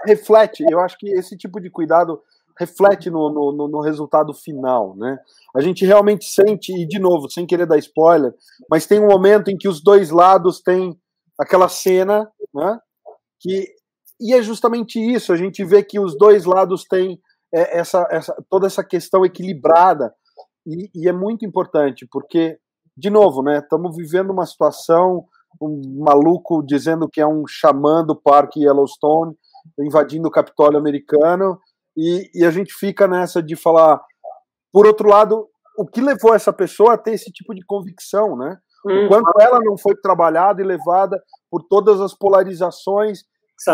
reflete, 0.05 0.63
eu 0.69 0.79
acho 0.79 0.97
que 0.97 1.09
esse 1.09 1.37
tipo 1.37 1.59
de 1.59 1.69
cuidado 1.69 2.21
reflete 2.57 3.09
no, 3.09 3.31
no, 3.31 3.67
no- 3.69 3.81
resultado 3.81 4.33
final, 4.33 4.95
né? 4.97 5.17
A 5.55 5.61
gente 5.61 5.85
realmente 5.85 6.25
sente, 6.25 6.73
e 6.73 6.85
de 6.85 6.99
novo, 6.99 7.29
sem 7.29 7.45
querer 7.45 7.65
dar 7.65 7.77
spoiler, 7.77 8.33
mas 8.69 8.85
tem 8.85 8.99
um 8.99 9.07
momento 9.07 9.49
em 9.49 9.57
que 9.57 9.67
os 9.67 9.81
dois 9.81 10.09
lados 10.09 10.61
têm 10.61 10.99
aquela 11.39 11.69
cena, 11.69 12.29
né? 12.53 12.79
Que, 13.39 13.73
e 14.19 14.33
é 14.33 14.41
justamente 14.41 14.99
isso, 14.99 15.31
a 15.31 15.37
gente 15.37 15.63
vê 15.63 15.81
que 15.81 15.99
os 15.99 16.17
dois 16.17 16.43
lados 16.43 16.83
têm 16.83 17.21
é, 17.53 17.79
essa, 17.79 18.05
essa, 18.11 18.35
toda 18.49 18.67
essa 18.67 18.83
questão 18.83 19.25
equilibrada, 19.25 20.13
e, 20.67 20.89
e 20.93 21.07
é 21.07 21.13
muito 21.13 21.45
importante, 21.45 22.05
porque, 22.11 22.59
de 22.99 23.09
novo, 23.09 23.41
né? 23.41 23.59
Estamos 23.59 23.95
vivendo 23.95 24.31
uma 24.31 24.45
situação, 24.45 25.25
um 25.61 26.03
maluco 26.03 26.61
dizendo 26.65 27.07
que 27.07 27.21
é 27.21 27.27
um 27.27 27.43
xamã 27.47 28.03
do 28.05 28.15
Parque 28.15 28.61
Yellowstone, 28.63 29.35
invadindo 29.79 30.27
o 30.27 30.31
Capitólio 30.31 30.77
americano, 30.79 31.59
e, 31.97 32.29
e 32.33 32.45
a 32.45 32.51
gente 32.51 32.73
fica 32.73 33.07
nessa 33.07 33.41
de 33.41 33.55
falar, 33.55 34.01
por 34.71 34.85
outro 34.85 35.07
lado, 35.09 35.47
o 35.77 35.85
que 35.85 36.01
levou 36.01 36.33
essa 36.33 36.51
pessoa 36.53 36.93
a 36.93 36.97
ter 36.97 37.13
esse 37.13 37.31
tipo 37.31 37.53
de 37.55 37.65
convicção, 37.65 38.35
né? 38.37 38.57
Mm, 38.85 39.05
O 39.05 39.07
quanto 39.09 39.41
ela 39.41 39.59
não 39.61 39.77
foi 39.77 39.95
trabalhada 39.95 40.61
e 40.61 40.65
levada 40.65 41.21
por 41.51 41.63
todas 41.67 41.99
as 42.01 42.13
polarizações 42.13 43.19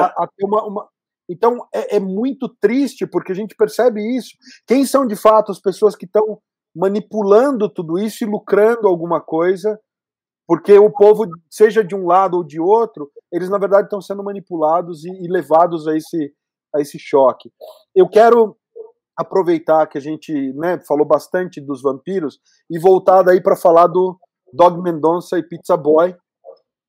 a, 0.02 0.24
a 0.24 0.28
ter 0.28 0.46
uma, 0.46 0.64
uma- 0.66 0.88
Então 1.30 1.58
é, 1.74 1.98
é 1.98 2.00
muito 2.00 2.48
triste 2.62 3.06
porque 3.06 3.32
a 3.32 3.36
gente 3.36 3.56
percebe 3.56 4.02
isso. 4.18 4.30
Quem 4.68 4.86
são 4.86 5.06
de 5.06 5.16
fato 5.16 5.52
as 5.52 5.60
pessoas 5.60 5.96
que 5.96 6.06
estão 6.06 6.40
manipulando 6.76 7.70
tudo 7.70 7.98
isso 7.98 8.24
e 8.24 8.28
lucrando 8.28 8.88
alguma 8.88 9.22
coisa? 9.22 9.80
Porque 10.48 10.78
o 10.78 10.92
povo, 10.92 11.26
seja 11.50 11.84
de 11.84 11.96
um 11.96 12.06
lado 12.06 12.38
ou 12.38 12.44
de 12.44 12.60
outro, 12.60 13.10
eles 13.32 13.50
na 13.50 13.58
verdade 13.58 13.86
estão 13.86 14.02
sendo 14.02 14.24
manipulados 14.24 15.04
e, 15.04 15.10
e 15.10 15.28
levados 15.28 15.88
a 15.88 15.96
esse, 15.96 16.34
a 16.76 16.82
esse 16.82 17.00
choque. 17.00 17.52
Eu 17.96 18.08
quero 18.08 18.56
aproveitar 19.18 19.88
que 19.88 19.98
a 19.98 20.02
gente 20.02 20.54
né, 20.54 20.80
falou 20.86 21.06
bastante 21.06 21.62
dos 21.62 21.82
vampiros 21.82 22.40
e 22.70 22.78
voltar 22.78 23.24
daí 23.24 23.42
para 23.42 23.56
falar 23.56 23.88
do 23.88 24.20
Dog 24.54 24.82
Mendonça 24.82 25.40
e 25.40 25.44
Pizza 25.44 25.76
Boy, 25.78 26.16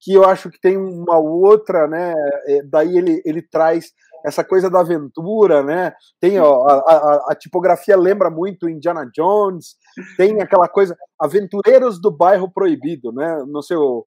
que 0.00 0.12
eu 0.12 0.24
acho 0.24 0.50
que 0.50 0.60
tem 0.60 0.76
uma 0.76 1.18
outra, 1.18 1.86
né? 1.86 2.12
é, 2.46 2.62
Daí 2.64 2.96
ele, 2.96 3.22
ele 3.24 3.42
traz 3.42 3.92
essa 4.26 4.42
coisa 4.42 4.68
da 4.68 4.80
aventura, 4.80 5.62
né? 5.62 5.92
Tem 6.20 6.40
ó, 6.40 6.66
a, 6.68 6.74
a, 6.74 7.26
a 7.30 7.34
tipografia 7.34 7.96
lembra 7.96 8.28
muito 8.28 8.68
Indiana 8.68 9.08
Jones, 9.14 9.76
tem 10.16 10.42
aquela 10.42 10.68
coisa 10.68 10.96
Aventureiros 11.18 12.00
do 12.00 12.10
Bairro 12.10 12.52
Proibido, 12.52 13.12
né? 13.12 13.44
Não 13.46 13.62
sei 13.62 13.76
o, 13.76 14.04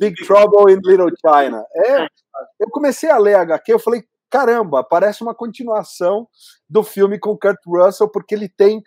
Big 0.00 0.14
Trouble 0.26 0.72
in 0.72 0.80
Little 0.82 1.10
China. 1.20 1.62
É, 1.76 2.04
eu 2.58 2.68
comecei 2.70 3.10
a 3.10 3.18
ler 3.18 3.34
a 3.34 3.42
HQ, 3.42 3.72
eu 3.72 3.78
falei 3.78 4.02
caramba, 4.30 4.82
parece 4.82 5.22
uma 5.22 5.34
continuação 5.34 6.26
do 6.68 6.82
filme 6.82 7.18
com 7.18 7.36
Kurt 7.36 7.58
Russell, 7.66 8.10
porque 8.10 8.34
ele 8.34 8.48
tem 8.48 8.82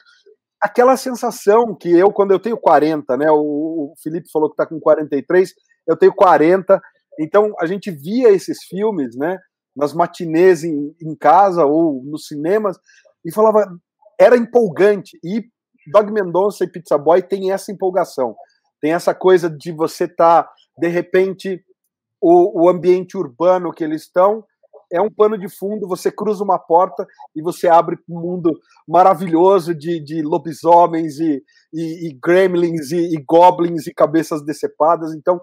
aquela 0.62 0.96
sensação 0.98 1.76
que 1.76 1.90
eu, 1.92 2.12
quando 2.12 2.32
eu 2.32 2.40
tenho 2.40 2.58
40, 2.58 3.18
né? 3.18 3.30
O, 3.30 3.92
o 3.92 3.94
Felipe 4.02 4.30
falou 4.32 4.50
que 4.50 4.54
está 4.54 4.66
com 4.66 4.80
43, 4.80 5.54
eu 5.88 5.98
tenho 5.98 6.14
40, 6.14 6.80
então 7.20 7.54
a 7.60 7.66
gente 7.66 7.92
via 7.92 8.30
esses 8.30 8.64
filmes, 8.64 9.16
né? 9.16 9.38
Nas 9.76 9.94
matinês 9.94 10.64
em, 10.64 10.96
em 11.02 11.16
casa 11.16 11.66
ou 11.66 12.04
nos 12.04 12.28
cinemas, 12.28 12.78
e 13.26 13.32
falava, 13.34 13.66
era 14.20 14.38
empolgante. 14.38 15.18
E 15.24 15.46
Dog 15.92 16.12
Mendonça 16.12 16.64
e 16.64 16.70
Pizza 16.70 16.98
Boy 16.98 17.22
tem 17.22 17.52
essa 17.52 17.72
empolgação, 17.72 18.36
tem 18.82 18.94
essa 18.94 19.14
coisa 19.14 19.50
de 19.50 19.72
você 19.72 20.06
estar, 20.06 20.44
tá, 20.44 20.52
de 20.78 20.88
repente, 20.88 21.64
o, 22.22 22.64
o 22.64 22.70
ambiente 22.70 23.18
urbano 23.18 23.72
que 23.72 23.84
eles 23.84 24.04
estão 24.04 24.44
é 24.92 25.02
um 25.02 25.10
pano 25.10 25.38
de 25.38 25.48
fundo, 25.48 25.88
você 25.88 26.12
cruza 26.12 26.44
uma 26.44 26.60
porta 26.60 27.08
e 27.36 27.42
você 27.42 27.68
abre 27.68 27.98
um 28.10 28.20
mundo 28.20 28.52
maravilhoso 28.88 29.74
de, 29.74 30.04
de 30.04 30.22
lobisomens 30.22 31.18
e, 31.18 31.42
e, 31.74 32.10
e 32.10 32.20
gremlins 32.22 32.92
e, 32.92 33.16
e, 33.16 33.24
goblins 33.26 33.88
e 33.88 33.94
cabeças 33.94 34.44
decepadas. 34.44 35.14
Então, 35.16 35.40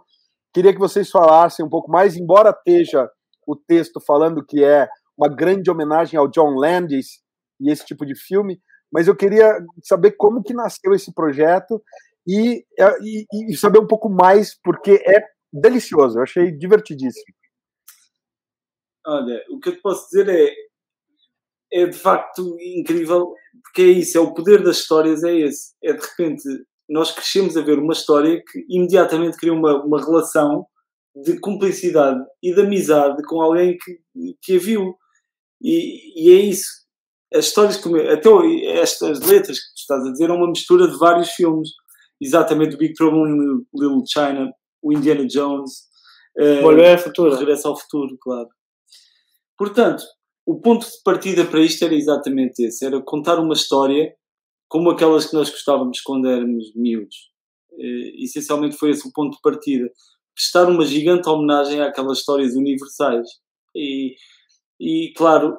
queria 0.52 0.72
que 0.72 0.78
vocês 0.78 1.10
falassem 1.10 1.64
um 1.64 1.68
pouco 1.68 1.90
mais, 1.90 2.16
embora 2.16 2.50
esteja 2.50 3.08
o 3.48 3.56
texto 3.56 3.98
falando 3.98 4.44
que 4.44 4.62
é 4.62 4.86
uma 5.16 5.28
grande 5.28 5.70
homenagem 5.70 6.18
ao 6.18 6.28
John 6.28 6.54
Landis 6.54 7.22
e 7.58 7.70
esse 7.70 7.84
tipo 7.84 8.04
de 8.04 8.14
filme, 8.14 8.60
mas 8.92 9.08
eu 9.08 9.16
queria 9.16 9.58
saber 9.82 10.12
como 10.12 10.42
que 10.42 10.52
nasceu 10.52 10.92
esse 10.92 11.12
projeto 11.14 11.82
e, 12.26 12.64
e, 13.02 13.26
e 13.50 13.56
saber 13.56 13.78
um 13.78 13.86
pouco 13.86 14.10
mais, 14.10 14.54
porque 14.62 15.02
é 15.06 15.24
delicioso, 15.50 16.18
eu 16.18 16.22
achei 16.22 16.52
divertidíssimo. 16.52 17.34
Olha, 19.06 19.42
o 19.50 19.58
que 19.58 19.70
eu 19.70 19.76
te 19.76 19.80
posso 19.80 20.06
dizer 20.10 20.28
é, 20.28 20.52
é 21.72 21.86
de 21.86 21.96
facto 21.96 22.54
incrível, 22.60 23.34
porque 23.64 23.80
é 23.80 23.86
isso, 23.86 24.18
é 24.18 24.20
o 24.20 24.34
poder 24.34 24.62
das 24.62 24.76
histórias, 24.76 25.24
é 25.24 25.34
esse. 25.34 25.74
É 25.82 25.94
de 25.94 26.04
repente, 26.06 26.42
nós 26.88 27.12
crescemos 27.12 27.56
a 27.56 27.62
ver 27.62 27.78
uma 27.78 27.94
história 27.94 28.42
que 28.46 28.66
imediatamente 28.68 29.38
cria 29.38 29.54
uma, 29.54 29.82
uma 29.82 30.04
relação 30.04 30.66
de 31.22 31.38
cumplicidade 31.40 32.20
e 32.42 32.54
de 32.54 32.60
amizade 32.60 33.22
com 33.24 33.40
alguém 33.40 33.76
que, 33.76 34.00
que 34.42 34.56
a 34.56 34.58
viu. 34.58 34.94
E, 35.60 36.24
e 36.24 36.34
é 36.34 36.40
isso. 36.40 36.68
As 37.32 37.46
histórias, 37.46 37.76
como, 37.76 37.96
até 37.96 38.30
estas 38.80 39.20
letras 39.20 39.58
que 39.58 39.74
tu 39.74 39.80
estás 39.80 40.06
a 40.06 40.12
dizer, 40.12 40.30
é 40.30 40.32
uma 40.32 40.48
mistura 40.48 40.88
de 40.88 40.96
vários 40.98 41.30
filmes. 41.30 41.70
Exatamente, 42.20 42.74
o 42.74 42.78
Big 42.78 42.94
Trouble 42.94 43.30
in 43.30 43.66
Little 43.74 44.04
China, 44.06 44.52
o 44.82 44.92
Indiana 44.92 45.26
Jones. 45.26 45.88
Uh, 46.36 46.62
Volver 46.62 46.92
ao 46.92 46.98
futuro. 46.98 47.36
Regresso 47.36 47.68
ao 47.68 47.78
futuro, 47.78 48.16
claro. 48.20 48.48
Portanto, 49.56 50.04
o 50.46 50.60
ponto 50.60 50.86
de 50.86 51.02
partida 51.04 51.44
para 51.44 51.60
isto 51.60 51.84
era 51.84 51.94
exatamente 51.94 52.62
esse: 52.64 52.84
era 52.84 53.00
contar 53.02 53.38
uma 53.38 53.54
história 53.54 54.14
como 54.68 54.90
aquelas 54.90 55.26
que 55.26 55.34
nós 55.34 55.50
gostávamos 55.50 56.00
quando 56.00 56.28
éramos 56.28 56.72
miúdos. 56.74 57.30
Uh, 57.72 58.24
essencialmente 58.24 58.76
foi 58.76 58.90
esse 58.90 59.06
o 59.06 59.12
ponto 59.12 59.36
de 59.36 59.42
partida 59.42 59.90
prestar 60.38 60.68
uma 60.68 60.84
gigante 60.84 61.28
homenagem 61.28 61.82
àquelas 61.82 62.18
histórias 62.18 62.54
universais. 62.54 63.28
E, 63.74 64.14
e 64.78 65.12
claro 65.16 65.58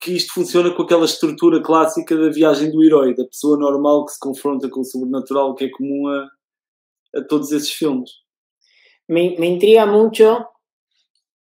que 0.00 0.12
isto 0.12 0.32
funciona 0.32 0.74
com 0.74 0.82
aquela 0.82 1.04
estrutura 1.04 1.62
clássica 1.62 2.16
da 2.16 2.30
viagem 2.30 2.70
do 2.70 2.82
herói, 2.82 3.14
da 3.14 3.26
pessoa 3.26 3.58
normal 3.58 4.06
que 4.06 4.12
se 4.12 4.18
confronta 4.18 4.70
com 4.70 4.80
o 4.80 4.84
sobrenatural, 4.84 5.54
que 5.54 5.66
é 5.66 5.70
comum 5.70 6.08
a, 6.08 6.28
a 7.16 7.24
todos 7.28 7.52
esses 7.52 7.70
filmes. 7.70 8.10
Me, 9.06 9.38
me 9.38 9.46
intriga 9.46 9.84
mucho 9.84 10.46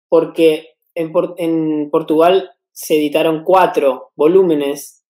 porque 0.08 0.70
en, 0.96 1.12
en 1.36 1.88
Portugal 1.90 2.50
se 2.72 2.96
editaron 2.96 3.44
cuatro 3.44 4.10
volúmenes 4.16 5.04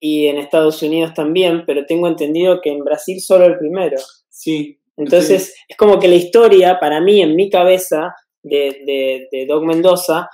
y 0.00 0.28
en 0.28 0.38
Estados 0.38 0.80
Unidos 0.82 1.12
también, 1.14 1.64
pero 1.66 1.84
tengo 1.84 2.08
entendido 2.08 2.60
que 2.62 2.70
en 2.70 2.84
Brasil 2.84 3.20
solo 3.20 3.44
el 3.44 3.58
primero. 3.58 3.96
Sí, 4.28 4.78
entonces, 4.96 5.54
es 5.68 5.76
como 5.76 5.98
que 5.98 6.08
la 6.08 6.14
historia, 6.14 6.78
para 6.78 7.00
mí, 7.00 7.20
en 7.20 7.34
mi 7.34 7.50
cabeza, 7.50 8.14
de, 8.42 9.26
de, 9.30 9.46
Doc 9.46 9.64
Mendoza, 9.64 10.28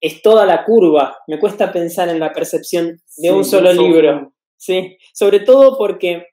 es 0.00 0.22
toda 0.22 0.46
la 0.46 0.64
curva. 0.64 1.16
Me 1.26 1.38
cuesta 1.38 1.72
pensar 1.72 2.08
en 2.08 2.18
la 2.18 2.32
percepción 2.32 3.00
de 3.16 3.32
un 3.32 3.44
solo 3.44 3.72
libro. 3.72 4.32
Sí, 4.56 4.96
sobre 5.12 5.40
todo 5.40 5.76
porque, 5.76 6.26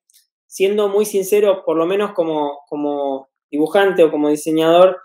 siendo 0.47 0.88
muy 0.88 1.05
sincero, 1.05 1.64
por 1.66 1.78
lo 1.78 1.86
menos 1.86 2.14
como, 2.14 2.60
como 2.68 3.28
dibujante 3.51 4.03
o 4.03 4.12
como 4.12 4.30
diseñador, 4.30 4.97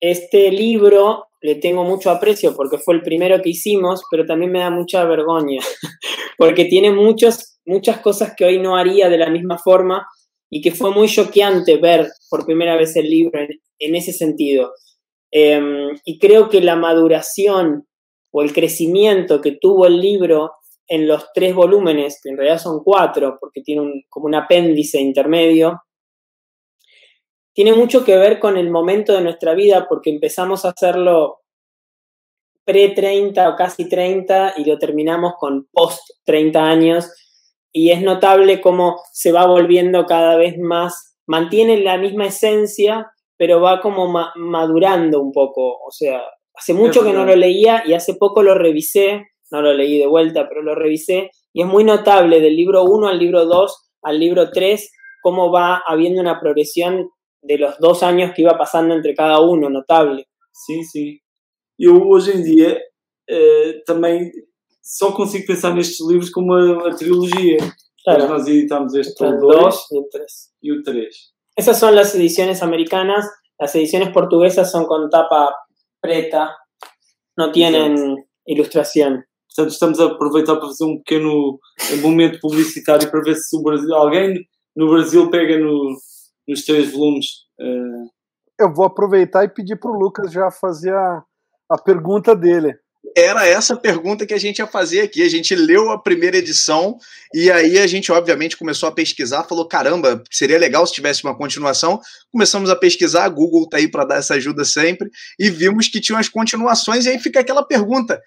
este 0.00 0.50
libro 0.50 1.28
le 1.40 1.56
tengo 1.56 1.84
mucho 1.84 2.10
aprecio 2.10 2.54
porque 2.54 2.78
fue 2.78 2.94
el 2.94 3.02
primero 3.02 3.40
que 3.40 3.50
hicimos, 3.50 4.02
pero 4.10 4.26
también 4.26 4.50
me 4.52 4.60
da 4.60 4.70
mucha 4.70 5.04
vergüenza, 5.04 5.66
porque 6.38 6.64
tiene 6.64 6.90
muchos, 6.90 7.60
muchas 7.64 8.00
cosas 8.00 8.34
que 8.36 8.44
hoy 8.44 8.58
no 8.58 8.76
haría 8.76 9.08
de 9.08 9.18
la 9.18 9.30
misma 9.30 9.58
forma 9.58 10.06
y 10.54 10.60
que 10.60 10.70
fue 10.70 10.90
muy 10.90 11.08
choqueante 11.08 11.78
ver 11.78 12.12
por 12.28 12.44
primera 12.44 12.76
vez 12.76 12.94
el 12.96 13.08
libro 13.08 13.40
en, 13.40 13.94
ese 13.94 14.12
sentido. 14.12 14.74
Em, 15.30 15.96
y 16.04 16.18
creo 16.18 16.50
que 16.50 16.60
la 16.60 16.76
maduración 16.76 17.86
o 18.30 18.42
el 18.42 18.52
crecimiento 18.52 19.40
que 19.40 19.52
tuvo 19.52 19.86
el 19.86 19.98
libro 19.98 20.52
en 20.88 21.08
los 21.08 21.32
tres 21.32 21.54
volúmenes, 21.54 22.20
que 22.22 22.28
en 22.28 22.36
realidad 22.36 22.58
son 22.58 22.84
cuatro, 22.84 23.38
porque 23.40 23.62
tiene 23.62 24.04
como 24.10 24.26
un 24.26 24.34
apéndice 24.34 25.00
intermedio, 25.00 25.80
tiene 27.54 27.72
mucho 27.72 28.04
que 28.04 28.18
ver 28.18 28.38
con 28.38 28.58
el 28.58 28.70
momento 28.70 29.14
de 29.14 29.22
nuestra 29.22 29.54
vida, 29.54 29.86
porque 29.88 30.10
empezamos 30.10 30.66
a 30.66 30.70
hacerlo 30.76 31.38
pre-30 32.66 33.54
o 33.54 33.56
casi 33.56 33.88
30 33.88 34.54
y 34.58 34.66
lo 34.66 34.78
terminamos 34.78 35.32
con 35.38 35.66
post-30 35.72 36.56
años 36.56 37.10
y 37.72 37.90
es 37.90 38.02
notable 38.02 38.60
cómo 38.60 39.00
se 39.12 39.32
va 39.32 39.46
volviendo 39.46 40.06
cada 40.06 40.36
vez 40.36 40.58
más, 40.58 41.16
mantiene 41.26 41.78
la 41.78 41.96
misma 41.96 42.26
esencia, 42.26 43.10
pero 43.36 43.60
va 43.60 43.80
como 43.80 44.12
madurando 44.36 45.20
un 45.20 45.32
poco. 45.32 45.78
O 45.84 45.90
sea, 45.90 46.22
hace 46.54 46.74
mucho 46.74 47.02
que 47.02 47.12
no 47.12 47.24
lo 47.24 47.34
leía 47.34 47.82
y 47.86 47.94
hace 47.94 48.14
poco 48.14 48.42
lo 48.42 48.54
revisé, 48.54 49.26
no 49.50 49.62
lo 49.62 49.72
leí 49.72 49.98
de 49.98 50.06
vuelta, 50.06 50.48
pero 50.48 50.62
lo 50.62 50.74
revisé 50.74 51.30
y 51.52 51.62
es 51.62 51.68
muy 51.68 51.84
notable 51.84 52.40
del 52.40 52.56
libro 52.56 52.84
1 52.84 53.08
al 53.08 53.18
libro 53.18 53.46
2 53.46 53.90
al 54.02 54.18
libro 54.18 54.50
3, 54.50 54.90
cómo 55.22 55.50
va 55.50 55.82
habiendo 55.86 56.20
una 56.20 56.40
progresión 56.40 57.10
de 57.40 57.58
los 57.58 57.78
dos 57.78 58.02
años 58.02 58.32
que 58.34 58.42
iba 58.42 58.58
pasando 58.58 58.94
entre 58.94 59.14
cada 59.14 59.40
uno, 59.40 59.70
notable. 59.70 60.26
Sí, 60.52 60.84
sí. 60.84 61.20
Yo 61.78 62.02
hoy 62.02 62.22
en 62.34 62.44
día 62.44 62.78
eh, 63.26 63.82
también 63.86 64.32
só 64.82 65.12
consigo 65.12 65.46
pensar 65.46 65.74
nestes 65.74 66.06
livros 66.06 66.30
como 66.30 66.52
uma, 66.52 66.72
uma 66.72 66.96
trilogia. 66.96 67.58
Claro. 68.04 68.28
Nós 68.28 68.46
editamos 68.48 68.94
este 68.94 69.24
o 69.24 69.38
2 69.38 69.86
y 69.92 69.98
el 69.98 70.04
3. 70.10 70.52
Y 70.62 70.70
el 70.70 70.82
3. 70.82 71.32
Esas 71.56 71.78
son 71.78 71.94
las 71.94 72.14
ediciones 72.14 72.62
americanas. 72.62 73.26
Las 73.58 73.74
ediciones 73.76 74.10
portuguesas 74.10 74.72
son 74.72 74.86
con 74.86 75.08
tapa 75.08 75.54
preta, 76.00 76.56
no 77.36 77.52
tienen 77.52 77.92
Exato. 77.92 78.16
ilustração. 78.46 79.22
Portanto, 79.54 79.72
estamos 79.72 80.00
a 80.00 80.06
aproveitar 80.06 80.56
para 80.56 80.66
fazer 80.66 80.84
um 80.84 80.96
pequeno 80.98 81.60
momento 82.00 82.40
publicitário 82.40 83.08
para 83.10 83.20
ver 83.20 83.36
se 83.36 83.56
o 83.56 83.62
Brasil, 83.62 83.94
alguém 83.94 84.48
no 84.74 84.88
Brasil 84.90 85.30
pega 85.30 85.58
no, 85.58 85.94
nos 86.48 86.64
três 86.64 86.90
volumes. 86.90 87.26
Uh... 87.60 88.08
Eu 88.58 88.72
vou 88.74 88.86
aproveitar 88.86 89.44
e 89.44 89.48
pedir 89.48 89.76
para 89.76 89.90
o 89.90 89.98
Lucas 89.98 90.32
já 90.32 90.50
fazer 90.50 90.94
a, 90.94 91.22
a 91.70 91.78
pergunta 91.78 92.34
dele 92.34 92.74
era 93.16 93.46
essa 93.46 93.76
pergunta 93.76 94.26
que 94.26 94.34
a 94.34 94.38
gente 94.38 94.58
ia 94.58 94.66
fazer 94.66 95.02
aqui. 95.02 95.22
A 95.22 95.28
gente 95.28 95.54
leu 95.54 95.90
a 95.90 95.98
primeira 95.98 96.36
edição 96.36 96.96
e 97.34 97.50
aí 97.50 97.78
a 97.78 97.86
gente, 97.86 98.10
obviamente, 98.10 98.56
começou 98.56 98.88
a 98.88 98.92
pesquisar, 98.92 99.44
falou: 99.44 99.66
caramba, 99.66 100.22
seria 100.30 100.58
legal 100.58 100.86
se 100.86 100.92
tivesse 100.92 101.24
uma 101.24 101.36
continuação. 101.36 102.00
Começamos 102.30 102.70
a 102.70 102.76
pesquisar, 102.76 103.24
a 103.24 103.28
Google 103.28 103.68
tá 103.68 103.76
aí 103.76 103.88
para 103.88 104.04
dar 104.04 104.16
essa 104.16 104.34
ajuda 104.34 104.64
sempre, 104.64 105.10
e 105.38 105.50
vimos 105.50 105.88
que 105.88 106.00
tinham 106.00 106.18
as 106.18 106.28
continuações, 106.28 107.06
e 107.06 107.10
aí 107.10 107.18
fica 107.18 107.40
aquela 107.40 107.64
pergunta. 107.64 108.20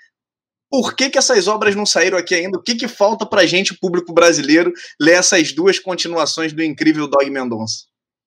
Por 0.70 0.96
que, 0.96 1.10
que 1.10 1.18
essas 1.18 1.48
obras 1.48 1.76
não 1.76 1.86
saíram 1.86 2.18
aqui 2.18 2.36
ainda? 2.36 2.58
O 2.58 2.62
que, 2.62 2.76
que 2.76 2.88
falta 2.88 3.26
para 3.26 3.42
a 3.42 3.46
gente, 3.46 3.78
público 3.80 4.14
brasileiro, 4.14 4.74
ler 5.00 5.14
essas 5.14 5.54
duas 5.54 5.80
continuações 5.80 6.54
do 6.54 6.64
incrível 6.64 7.08
Dog 7.08 7.30
Mendonça? 7.30 7.86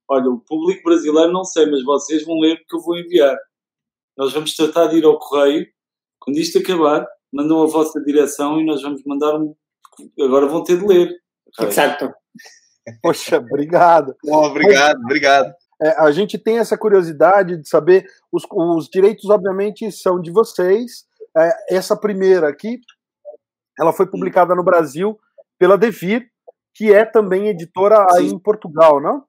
Olha, 0.09 0.31
o 0.31 0.41
público 0.41 0.83
brasileiro 0.85 1.33
não 1.33 1.45
sei, 1.45 1.67
mas 1.67 1.85
vocês 1.85 2.25
vão 2.25 2.39
ler 2.39 2.57
porque 2.59 2.77
eu 2.77 2.81
vou 2.81 2.97
enviar. 2.97 3.37
Nós 4.17 4.33
vamos 4.33 4.55
tratar 4.55 4.87
de 4.87 4.97
ir 4.97 5.05
ao 5.05 5.19
correio 5.19 5.67
quando 6.29 6.37
isto 6.37 6.59
acabar, 6.59 7.09
mandam 7.33 7.63
a 7.63 7.67
vossa 7.67 7.99
direção 8.03 8.61
e 8.61 8.65
nós 8.67 8.83
vamos 8.83 9.03
mandar 9.05 9.35
um. 9.35 9.55
Agora 10.21 10.47
vão 10.47 10.63
ter 10.63 10.79
de 10.79 10.87
ler. 10.87 11.11
Exato. 11.59 12.13
Poxa, 13.03 13.39
obrigado. 13.39 14.15
Oh, 14.27 14.45
obrigado, 14.45 14.99
obrigado. 15.01 15.55
É, 15.81 15.99
a 15.99 16.11
gente 16.11 16.37
tem 16.37 16.59
essa 16.59 16.77
curiosidade 16.77 17.57
de 17.57 17.67
saber, 17.67 18.05
os, 18.31 18.43
os 18.53 18.91
direitos, 18.91 19.31
obviamente, 19.31 19.91
são 19.91 20.21
de 20.21 20.31
vocês. 20.31 21.07
É, 21.35 21.77
essa 21.77 21.97
primeira 21.97 22.47
aqui, 22.47 22.79
ela 23.79 23.95
foi 23.95 24.07
publicada 24.07 24.55
no 24.55 24.63
Brasil 24.63 25.19
pela 25.59 25.79
Devir, 25.79 26.29
que 26.75 26.93
é 26.93 27.07
também 27.07 27.49
editora 27.49 28.07
aí 28.13 28.27
em 28.27 28.39
Portugal, 28.39 29.01
não? 29.01 29.25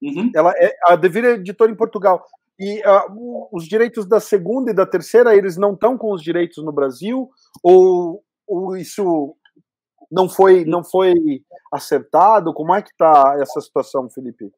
Uhum. 0.00 0.30
Ela 0.32 0.52
é, 0.58 0.76
a 0.86 0.94
Devir 0.94 1.24
é 1.24 1.30
editora 1.32 1.72
em 1.72 1.76
Portugal. 1.76 2.24
E 2.58 2.80
uh, 2.80 3.48
os 3.52 3.66
direitos 3.66 4.06
da 4.06 4.20
segunda 4.20 4.70
e 4.70 4.74
da 4.74 4.86
terceira, 4.86 5.36
eles 5.36 5.56
não 5.56 5.74
estão 5.74 5.98
com 5.98 6.12
os 6.12 6.22
direitos 6.22 6.62
no 6.62 6.72
Brasil? 6.72 7.28
Ou, 7.62 8.22
ou 8.46 8.76
isso 8.76 9.36
não 10.10 10.28
foi, 10.28 10.64
não 10.64 10.84
foi 10.84 11.14
acertado? 11.72 12.54
Como 12.54 12.74
é 12.74 12.82
que 12.82 12.90
está 12.90 13.36
essa 13.40 13.60
situação, 13.60 14.08
Felipe? 14.08 14.50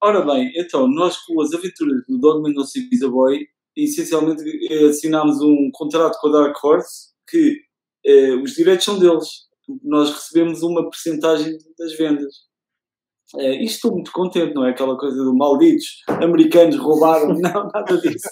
Ora 0.00 0.24
bem, 0.24 0.52
então, 0.56 0.86
nós 0.86 1.18
com 1.18 1.40
as 1.42 1.52
aventuras 1.52 2.04
do 2.08 2.18
Dog 2.18 2.42
Mendonça 2.42 2.78
e 2.78 2.82
Visa 2.82 3.08
Boy, 3.08 3.46
essencialmente 3.76 4.42
eh, 4.70 4.88
assinámos 4.88 5.40
um 5.40 5.70
contrato 5.72 6.18
com 6.20 6.28
a 6.28 6.32
Dark 6.32 6.64
Horse 6.64 7.12
que 7.28 7.60
eh, 8.06 8.34
os 8.36 8.54
direitos 8.54 8.84
são 8.84 8.98
deles. 8.98 9.48
Nós 9.82 10.10
recebemos 10.10 10.62
uma 10.62 10.84
porcentagem 10.84 11.58
das 11.78 11.96
vendas. 11.96 12.47
É, 13.36 13.62
isto 13.62 13.74
estou 13.76 13.92
muito 13.92 14.10
contente, 14.12 14.54
não 14.54 14.64
é 14.64 14.70
aquela 14.70 14.96
coisa 14.96 15.16
do 15.16 15.36
malditos 15.36 16.02
americanos 16.08 16.76
roubaram, 16.76 17.28
não, 17.38 17.68
nada 17.68 17.98
disso. 17.98 18.28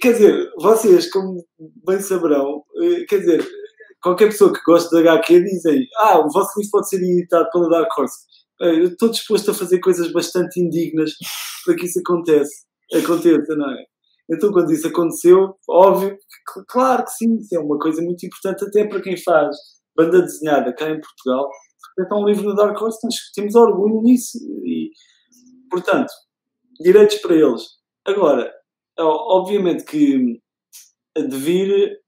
quer 0.00 0.12
dizer, 0.12 0.50
vocês, 0.58 1.10
como 1.10 1.44
bem 1.86 2.00
saberão, 2.00 2.64
eh, 2.82 3.04
quer 3.08 3.18
dizer, 3.18 3.46
qualquer 4.02 4.26
pessoa 4.26 4.52
que 4.52 4.62
gosta 4.66 4.96
de 4.96 5.08
HQ 5.08 5.44
dizem 5.44 5.86
ah, 5.98 6.18
o 6.18 6.28
vosso 6.30 6.58
livro 6.58 6.70
pode 6.72 6.88
ser 6.88 7.02
editado 7.02 7.48
pela 7.52 7.68
Dark 7.68 7.98
Horse. 7.98 8.18
Eu 8.60 8.88
estou 8.88 9.08
disposto 9.10 9.50
a 9.50 9.54
fazer 9.54 9.80
coisas 9.80 10.12
bastante 10.12 10.60
indignas 10.60 11.12
para 11.64 11.74
que 11.76 11.86
isso 11.86 11.98
aconteça, 12.00 12.52
aconteça, 12.94 13.56
não 13.56 13.70
é? 13.70 13.84
Então, 14.30 14.52
quando 14.52 14.72
isso 14.72 14.86
aconteceu, 14.86 15.54
óbvio, 15.68 16.16
claro 16.68 17.04
que 17.04 17.10
sim, 17.10 17.36
isso 17.36 17.56
é 17.56 17.58
uma 17.58 17.78
coisa 17.78 18.00
muito 18.00 18.24
importante 18.24 18.64
até 18.64 18.86
para 18.86 19.00
quem 19.00 19.16
faz 19.16 19.56
banda 19.96 20.22
desenhada 20.22 20.72
cá 20.72 20.88
em 20.88 21.00
Portugal. 21.00 21.50
De 21.96 22.04
repente, 22.04 22.20
um 22.20 22.26
livro 22.26 22.54
da 22.54 22.66
Dark 22.66 22.80
Horse, 22.80 22.98
nós 23.04 23.14
temos 23.34 23.54
orgulho 23.54 24.02
nisso. 24.02 24.38
E, 24.64 24.90
portanto, 25.70 26.12
direitos 26.80 27.18
para 27.18 27.34
eles. 27.34 27.62
Agora, 28.06 28.52
obviamente 28.98 29.84
que 29.84 30.40
a 31.16 31.20
de 31.20 31.36
vir, 31.36 31.98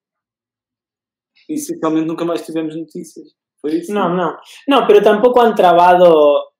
essencialmente 1.49 2.07
nunca 2.07 2.25
mais 2.25 2.45
tivemos 2.45 2.77
notícias. 2.77 3.29
Foi 3.61 3.75
isso? 3.77 3.93
Não, 3.93 4.15
não. 4.15 4.37
Não, 4.69 4.87
pero 4.87 5.03
tampoco 5.03 5.41
han 5.41 5.55
trabado 5.55 6.13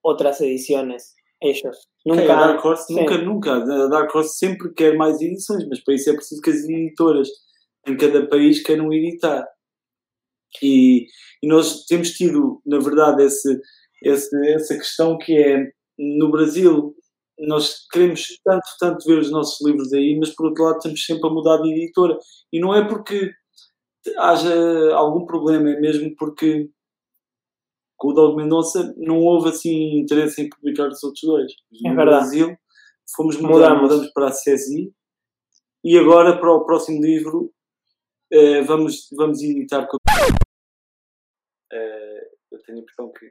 otras 0.03 0.39
ediciones. 0.41 1.13
Ellos. 1.41 1.89
Nunca. 2.05 2.23
Okay, 2.23 2.35
Dark 2.35 2.65
Horse, 2.65 2.93
nunca, 2.93 3.17
nunca. 3.17 3.53
A 3.55 3.87
Dark 3.89 4.15
Horse 4.15 4.37
sempre 4.37 4.73
quer 4.73 4.95
mais 4.95 5.19
edições, 5.21 5.67
mas 5.67 5.83
para 5.83 5.95
isso 5.95 6.09
é 6.09 6.13
preciso 6.13 6.41
que 6.41 6.49
as 6.49 6.63
editoras 6.63 7.27
em 7.85 7.97
cada 7.97 8.27
país 8.27 8.63
queiram 8.63 8.93
editar. 8.93 9.45
E, 10.61 11.05
e 11.41 11.47
nós 11.47 11.85
temos 11.85 12.11
tido, 12.11 12.61
na 12.65 12.79
verdade, 12.79 13.23
esse, 13.23 13.59
esse, 14.03 14.47
essa 14.49 14.75
questão 14.75 15.17
que 15.17 15.33
é 15.35 15.71
no 15.97 16.31
Brasil 16.31 16.95
nós 17.39 17.87
queremos 17.91 18.25
tanto, 18.43 18.63
tanto 18.79 19.05
ver 19.07 19.19
os 19.19 19.31
nossos 19.31 19.65
livros 19.65 19.91
aí, 19.93 20.17
mas 20.19 20.29
por 20.35 20.47
outro 20.47 20.63
lado 20.63 20.77
estamos 20.77 21.03
sempre 21.03 21.27
a 21.27 21.33
mudar 21.33 21.57
de 21.57 21.71
editora. 21.71 22.17
E 22.51 22.59
não 22.59 22.73
é 22.73 22.87
porque 22.87 23.31
haja 24.17 24.93
algum 24.95 25.25
problema, 25.25 25.69
é 25.69 25.79
mesmo 25.79 26.13
porque 26.15 26.69
com 27.97 28.09
o 28.09 28.13
Dog 28.13 28.35
Mendonça 28.35 28.93
não 28.97 29.19
houve 29.19 29.49
assim 29.49 29.99
interesse 29.99 30.41
em 30.41 30.49
publicar 30.49 30.89
os 30.89 31.03
outros 31.03 31.21
dois. 31.23 31.51
É 31.85 31.89
no 31.89 31.95
verdade. 31.95 32.17
Brasil 32.19 32.55
fomos 33.15 33.37
mudar, 33.37 33.81
mudamos 33.81 34.11
para 34.13 34.27
a 34.27 34.31
CESI 34.31 34.91
e 35.83 35.97
agora 35.97 36.39
para 36.39 36.53
o 36.53 36.65
próximo 36.65 37.01
livro 37.01 37.51
eh, 38.31 38.61
vamos, 38.63 39.07
vamos 39.15 39.41
editar 39.41 39.87
com. 39.87 39.97
Eh, 41.73 42.29
eu 42.51 42.61
tenho 42.61 42.77
a 42.77 42.81
impressão 42.81 43.11
que 43.11 43.25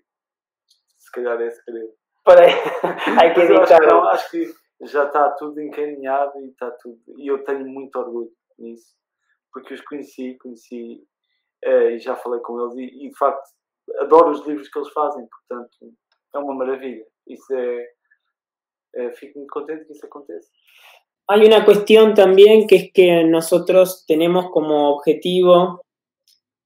se 0.98 1.12
calhar 1.12 1.40
é 1.40 1.50
segredo. 1.50 1.92
Para 2.24 2.44
aí 2.44 3.34
que. 3.34 3.40
Acho, 3.40 3.74
acho 4.08 4.30
que 4.30 4.54
já 4.82 5.06
está 5.06 5.30
tudo 5.32 5.60
encaminhado 5.60 6.40
e 6.40 6.48
está 6.48 6.70
tudo. 6.72 7.00
E 7.18 7.28
eu 7.28 7.44
tenho 7.44 7.66
muito 7.66 7.96
orgulho 7.96 8.32
nisso, 8.58 8.94
porque 9.52 9.74
os 9.74 9.80
conheci, 9.82 10.36
conheci 10.38 11.04
eh, 11.62 11.92
e 11.92 11.98
já 11.98 12.16
falei 12.16 12.40
com 12.40 12.60
eles 12.60 12.74
e, 12.76 13.06
e, 13.06 13.08
de 13.10 13.16
facto 13.16 13.48
adoro 13.98 14.30
os 14.30 14.46
livros 14.46 14.68
que 14.68 14.78
eles 14.78 14.92
fazem, 14.92 15.26
portanto 15.26 15.94
é 16.34 16.38
uma 16.38 16.54
maravilha. 16.54 17.04
Isso 17.26 17.54
é, 17.54 17.86
é 18.96 19.12
fico 19.12 19.38
muito 19.38 19.52
contente 19.52 19.84
que 19.84 19.92
isso 19.92 20.06
aconteça. 20.06 20.50
Hay 21.28 21.46
una 21.46 21.64
cuestión 21.64 22.14
también 22.14 22.66
que 22.66 22.76
es 22.76 22.92
que 22.92 23.24
nosotros 23.24 24.04
tenemos 24.06 24.50
como 24.50 24.90
objetivo, 24.90 25.80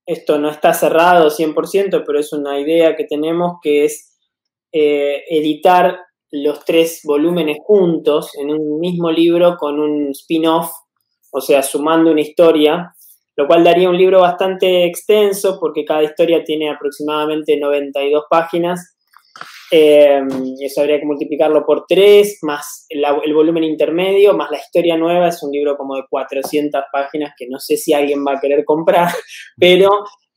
esto 0.07 0.39
no 0.39 0.49
está 0.49 0.73
cerrado 0.73 1.29
100%, 1.29 2.03
pero 2.05 2.19
es 2.19 2.31
una 2.33 2.59
idea 2.59 2.95
que 2.95 3.03
tenemos 3.03 3.57
que 3.61 3.83
es 3.85 4.17
eh, 4.71 5.23
editar 5.29 5.99
los 6.31 6.63
tres 6.65 7.01
volúmenes 7.03 7.57
juntos 7.63 8.31
en 8.37 8.49
un 8.49 8.79
mismo 8.79 9.11
libro 9.11 9.57
con 9.57 9.79
un 9.79 10.11
spin-off, 10.11 10.71
o 11.31 11.41
sea, 11.41 11.61
sumando 11.61 12.11
una 12.11 12.21
historia, 12.21 12.95
lo 13.35 13.47
cual 13.47 13.63
daría 13.63 13.89
un 13.89 13.97
libro 13.97 14.21
bastante 14.21 14.85
extenso 14.85 15.57
porque 15.59 15.85
cada 15.85 16.03
historia 16.03 16.43
tiene 16.43 16.69
aproximadamente 16.69 17.57
92 17.59 18.23
páginas. 18.29 18.96
Eh, 19.71 20.21
eso 20.61 20.81
habría 20.81 20.99
que 20.99 21.05
multiplicarlo 21.05 21.65
por 21.65 21.85
tres, 21.87 22.39
más 22.41 22.85
el, 22.89 23.03
el, 23.25 23.33
volumen 23.33 23.63
intermedio, 23.63 24.33
más 24.33 24.49
la 24.49 24.57
historia 24.57 24.97
nueva. 24.97 25.27
Es 25.27 25.43
un 25.43 25.51
libro 25.51 25.75
como 25.77 25.95
de 25.95 26.03
400 26.09 26.83
páginas 26.91 27.33
que 27.37 27.47
no 27.49 27.59
sé 27.59 27.77
si 27.77 27.93
alguien 27.93 28.25
va 28.25 28.33
a 28.33 28.39
querer 28.39 28.63
comprar, 28.63 29.09
pero 29.59 29.89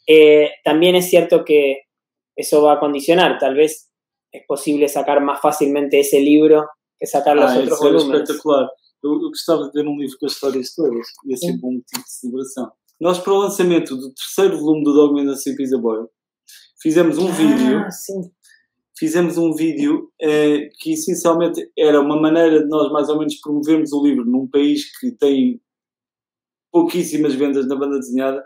eh, 0.07 0.51
también 0.65 0.97
es 0.97 1.09
cierto 1.09 1.45
que 1.45 1.83
eso 2.37 2.63
va 2.63 2.75
a 2.75 2.81
condicionar. 2.81 3.39
Tal 3.39 3.55
vez 3.55 3.91
es 4.33 4.43
posible 4.47 4.89
sacar 4.89 5.21
más 5.21 5.41
fácilmente 5.41 6.01
ese 6.01 6.21
libro 6.21 6.69
que 6.99 7.07
sacar 7.07 7.37
los 7.37 7.51
ah, 7.51 7.57
outros 7.57 7.79
isso 7.79 7.85
volúmenes. 7.85 8.23
espetacular. 8.23 8.69
Eu, 9.03 9.13
eu, 9.13 9.31
gostava 9.31 9.65
de 9.65 9.73
ver 9.73 9.89
um 9.89 9.97
livro 9.97 10.17
com 10.19 10.27
as 10.27 10.33
histórias 10.33 10.75
todas. 10.75 11.07
Ia 11.27 11.37
ser 11.37 11.53
um 11.53 11.81
tipo 11.81 12.05
de 12.05 12.13
celebração. 12.13 12.71
Nós, 13.01 13.19
para 13.19 13.33
o 13.33 13.39
lançamento 13.39 13.97
do 13.97 14.13
terceiro 14.13 14.59
volume 14.59 14.85
do 14.85 14.93
Dogman 14.93 15.25
da 15.25 15.33
Pizza 15.33 15.79
Boy, 15.79 16.07
fizemos 16.83 17.17
um 17.17 17.29
ah, 17.29 17.33
vídeo. 17.33 17.87
Sim. 17.91 18.31
Fizemos 19.01 19.39
um 19.39 19.55
vídeo 19.55 20.13
eh, 20.21 20.69
que 20.79 20.93
essencialmente 20.93 21.73
era 21.75 22.03
uma 22.03 22.21
maneira 22.21 22.63
de 22.63 22.69
nós 22.69 22.93
mais 22.93 23.09
ou 23.09 23.19
menos 23.19 23.35
promovermos 23.41 23.95
o 23.95 24.05
livro 24.05 24.27
num 24.27 24.47
país 24.47 24.95
que 24.99 25.11
tem 25.13 25.59
pouquíssimas 26.71 27.35
vendas 27.35 27.67
na 27.67 27.77
banda 27.77 27.99
desenhada. 27.99 28.45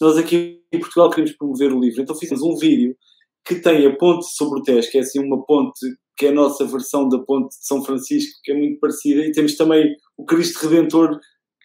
Nós 0.00 0.16
aqui 0.16 0.62
em 0.72 0.80
Portugal 0.80 1.10
queríamos 1.10 1.36
promover 1.36 1.70
o 1.70 1.78
livro, 1.78 2.00
então 2.00 2.16
fizemos 2.16 2.42
um 2.42 2.56
vídeo 2.56 2.96
que 3.44 3.56
tem 3.56 3.86
a 3.86 3.94
ponte 3.94 4.24
sobre 4.34 4.58
o 4.58 4.62
Tejo, 4.62 4.90
que 4.90 4.96
é 4.96 5.02
assim 5.02 5.18
uma 5.20 5.44
ponte 5.44 5.86
que 6.16 6.24
é 6.24 6.28
a 6.30 6.32
nossa 6.32 6.64
versão 6.64 7.06
da 7.06 7.18
ponte 7.18 7.50
de 7.50 7.66
São 7.66 7.84
Francisco, 7.84 8.40
que 8.42 8.52
é 8.52 8.56
muito 8.56 8.80
parecida, 8.80 9.20
e 9.20 9.32
temos 9.32 9.54
também 9.54 9.94
o 10.16 10.24
Cristo 10.24 10.66
Redentor 10.66 11.20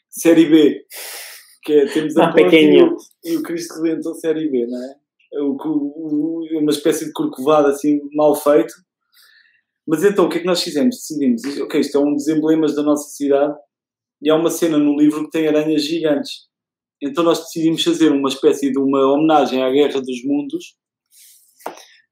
Série 0.09 0.49
B, 0.49 0.86
que 1.63 1.72
é, 1.72 1.86
temos 1.86 2.17
a 2.17 2.26
Ah, 2.26 2.34
ponte 2.34 2.53
e 2.53 2.84
o, 2.84 2.97
e 3.24 3.38
o 3.38 3.43
Cristo 3.43 3.82
Redentor 3.82 4.15
Série 4.15 4.49
B, 4.49 4.67
não 4.67 4.84
é? 4.84 4.95
Uma 5.34 6.71
espécie 6.71 7.05
de 7.05 7.13
corcovado 7.13 7.67
assim 7.67 7.99
mal 8.13 8.36
feito. 8.36 8.73
Mas 9.88 10.03
então, 10.03 10.25
o 10.25 10.30
que 10.30 10.38
é 10.38 10.41
que 10.41 10.47
nós 10.47 10.61
fizemos? 10.61 10.95
Decidimos, 10.97 11.41
ok, 11.61 11.80
isto 11.80 11.97
é 11.97 12.01
um 12.01 12.13
dos 12.13 12.27
emblemas 12.27 12.75
da 12.75 12.84
nossa 12.84 13.09
cidade 13.09 13.55
e 14.21 14.30
há 14.30 14.36
uma 14.36 14.49
cena 14.49 14.77
no 14.77 14.97
livro 14.97 15.25
que 15.25 15.32
tem 15.32 15.47
aranhas 15.47 15.84
gigantes. 15.84 16.47
Então 17.01 17.23
nós 17.23 17.39
decidimos 17.39 17.84
fazer 17.84 18.11
uma 18.11 18.30
espécie 18.30 18.71
de 18.71 18.77
uma 18.77 19.13
homenagem 19.13 19.63
à 19.63 19.69
Guerra 19.71 20.01
dos 20.01 20.23
Mundos 20.23 20.77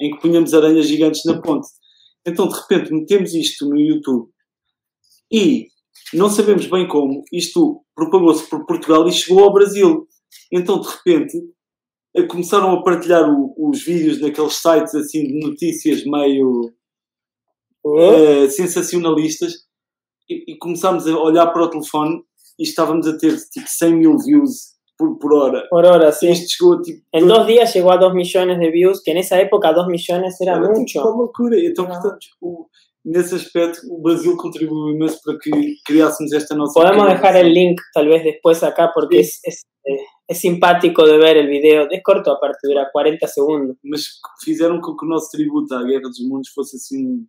em 0.01 0.11
que 0.11 0.21
punhamos 0.21 0.53
aranhas 0.53 0.87
gigantes 0.87 1.23
na 1.25 1.41
ponte. 1.41 1.67
Então, 2.25 2.47
de 2.47 2.55
repente, 2.55 2.93
metemos 2.93 3.33
isto 3.33 3.67
no 3.67 3.77
YouTube 3.77 4.29
e 5.31 5.67
não 6.13 6.29
sabemos 6.29 6.67
bem 6.67 6.87
como 6.87 7.23
isto 7.33 7.83
propagou-se 7.95 8.49
por 8.49 8.65
Portugal 8.65 9.07
e 9.07 9.11
chegou 9.11 9.43
ao 9.43 9.53
Brasil. 9.53 10.07
Então, 10.51 10.79
de 10.79 10.87
repente, 10.87 11.37
começaram 12.23 12.71
a 12.71 12.83
partilhar 12.83 13.29
o- 13.29 13.53
os 13.69 13.83
vídeos 13.83 14.19
naqueles 14.21 14.53
sites 14.55 14.95
assim 14.95 15.23
de 15.27 15.39
notícias 15.45 16.03
meio 16.05 16.71
eh, 17.99 18.49
sensacionalistas 18.49 19.53
e, 20.29 20.53
e 20.53 20.57
começámos 20.57 21.07
a 21.07 21.17
olhar 21.17 21.47
para 21.47 21.63
o 21.63 21.69
telefone 21.69 22.21
e 22.59 22.63
estávamos 22.63 23.07
a 23.07 23.17
ter 23.17 23.35
tipo 23.51 23.67
100 23.67 23.95
mil 23.95 24.17
views 24.17 24.75
por, 24.97 25.17
por 25.19 25.33
hora. 25.33 25.63
Por 25.69 25.85
hora, 25.85 26.11
sí. 26.11 26.29
Isto 26.31 26.47
chegou 26.49 26.81
tipo. 26.81 27.01
En 27.13 27.27
dos 27.27 27.45
días 27.45 27.73
llegó 27.73 27.91
a 27.91 27.97
2 27.97 28.13
millones 28.15 28.59
de 28.59 28.71
views, 28.71 28.99
que 29.03 29.11
en 29.11 29.17
esa 29.17 29.37
época 29.37 29.71
2 29.71 29.87
millones 29.87 30.41
era 30.41 30.53
Era 30.53 30.67
tipo 30.69 30.79
mucho. 30.79 30.99
uma 31.01 31.15
loucura. 31.15 31.55
Então, 31.59 31.85
portanto, 31.85 32.25
o- 32.41 32.67
nesse 33.11 33.35
aspecto, 33.35 33.79
o 33.89 34.01
Brasil 34.01 34.35
contribuiu 34.37 34.93
imenso 34.95 35.19
para 35.23 35.37
que 35.39 35.49
criássemos 35.85 36.31
esta 36.33 36.55
nossa. 36.55 36.73
Podemos 36.79 37.05
dejar 37.07 37.35
el 37.35 37.43
nação. 37.47 37.53
link 37.53 37.81
tal 37.93 38.05
vez 38.07 38.23
después 38.23 38.61
acá 38.63 38.91
porque 38.93 39.17
es, 39.19 39.39
es, 39.45 39.61
es 40.29 40.37
simpático 40.39 41.03
de 41.05 41.17
ver 41.17 41.37
el 41.37 41.47
video. 41.47 41.87
Es 41.89 42.01
corto, 42.03 42.29
aparte 42.31 42.67
dura 42.67 42.89
40 42.91 43.25
segundos. 43.27 43.75
Mas 43.83 44.01
fizeram 44.43 44.79
com 44.81 44.95
que 44.95 45.05
o 45.05 45.09
nosso 45.09 45.29
tributo 45.31 45.73
à 45.73 45.83
Guerra 45.83 46.01
dos 46.09 46.19
Mundos 46.27 46.49
fosse 46.49 46.75
assim 46.75 47.25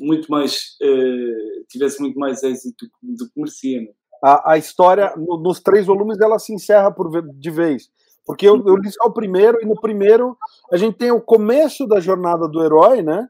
muito 0.00 0.28
mais. 0.30 0.76
eh, 0.82 1.62
tivesse 1.68 2.00
muito 2.00 2.18
mais 2.18 2.42
êxito 2.42 2.86
do 3.02 3.24
que 3.26 3.32
merecia. 3.40 3.80
né? 3.82 3.88
A, 4.22 4.52
a 4.52 4.58
história, 4.58 5.14
no- 5.16 5.38
nos 5.42 5.60
três 5.60 5.86
volumes, 5.86 6.18
ela 6.20 6.38
se 6.38 6.52
encerra 6.52 6.90
por, 6.90 7.08
de 7.34 7.50
vez. 7.50 7.88
Porque 8.26 8.46
eu, 8.46 8.62
eu 8.66 8.76
li 8.76 8.90
só 8.90 9.04
o 9.08 9.12
primeiro, 9.12 9.58
e 9.62 9.66
no 9.66 9.80
primeiro 9.80 10.36
a 10.72 10.76
gente 10.76 10.96
tem 10.98 11.10
o 11.10 11.20
começo 11.20 11.86
da 11.86 12.00
jornada 12.00 12.46
do 12.48 12.62
herói, 12.62 13.00
né? 13.02 13.26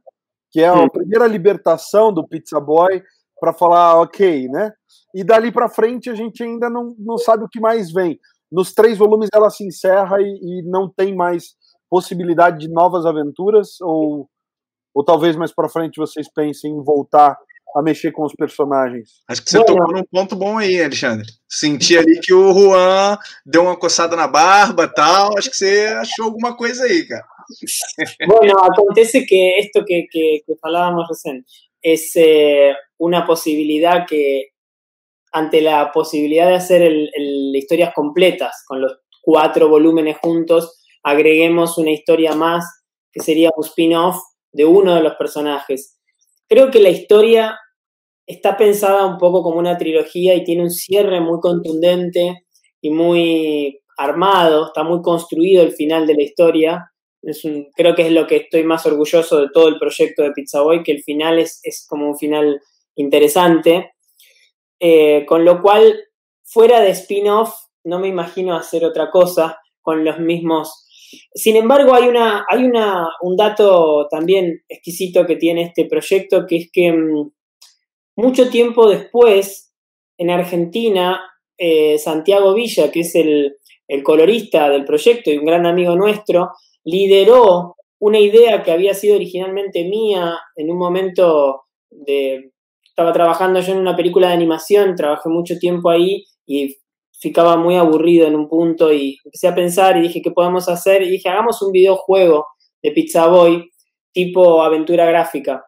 Que 0.51 0.61
é 0.61 0.69
a 0.69 0.89
primeira 0.89 1.27
libertação 1.27 2.13
do 2.13 2.27
Pizza 2.27 2.59
Boy 2.61 3.03
para 3.41 3.53
falar, 3.53 4.01
ok, 4.01 4.49
né? 4.49 4.73
E 5.15 5.25
dali 5.25 5.51
para 5.51 5.69
frente 5.69 6.11
a 6.11 6.15
gente 6.15 6.43
ainda 6.43 6.69
não, 6.69 6.95
não 6.99 7.17
sabe 7.17 7.45
o 7.45 7.49
que 7.49 7.61
mais 7.61 7.93
vem. 7.93 8.19
Nos 8.51 8.73
três 8.73 8.99
volumes 8.99 9.29
ela 9.33 9.49
se 9.49 9.65
encerra 9.65 10.21
e, 10.21 10.25
e 10.25 10.63
não 10.65 10.89
tem 10.89 11.15
mais 11.15 11.55
possibilidade 11.89 12.59
de 12.59 12.69
novas 12.69 13.05
aventuras, 13.07 13.81
ou, 13.81 14.29
ou 14.95 15.05
talvez 15.05 15.37
mais 15.37 15.53
para 15.53 15.69
frente 15.69 15.99
vocês 15.99 16.29
pensem 16.33 16.73
em 16.73 16.83
voltar 16.85 17.37
a 17.77 17.83
mexer 17.83 18.11
com 18.13 18.25
os 18.25 18.35
personagens. 18.35 19.23
Acho 19.29 19.43
que 19.45 19.51
você 19.51 19.59
Bueno. 19.59 19.77
tocou 19.77 19.95
num 19.95 20.05
ponto 20.05 20.37
bom 20.37 20.59
aí, 20.59 20.83
Alexandre. 20.83 21.27
Senti 21.49 21.97
ali 21.97 22.19
que 22.21 22.35
o 22.35 22.53
Juan 22.53 23.17
deu 23.47 23.63
uma 23.63 23.77
coçada 23.77 24.17
na 24.17 24.27
barba 24.27 24.85
e 24.85 24.89
tal. 24.89 25.39
Acho 25.39 25.51
que 25.51 25.57
você 25.57 25.87
achou 26.01 26.27
alguma 26.27 26.57
coisa 26.57 26.85
aí, 26.85 27.07
cara. 27.07 27.25
Bueno, 28.27 28.55
acontece 28.63 29.27
que 29.27 29.59
esto 29.59 29.85
que, 29.87 30.07
que, 30.11 30.41
que 30.47 30.55
hablábamos 30.63 31.07
recién 31.09 31.45
es 31.83 32.13
eh, 32.17 32.75
una 32.99 33.27
posibilidad 33.27 34.07
que 34.07 34.49
ante 35.33 35.61
la 35.61 35.93
posibilidad 35.93 36.49
de 36.49 36.55
hacer 36.57 36.83
el- 36.83 37.11
el- 37.15 37.55
historias 37.57 37.93
completas 37.95 38.65
con 38.67 38.81
los 38.81 38.99
cuatro 39.23 39.69
volúmenes 39.69 40.19
juntos, 40.19 40.79
agreguemos 41.03 41.79
una 41.79 41.91
historia 41.93 42.35
más 42.35 42.65
que 43.13 43.21
sería 43.23 43.51
un 43.57 43.65
spin-off 43.65 44.17
de 44.53 44.65
uno 44.65 44.95
de 44.95 45.03
los 45.03 45.15
personajes. 45.17 45.99
Creo 46.49 46.71
que 46.71 46.81
la 46.81 46.91
historia 46.91 47.59
está 48.27 48.57
pensada 48.57 49.07
un 49.07 49.19
poco 49.19 49.43
como 49.43 49.59
una 49.59 49.79
trilogía 49.79 50.35
y 50.35 50.45
tiene 50.45 50.63
un 50.63 50.71
cierre 50.71 51.21
muy 51.21 51.41
contundente 51.41 52.45
y 52.81 52.91
muy 52.91 53.81
armado, 53.99 54.67
está 54.69 54.83
muy 54.85 55.03
construido 55.03 55.63
el 55.63 55.73
final 55.73 56.07
de 56.07 56.15
la 56.15 56.23
historia. 56.23 56.90
Es 57.23 57.43
creo 57.77 57.95
que 57.95 58.07
es 58.07 58.13
lo 58.13 58.27
que 58.27 58.37
estoy 58.37 58.65
más 58.65 58.87
orgulloso 58.87 59.41
de 59.41 59.49
todo 59.53 59.69
el 59.69 59.79
proyecto 59.79 60.23
de 60.23 60.33
Pizza 60.33 60.63
Boy, 60.63 60.83
que 60.83 60.93
el 60.93 61.03
final 61.03 61.39
es, 61.39 61.87
como 61.89 62.09
un 62.09 62.19
final 62.19 62.61
interesante. 62.97 63.93
Eh, 64.81 65.27
con 65.27 65.45
lo 65.45 65.61
cual, 65.61 66.01
fuera 66.43 66.81
de 66.81 66.91
spin-off, 66.91 67.55
no 67.85 67.99
me 67.99 68.09
imagino 68.09 68.57
hacer 68.57 68.85
otra 68.85 69.11
cosa 69.11 69.59
con 69.83 70.05
los 70.05 70.19
mismos. 70.19 70.87
Sin 71.35 71.57
embargo, 71.57 71.95
hay, 71.95 72.09
una, 72.09 72.47
hay 72.49 72.65
una, 72.65 73.09
un 73.21 73.37
dato 73.37 74.07
también 74.11 74.63
exquisito 74.69 75.27
que 75.27 75.37
tiene 75.37 75.63
este 75.63 75.87
proyecto, 75.87 76.47
que 76.47 76.57
es 76.57 76.71
que 76.73 76.93
mm, 76.93 77.31
mucho 78.17 78.49
tiempo 78.49 78.89
después, 78.89 79.75
en 80.17 80.31
Argentina, 80.31 81.21
eh, 81.59 81.99
Santiago 81.99 82.55
Villa, 82.55 82.91
que 82.91 83.01
es 83.01 83.15
el, 83.15 83.57
el 83.89 84.03
colorista 84.03 84.69
del 84.71 84.85
proyecto 84.85 85.31
y 85.31 85.39
un 85.39 85.45
gran 85.45 85.67
amigo 85.67 85.97
nuestro, 85.97 86.51
lideró 86.85 87.77
una 87.99 88.19
idea 88.19 88.63
que 88.63 88.73
había 88.73 88.95
sido 88.95 89.17
originalmente 89.17 89.85
mía 89.85 90.39
en 90.57 90.71
un 90.71 90.79
momento 90.79 91.65
de... 91.91 92.53
Estaba 92.83 93.13
trabajando 93.13 93.61
yo 93.61 93.73
en 93.73 93.79
una 93.79 93.97
película 93.97 94.29
de 94.29 94.35
animación, 94.35 94.95
trabajé 94.95 95.29
mucho 95.29 95.59
tiempo 95.59 95.91
ahí 95.91 96.25
y 96.45 96.77
ficaba 97.19 97.57
muy 97.57 97.77
aburrido 97.77 98.27
en 98.27 98.35
un 98.35 98.49
punto 98.49 98.93
y 98.93 99.19
empecé 99.25 99.49
a 99.49 99.55
pensar 99.55 99.97
y 99.97 100.03
dije, 100.03 100.21
¿qué 100.23 100.31
podemos 100.31 100.69
hacer? 100.69 101.03
Y 101.03 101.11
dije, 101.11 101.29
hagamos 101.29 101.63
un 101.63 101.71
videojuego 101.73 102.47
de 102.83 102.91
Pizza 102.93 103.27
Boy 103.29 103.71
tipo 104.13 104.63
aventura 104.63 105.07
gráfica. 105.07 105.65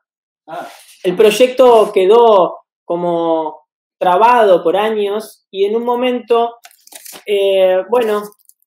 Ah. 0.47 0.67
El 1.05 1.17
proyecto 1.17 1.91
quedó 1.93 2.57
como 2.85 3.63
trabado 3.99 4.63
por 4.63 4.77
años 4.77 5.47
y 5.51 5.65
en 5.65 5.77
un 5.77 5.85
momento, 5.85 6.57
eh, 7.27 7.83
bueno, 7.89 8.23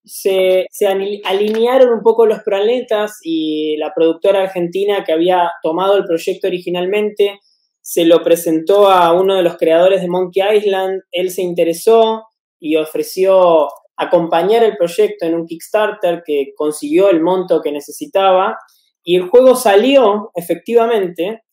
se, 0.06 0.68
se, 0.72 0.88
alinearon 0.88 1.90
un 1.94 2.02
poco 2.02 2.26
los 2.26 2.40
planetas 2.44 3.20
y 3.24 3.76
la 3.78 3.94
productora 3.94 4.44
argentina 4.44 5.04
que 5.04 5.14
había 5.14 5.52
tomado 5.64 5.98
el 5.98 6.06
proyecto 6.06 6.48
originalmente 6.48 7.40
se 7.82 8.06
lo 8.06 8.24
presentó 8.24 8.90
a 8.90 9.14
uno 9.14 9.36
de 9.36 9.44
los 9.44 9.58
creadores 9.58 10.02
de 10.02 10.08
Monkey 10.08 10.58
Island, 10.58 11.02
él 11.12 11.30
se 11.30 11.44
interesó 11.44 12.24
y 12.60 12.78
ofreció 12.78 13.68
acompañar 13.98 14.64
el 14.64 14.76
proyecto 14.76 15.26
en 15.26 15.36
un 15.36 15.46
Kickstarter 15.46 16.24
que 16.26 16.54
consiguió 16.56 17.10
el 17.10 17.22
monto 17.22 17.62
que 17.62 17.72
necesitaba 17.72 18.58
y 19.04 19.16
el 19.18 19.30
juego 19.30 19.56
salió 19.56 20.32
efectivamente 20.34 21.44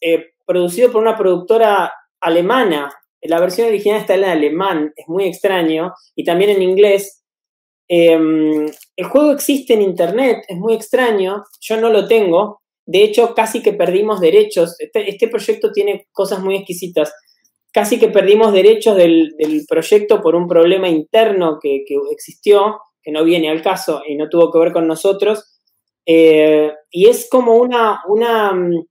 eh, 0.00 0.30
producido 0.46 0.90
por 0.90 1.02
una 1.02 1.16
productora 1.16 1.92
alemana. 2.20 2.90
La 3.20 3.40
versión 3.40 3.68
original 3.68 4.00
está 4.00 4.14
en 4.14 4.24
alemán, 4.24 4.92
es 4.96 5.06
muy 5.06 5.24
extraño, 5.26 5.92
y 6.16 6.24
también 6.24 6.50
en 6.50 6.62
inglés. 6.62 7.17
Em, 7.88 8.66
el 8.96 9.06
juego 9.06 9.32
existe 9.32 9.74
en 9.74 9.82
internet, 9.82 10.44
es 10.46 10.56
muy 10.58 10.74
extraño, 10.74 11.44
yo 11.60 11.80
no 11.80 11.90
lo 11.90 12.06
tengo. 12.06 12.60
De 12.86 13.02
hecho, 13.02 13.34
casi 13.34 13.62
que 13.62 13.72
perdimos 13.72 14.20
derechos. 14.20 14.76
Este, 14.78 15.10
este 15.10 15.28
proyecto 15.28 15.72
tiene 15.72 16.06
cosas 16.12 16.40
muy 16.40 16.56
exquisitas 16.56 17.12
casi 17.72 17.98
que 17.98 18.08
perdimos 18.08 18.52
derechos 18.52 18.96
del, 18.96 19.34
proyecto 19.68 20.20
por 20.20 20.34
un 20.34 20.48
problema 20.48 20.88
interno 20.88 21.58
que, 21.60 21.84
existió, 22.10 22.80
que 23.02 23.12
no 23.12 23.24
viene 23.24 23.50
al 23.50 23.62
caso 23.62 24.02
y 24.06 24.16
no 24.16 24.28
tuvo 24.28 24.50
que 24.50 24.58
ver 24.58 24.72
con 24.72 24.86
nosotros. 24.86 25.60
Eh, 26.06 26.72
y 26.90 27.08
es 27.08 27.28
como 27.30 27.56
una, 27.56 28.00
una... 28.08 28.52
Mm, 28.52 28.84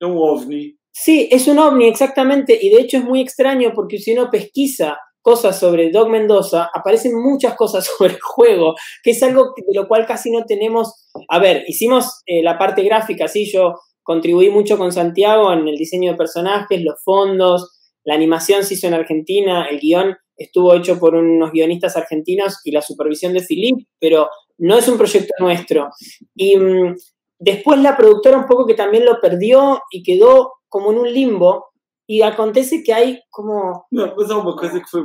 un 0.00 0.16
ovni. 0.18 0.76
Sí, 0.90 1.28
es 1.30 1.46
un 1.46 1.58
ovni, 1.58 1.86
exactamente. 1.86 2.58
Y 2.60 2.70
de 2.70 2.80
hecho 2.80 2.98
es 2.98 3.04
muy 3.04 3.20
extraño 3.20 3.72
porque 3.74 3.98
si 3.98 4.12
uno 4.12 4.30
pesquisa 4.30 4.98
cosas 5.22 5.58
sobre 5.58 5.90
Doc 5.90 6.08
Mendoza, 6.08 6.70
aparecen 6.74 7.14
muchas 7.14 7.54
cosas 7.54 7.86
sobre 7.98 8.14
el 8.14 8.20
juego, 8.20 8.74
que 9.02 9.12
es 9.12 9.22
algo 9.22 9.52
de 9.56 9.74
lo 9.74 9.88
cual 9.88 10.06
casi 10.06 10.30
no 10.30 10.44
tenemos... 10.44 11.08
A 11.28 11.38
ver, 11.38 11.64
hicimos 11.66 12.22
eh, 12.26 12.42
la 12.42 12.58
parte 12.58 12.82
gráfica, 12.82 13.28
sí, 13.28 13.50
yo 13.50 13.74
contribuí 14.02 14.50
mucho 14.50 14.76
con 14.76 14.92
Santiago 14.92 15.52
en 15.52 15.68
el 15.68 15.76
diseño 15.76 16.12
de 16.12 16.18
personajes, 16.18 16.82
los 16.82 17.02
fondos, 17.04 17.70
la 18.04 18.14
animación 18.14 18.64
se 18.64 18.74
hizo 18.74 18.88
en 18.88 18.94
Argentina, 18.94 19.66
el 19.70 19.78
guion 19.78 20.16
estuvo 20.36 20.74
hecho 20.74 20.98
por 20.98 21.14
unos 21.14 21.52
guionistas 21.52 21.96
argentinos 21.96 22.58
y 22.64 22.72
la 22.72 22.82
supervisión 22.82 23.32
de 23.32 23.42
Philip, 23.42 23.86
pero 24.00 24.28
no 24.58 24.76
es 24.76 24.88
un 24.88 24.98
proyecto 24.98 25.34
nuestro. 25.38 25.88
Y 26.34 26.56
mm, 26.56 26.96
después 27.38 27.80
la 27.80 27.96
productora 27.96 28.38
un 28.38 28.46
poco 28.46 28.66
que 28.66 28.74
también 28.74 29.04
lo 29.04 29.20
perdió 29.20 29.80
y 29.90 30.02
quedó 30.02 30.52
como 30.68 30.90
en 30.92 30.98
un 30.98 31.12
limbo. 31.12 31.71
Y 32.06 32.22
acontece 32.22 32.82
que 32.82 32.92
hay 32.92 33.20
como. 33.30 33.86
No, 33.90 34.14
pues 34.14 34.30
una 34.30 34.42
cosa 34.56 34.78
que 34.78 34.86
fue 34.90 35.02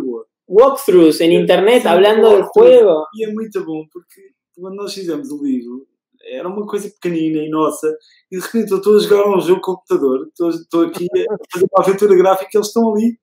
Walkthroughs 0.47 1.21
en 1.21 1.33
internet 1.33 1.85
hablando 1.85 2.31
del 2.31 2.43
juego. 2.43 3.05
Y 3.13 3.23
es 3.25 3.33
muy 3.33 3.49
bom, 3.65 3.87
porque 3.91 4.33
cuando 4.55 4.83
nós 4.83 4.93
fizemos 4.93 5.29
o 5.31 5.43
livro, 5.43 5.85
era 6.23 6.47
uma 6.47 6.65
coisa 6.65 6.89
pequenina 6.89 7.39
e 7.39 7.49
nossa, 7.49 7.87
e 8.31 8.37
de 8.37 8.43
repente 8.43 8.71
eu 8.71 8.77
estou 8.77 8.95
a 8.95 8.99
jogar 8.99 9.29
um 9.29 9.39
jogo 9.39 9.61
computador, 9.61 10.27
estou, 10.27 10.49
estou 10.49 10.83
aqui 10.85 11.07
a 11.29 11.35
fazer 11.51 11.67
uma 11.71 11.83
aventura 11.83 12.15
gráfica, 12.15 12.49
eles 12.53 12.67
estão 12.67 12.93
ali. 12.93 13.17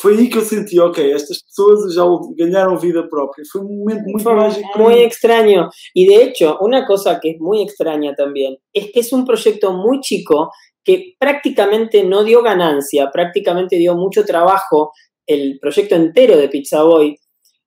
Foi 0.00 0.18
aí 0.18 0.28
que 0.28 0.36
eu 0.36 0.42
senti, 0.42 0.78
ok, 0.78 1.12
estas 1.12 1.42
pessoas 1.42 1.94
já 1.94 2.04
ganharon 2.36 2.76
vida 2.76 3.08
propia. 3.08 3.42
Fue 3.50 3.62
un 3.62 3.78
momento 3.78 4.02
muy 4.06 4.22
Fue 4.22 4.34
mágico. 4.34 4.78
Muy 4.78 4.98
extraño. 4.98 5.70
Y 5.94 6.06
de 6.06 6.24
hecho, 6.24 6.58
una 6.60 6.86
cosa 6.86 7.18
que 7.20 7.30
es 7.30 7.40
muy 7.40 7.62
extraña 7.62 8.14
también 8.14 8.58
es 8.74 8.92
que 8.92 9.00
es 9.00 9.12
un 9.14 9.24
proyecto 9.24 9.72
muy 9.72 10.00
chico 10.00 10.50
que 10.84 11.14
prácticamente 11.18 12.04
no 12.04 12.24
dio 12.24 12.42
ganancia, 12.42 13.10
prácticamente 13.12 13.76
dio 13.76 13.94
mucho 13.94 14.24
trabajo 14.24 14.92
el 15.26 15.58
proyecto 15.60 15.94
entero 15.94 16.36
de 16.36 16.48
Pizza 16.48 16.82
Boy. 16.82 17.16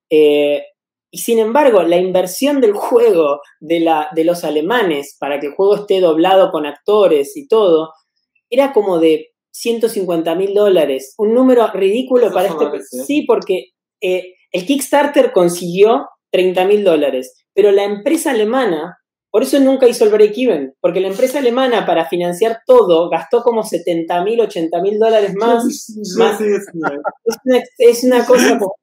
Eh, 0.09 0.63
y 1.11 1.17
sin 1.17 1.39
embargo, 1.39 1.83
la 1.83 1.97
inversión 1.97 2.61
del 2.61 2.73
juego 2.73 3.41
de, 3.59 3.81
la, 3.81 4.09
de 4.15 4.23
los 4.23 4.43
alemanes 4.43 5.17
para 5.19 5.39
que 5.39 5.47
el 5.47 5.53
juego 5.53 5.75
esté 5.75 5.99
doblado 5.99 6.51
con 6.51 6.65
actores 6.65 7.35
y 7.35 7.47
todo, 7.47 7.91
era 8.49 8.73
como 8.73 8.99
de 8.99 9.31
150 9.51 10.35
mil 10.35 10.53
dólares. 10.53 11.13
Un 11.17 11.33
número 11.33 11.67
ridículo 11.73 12.31
para 12.31 12.47
este. 12.47 12.81
Sí, 13.05 13.23
porque 13.27 13.71
eh, 14.01 14.33
el 14.51 14.65
Kickstarter 14.65 15.31
consiguió 15.31 16.07
30 16.31 16.65
mil 16.65 16.83
dólares, 16.83 17.45
pero 17.53 17.71
la 17.71 17.83
empresa 17.83 18.31
alemana 18.31 18.97
por 19.31 19.43
eso 19.43 19.57
nunca 19.59 19.87
hizo 19.87 20.03
el 20.03 20.11
break-even, 20.11 20.75
porque 20.81 20.99
la 20.99 21.07
empresa 21.07 21.39
alemana 21.39 21.85
para 21.85 22.05
financiar 22.05 22.63
todo 22.65 23.09
gastó 23.09 23.41
como 23.43 23.63
70 23.63 24.23
mil, 24.25 24.41
80 24.41 24.81
mil 24.81 24.99
dólares 24.99 25.33
más. 25.35 25.63
más. 26.17 26.41
Es, 26.41 26.67
una, 26.73 27.63
es, 27.77 28.03
una, 28.03 28.25
cosa 28.25 28.59
como... 28.59 28.75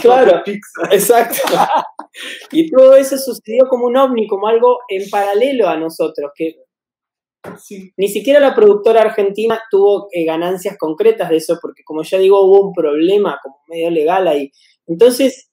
Claro. 0.00 0.42
Exacto. 0.92 1.36
y 2.52 2.70
todo 2.70 2.94
eso 2.94 3.18
sucedió 3.18 3.68
como 3.68 3.86
un 3.86 3.96
ovni, 3.96 4.28
como 4.28 4.46
algo 4.46 4.78
en 4.88 5.10
paralelo 5.10 5.68
a 5.68 5.76
nosotros, 5.76 6.30
que 6.36 6.54
Sí. 7.62 7.92
Ni 7.96 8.08
siquiera 8.08 8.40
la 8.40 8.56
productora 8.56 9.02
argentina 9.02 9.60
tuvo 9.70 10.08
eh, 10.10 10.24
ganancias 10.24 10.76
concretas 10.76 11.30
de 11.30 11.36
eso, 11.36 11.58
porque 11.62 11.84
como 11.84 12.02
ya 12.02 12.18
digo, 12.18 12.40
hubo 12.40 12.68
un 12.68 12.72
problema 12.74 13.38
como 13.40 13.56
medio 13.68 13.90
legal 13.90 14.26
ahí. 14.26 14.50
Entonces, 14.86 15.48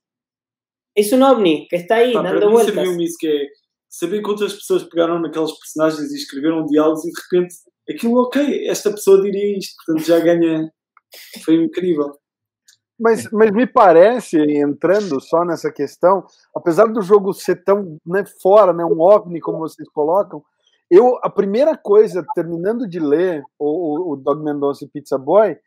es 0.96 1.12
un 1.12 1.24
ovni 1.24 1.68
que 1.68 1.78
está 1.78 1.96
aí, 1.96 2.14
Pá, 2.14 2.22
dando 2.22 2.52
vueltas. 2.52 2.76
Sabiam 2.76 3.02
isso 3.02 3.18
que 3.20 3.28
é 3.28 3.48
saber 3.90 4.22
quantas 4.22 4.54
pessoas 4.54 4.84
pegaram 4.84 5.20
naqueles 5.20 5.52
personagens 5.58 6.12
e 6.12 6.16
escreveram 6.16 6.66
diálogos 6.66 7.06
e 7.06 7.12
de 7.12 7.22
repente 7.22 7.56
aquilo, 7.90 8.22
ok, 8.22 8.68
esta 8.68 8.92
pessoa 8.92 9.22
diria 9.22 9.58
isto, 9.58 9.76
portanto 9.86 10.06
já 10.06 10.20
ganha. 10.20 10.72
Foi 11.46 11.56
incrível. 11.56 12.12
Mas, 13.00 13.30
mas 13.32 13.52
me 13.52 13.68
parece, 13.68 14.38
entrando 14.38 15.20
só 15.20 15.44
nessa 15.44 15.72
questão, 15.72 16.26
apesar 16.56 16.86
do 16.86 17.02
jogo 17.02 17.34
ser 17.34 17.64
tão 17.64 17.98
né, 18.06 18.24
fora, 18.42 18.72
né, 18.72 18.84
um 18.86 19.00
ovni, 19.02 19.40
como 19.40 19.60
vocês 19.60 19.88
colocam, 19.90 20.44
eu, 20.90 21.18
a 21.24 21.30
primeira 21.30 21.78
coisa, 21.78 22.26
terminando 22.36 22.88
de 22.88 23.00
ler 23.00 23.44
o, 23.60 24.12
o, 24.12 24.14
o 24.14 24.16
Dog 24.16 24.44
Mendonça 24.44 24.86
e 24.86 24.88
Pizza 24.88 25.18
Boy, 25.18 25.58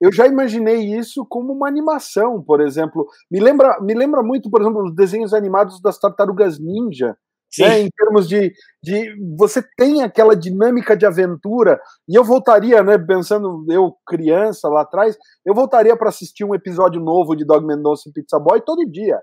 eu 0.00 0.10
já 0.12 0.26
imaginei 0.26 0.96
isso 0.96 1.26
como 1.26 1.52
uma 1.52 1.68
animação, 1.68 2.42
por 2.42 2.60
exemplo. 2.60 3.06
Me 3.30 3.38
lembra, 3.38 3.78
me 3.80 3.94
lembra 3.94 4.22
muito, 4.22 4.50
por 4.50 4.60
exemplo, 4.60 4.84
os 4.84 4.94
desenhos 4.94 5.34
animados 5.34 5.80
das 5.82 5.98
Tartarugas 5.98 6.58
Ninja. 6.58 7.16
Né, 7.58 7.80
em 7.80 7.90
termos 7.90 8.28
de, 8.28 8.52
de 8.80 9.12
você 9.36 9.60
tem 9.76 10.04
aquela 10.04 10.36
dinâmica 10.36 10.96
de 10.96 11.04
aventura 11.04 11.80
e 12.08 12.14
eu 12.14 12.22
voltaria, 12.22 12.80
né, 12.80 12.96
pensando 12.96 13.66
eu 13.68 13.92
criança 14.06 14.68
lá 14.68 14.82
atrás, 14.82 15.18
eu 15.44 15.52
voltaria 15.52 15.96
para 15.96 16.10
assistir 16.10 16.44
um 16.44 16.54
episódio 16.54 17.00
novo 17.00 17.34
de 17.34 17.44
Dog 17.44 17.66
Mendonça 17.66 18.08
e 18.08 18.12
Pizza 18.12 18.38
Boy 18.38 18.60
todo 18.60 18.88
dia. 18.88 19.20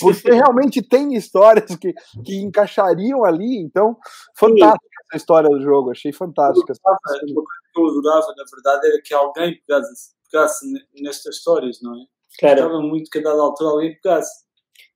Porque 0.00 0.30
realmente 0.30 0.80
tem 0.80 1.14
histórias 1.14 1.74
que, 1.76 1.92
que 2.24 2.40
encaixariam 2.40 3.24
ali, 3.24 3.60
então, 3.60 3.96
fantástica 4.38 4.86
essa 5.08 5.16
história 5.16 5.50
do 5.50 5.60
jogo, 5.60 5.90
achei 5.90 6.12
fantástica. 6.12 6.72
Eu 6.72 7.44
adorava, 7.88 8.34
na 8.36 8.44
verdade, 8.52 8.88
era 8.88 9.02
que 9.02 9.14
alguém 9.14 9.60
pegasse, 9.66 10.12
pegasse 10.30 10.66
nestas 10.94 11.36
histórias, 11.36 11.78
não 11.82 11.94
é? 11.94 12.04
Claro. 12.38 12.60
Estaba 12.60 12.82
muito 12.82 13.10
que 13.10 13.18
a 13.18 13.22
dada 13.22 13.42
altura 13.42 13.70
alguém 13.70 13.98
pegasse. 14.00 14.44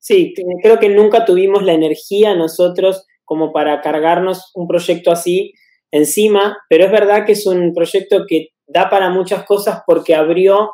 Sí, 0.01 0.35
creo 0.63 0.79
que 0.79 0.89
nunca 0.89 1.25
tuvimos 1.25 1.63
la 1.63 1.73
energía 1.73 2.35
nosotros 2.35 3.07
como 3.25 3.53
para 3.53 3.81
cargarnos 3.81 4.51
un 4.55 4.69
proyecto 4.69 5.11
así 5.11 5.55
encima, 5.91 6.59
pero 6.69 6.85
es 6.85 6.91
verdad 6.91 7.25
que 7.25 7.33
es 7.33 7.47
un 7.47 7.73
proyecto 7.73 8.25
que 8.29 8.49
da 8.67 8.91
para 8.91 9.11
muchas 9.11 9.45
cosas 9.45 9.83
porque 9.87 10.15
abrió 10.15 10.73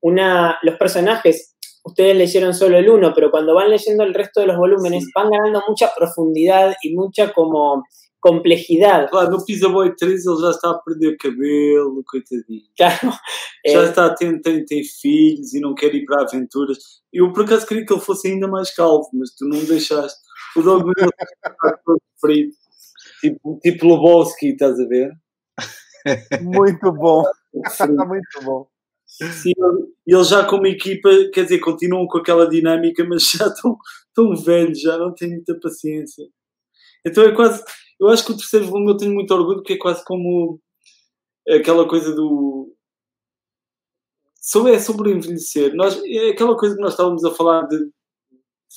una, 0.00 0.58
los 0.62 0.76
personajes, 0.76 1.56
ustedes 1.84 2.16
leyeron 2.16 2.52
solo 2.52 2.76
el 2.76 2.90
uno, 2.90 3.12
pero 3.14 3.30
cuando 3.30 3.54
van 3.54 3.70
leyendo 3.70 4.04
el 4.04 4.12
resto 4.12 4.40
de 4.40 4.46
los 4.46 4.56
volúmenes 4.56 5.06
van 5.14 5.30
ganando 5.30 5.62
mucha 5.68 5.92
profundidad 5.96 6.74
y 6.82 6.94
mucha 6.94 7.32
como 7.32 7.84
complejidade. 8.20 9.10
Claro, 9.10 9.30
no 9.30 9.44
Pizza 9.44 9.68
Boy 9.68 9.94
3 9.94 10.26
ele 10.26 10.40
já 10.40 10.50
está 10.50 10.70
a 10.70 10.78
perder 10.78 11.16
cabelo, 11.16 12.02
coitadinho. 12.06 12.62
Claro. 12.76 13.18
Já 13.66 13.82
é... 13.82 13.84
está, 13.84 14.14
tem, 14.14 14.40
tem, 14.40 14.64
tem 14.64 14.82
filhos 14.84 15.54
e 15.54 15.60
não 15.60 15.74
quer 15.74 15.94
ir 15.94 16.04
para 16.04 16.22
aventuras. 16.22 16.78
Eu 17.12 17.32
por 17.32 17.44
acaso 17.44 17.66
queria 17.66 17.84
que 17.84 17.92
ele 17.92 18.00
fosse 18.00 18.28
ainda 18.28 18.48
mais 18.48 18.74
calvo, 18.74 19.08
mas 19.14 19.34
tu 19.34 19.46
não 19.46 19.64
deixaste. 19.64 20.18
O 20.56 20.62
Dog 20.62 20.90
está 20.98 21.78
todo 21.84 22.00
frio. 22.20 22.50
Tipo, 23.20 23.58
tipo 23.62 23.86
Lebowski, 23.86 24.48
estás 24.48 24.78
a 24.78 24.86
ver? 24.86 25.10
Muito 26.42 26.92
bom. 26.92 27.22
Muito 27.54 28.44
bom. 28.44 28.66
Sim, 29.06 29.52
eles 30.06 30.28
já 30.28 30.44
como 30.44 30.66
equipa, 30.66 31.08
quer 31.32 31.44
dizer, 31.44 31.58
continuam 31.60 32.06
com 32.06 32.18
aquela 32.18 32.48
dinâmica, 32.48 33.04
mas 33.08 33.30
já 33.30 33.46
estão 33.46 33.76
tão 34.14 34.34
velhos, 34.36 34.80
já 34.80 34.98
não 34.98 35.14
têm 35.14 35.30
muita 35.30 35.58
paciência. 35.60 36.24
Então 37.06 37.24
é 37.24 37.34
quase. 37.34 37.62
Eu 37.98 38.08
acho 38.08 38.24
que 38.24 38.32
o 38.32 38.36
terceiro 38.36 38.66
volume 38.66 38.92
eu 38.92 38.96
tenho 38.96 39.14
muito 39.14 39.32
orgulho 39.32 39.58
porque 39.58 39.74
é 39.74 39.78
quase 39.78 40.04
como 40.04 40.60
aquela 41.48 41.88
coisa 41.88 42.14
do. 42.14 42.74
Sobre, 44.40 44.74
é 44.74 44.78
sobre 44.78 45.12
envelhecer. 45.12 45.74
Nós, 45.74 46.00
é 46.04 46.30
aquela 46.30 46.56
coisa 46.56 46.76
que 46.76 46.80
nós 46.80 46.92
estávamos 46.92 47.24
a 47.24 47.34
falar 47.34 47.66
de, 47.66 47.90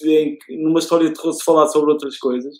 de, 0.01 0.37
numa 0.63 0.79
história 0.79 1.07
de 1.07 1.15
terror 1.15 1.33
se 1.33 1.43
falar 1.43 1.67
sobre 1.67 1.91
outras 1.91 2.17
coisas. 2.17 2.55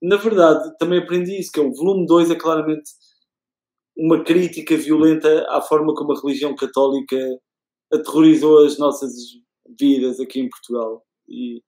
Na 0.00 0.16
verdade, 0.16 0.76
também 0.78 1.00
aprendi 1.00 1.38
isso, 1.38 1.50
que 1.50 1.58
é 1.58 1.62
o 1.62 1.74
volume 1.74 2.06
2 2.06 2.30
é 2.30 2.36
claramente 2.36 2.90
uma 3.96 4.22
crítica 4.22 4.76
violenta 4.76 5.44
à 5.50 5.60
forma 5.60 5.92
como 5.94 6.12
a 6.12 6.20
religião 6.20 6.54
católica 6.54 7.16
aterrorizou 7.92 8.64
as 8.64 8.78
nossas 8.78 9.12
vidas 9.78 10.20
aqui 10.20 10.40
em 10.40 10.48
Portugal. 10.48 11.04
E, 11.28 11.60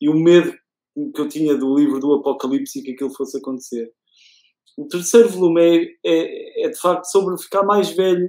e 0.00 0.08
o 0.10 0.14
medo 0.14 0.54
que 0.94 1.20
eu 1.20 1.28
tinha 1.28 1.56
do 1.56 1.76
livro 1.76 2.00
do 2.00 2.14
Apocalipse 2.14 2.78
e 2.78 2.82
que 2.82 2.92
aquilo 2.92 3.14
fosse 3.14 3.38
acontecer. 3.38 3.92
O 4.76 4.86
terceiro 4.86 5.28
volume 5.28 5.88
é, 6.04 6.68
de 6.68 6.78
facto 6.78 7.04
sobre 7.04 7.36
ficar 7.38 7.62
mais 7.64 7.90
velho 7.90 8.28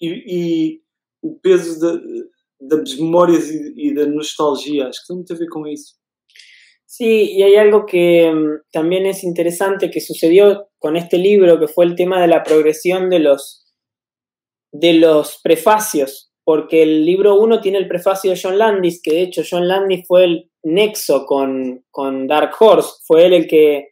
e, 0.00 0.08
e 0.26 0.80
o 1.22 1.38
peso 1.40 1.78
da, 1.80 2.00
das 2.60 2.96
memórias 2.96 3.48
e, 3.50 3.74
e, 3.76 3.94
da 3.94 4.06
nostalgia. 4.06 4.88
Acho 4.88 5.00
que 5.00 5.08
tem 5.08 5.16
muito 5.16 5.32
a 5.32 5.36
ver 5.36 5.48
com 5.48 5.66
isso. 5.66 5.98
Sí, 6.86 7.36
y 7.36 7.42
hay 7.44 7.54
algo 7.56 7.86
que 7.86 8.28
um, 8.28 8.58
también 8.72 9.06
es 9.06 9.22
interesante 9.22 9.90
que 9.90 10.00
sucedió 10.00 10.68
con 10.78 10.96
este 10.96 11.18
libro, 11.18 11.60
que 11.60 11.68
fue 11.68 11.84
el 11.84 11.94
tema 11.94 12.20
de 12.20 12.26
la 12.26 12.42
progresión 12.42 13.08
de 13.10 13.20
los, 13.20 13.72
de 14.72 14.94
los 14.94 15.40
prefacios, 15.40 16.32
porque 16.44 16.82
el 16.82 17.06
libro 17.06 17.38
1 17.38 17.60
tiene 17.60 17.78
el 17.78 17.86
prefacio 17.86 18.32
de 18.32 18.40
John 18.42 18.58
Landis, 18.58 19.00
que 19.00 19.12
de 19.12 19.22
hecho 19.22 19.42
John 19.48 19.68
Landis 19.68 20.04
fue 20.06 20.24
el 20.24 20.49
nexo 20.62 21.26
con, 21.26 21.84
con 21.90 22.26
Dark 22.26 22.54
Horse, 22.58 22.90
fue 23.04 23.26
él 23.26 23.34
el 23.34 23.46
que, 23.46 23.90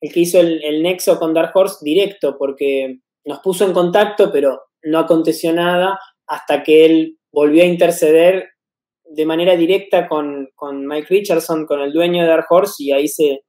el 0.00 0.12
que 0.12 0.20
hizo 0.20 0.40
el, 0.40 0.62
el, 0.62 0.82
nexo 0.82 1.18
con 1.18 1.34
Dark 1.34 1.52
Horse 1.54 1.78
directo, 1.82 2.36
porque 2.38 2.98
nos 3.24 3.40
puso 3.40 3.64
en 3.64 3.72
contacto, 3.72 4.30
pero 4.32 4.62
no 4.82 4.98
aconteció 4.98 5.52
nada 5.52 5.98
hasta 6.26 6.62
que 6.62 6.84
él 6.84 7.18
volvió 7.32 7.62
a 7.62 7.66
interceder 7.66 8.50
de 9.04 9.26
manera 9.26 9.56
directa 9.56 10.08
con, 10.08 10.48
con 10.54 10.86
Mike 10.86 11.08
Richardson, 11.08 11.66
con 11.66 11.80
el 11.80 11.92
dueño 11.92 12.22
de 12.22 12.28
Dark 12.28 12.46
Horse, 12.48 12.82
y 12.82 12.92
ahí 12.92 13.08
se, 13.08 13.44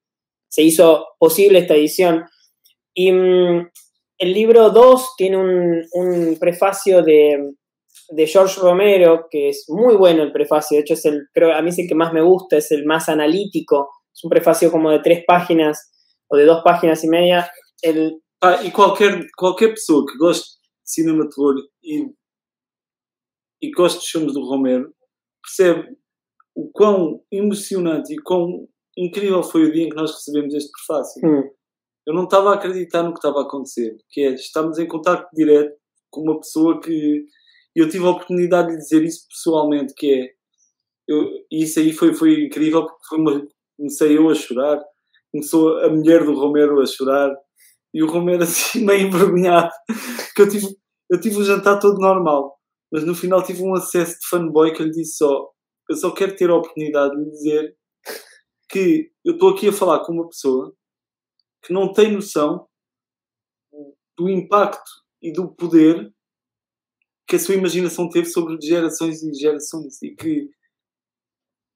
se 0.50 0.62
hizo 0.62 1.08
posible 1.20 1.60
esta 1.60 1.76
edición. 1.76 2.26
Y 2.94 3.12
mmm, 3.12 3.70
el 4.20 4.34
libro 4.34 4.70
2 4.70 5.16
tiene 5.18 5.38
un, 5.38 5.84
un 5.92 6.38
prefacio 6.40 7.04
de, 7.04 7.54
de 8.10 8.28
George 8.28 8.60
Romero, 8.60 9.28
que 9.30 9.50
es 9.50 9.66
muy 9.68 9.96
bueno 9.96 10.24
el 10.24 10.32
prefacio, 10.32 10.78
de 10.78 10.82
hecho 10.82 10.94
es 10.94 11.06
el, 11.06 11.28
creo, 11.34 11.54
a 11.54 11.62
mí 11.62 11.70
es 11.70 11.80
el 11.80 11.88
que 11.88 11.96
más 11.96 12.14
me 12.14 12.22
gusta, 12.22 12.58
es 12.58 12.72
el 12.72 12.86
más 12.86 13.10
analítico, 13.10 13.90
es 14.14 14.24
un 14.24 14.30
prefacio 14.30 14.72
como 14.72 14.90
de 14.92 15.00
tres 15.00 15.24
páginas 15.28 15.92
o 16.30 16.38
de 16.38 16.46
dos 16.46 16.62
páginas 16.64 17.04
y 17.04 17.10
media. 17.10 17.50
El... 17.82 18.22
Ah, 18.42 18.60
e 18.64 18.72
qualquer, 18.72 19.26
qualquer 19.36 19.72
pessoa 19.72 20.06
que 20.06 20.18
goste 20.18 20.58
de 20.60 20.68
cinema 20.84 21.24
de 21.24 21.30
terror 21.30 21.56
e, 21.84 22.06
e 23.62 23.72
goste 23.72 24.00
dos 24.00 24.08
filmes 24.08 24.34
do 24.34 24.46
Romero 24.46 24.94
percebe 25.42 25.98
o 26.56 26.70
quão 26.72 27.24
emocionante 27.32 28.14
e 28.14 28.22
quão 28.22 28.68
incrível 28.98 29.44
foi 29.44 29.66
o 29.66 29.72
dia 29.72 29.86
em 29.86 29.90
que 29.90 29.96
nós 29.96 30.12
recebemos 30.12 30.54
este 30.54 30.72
prefácio. 30.72 31.22
Hum. 31.24 31.50
Eu 32.06 32.14
não 32.14 32.24
estava 32.24 32.52
a 32.52 32.56
acreditar 32.56 33.04
no 33.04 33.12
que 33.12 33.20
estava 33.20 33.40
a 33.40 33.44
acontecer, 33.44 33.98
que 34.10 34.22
é, 34.22 34.34
estamos 34.34 34.80
em 34.80 34.88
contato 34.88 35.28
direto 35.34 35.76
com 36.10 36.22
uma 36.22 36.40
pessoa 36.40 36.80
que 36.80 37.26
eu 37.80 37.90
tive 37.90 38.06
a 38.06 38.10
oportunidade 38.10 38.70
de 38.70 38.78
dizer 38.78 39.04
isso 39.04 39.28
pessoalmente, 39.30 39.94
que 39.96 40.14
é. 40.14 40.38
Eu, 41.08 41.30
isso 41.52 41.80
aí 41.80 41.94
foi, 41.94 42.14
foi 42.14 42.46
incrível, 42.46 42.86
porque 42.86 43.06
foi 43.08 43.20
uma, 43.20 43.48
comecei 43.78 44.18
eu 44.18 44.30
a 44.30 44.36
chorar, 44.36 44.84
começou 45.32 45.78
a 45.80 45.90
mulher 45.90 46.26
do 46.26 46.34
Romero 46.34 46.82
a 46.82 46.86
chorar, 46.86 47.34
e 47.94 48.04
o 48.04 48.08
Romero 48.08 48.44
assim 48.44 48.84
meio 48.84 49.08
envergonhado, 49.08 49.72
que 50.36 50.42
eu 50.42 50.50
tive, 50.50 50.68
eu 51.10 51.20
tive 51.20 51.38
o 51.38 51.44
jantar 51.44 51.80
todo 51.80 52.00
normal, 52.00 52.58
mas 52.92 53.06
no 53.06 53.16
final 53.16 53.44
tive 53.44 53.62
um 53.64 53.74
acesso 53.74 54.20
de 54.20 54.28
fanboy 54.28 54.74
que 54.74 54.82
eu 54.82 54.88
lhe 54.88 54.92
disse 54.92 55.18
só: 55.18 55.50
eu 55.90 55.96
só 55.96 56.12
quero 56.12 56.36
ter 56.36 56.50
a 56.50 56.56
oportunidade 56.56 57.16
de 57.16 57.24
lhe 57.24 57.32
dizer 57.32 57.78
que 58.70 59.12
eu 59.24 59.34
estou 59.34 59.52
aqui 59.52 59.70
a 59.70 59.74
falar 59.74 60.04
com 60.04 60.12
uma 60.12 60.28
pessoa 60.28 60.74
que 61.64 61.72
não 61.72 61.94
tem 61.94 62.12
noção 62.12 62.68
do 64.18 64.30
impacto 64.30 64.90
e 65.22 65.32
do 65.32 65.54
poder 65.54 66.14
que 67.28 67.36
a 67.36 67.40
sua 67.40 67.56
imaginação 67.56 68.10
teve 68.10 68.28
sobre 68.28 68.58
gerações 68.62 69.22
e 69.22 69.34
gerações 69.34 70.02
e 70.02 70.16
que 70.16 70.50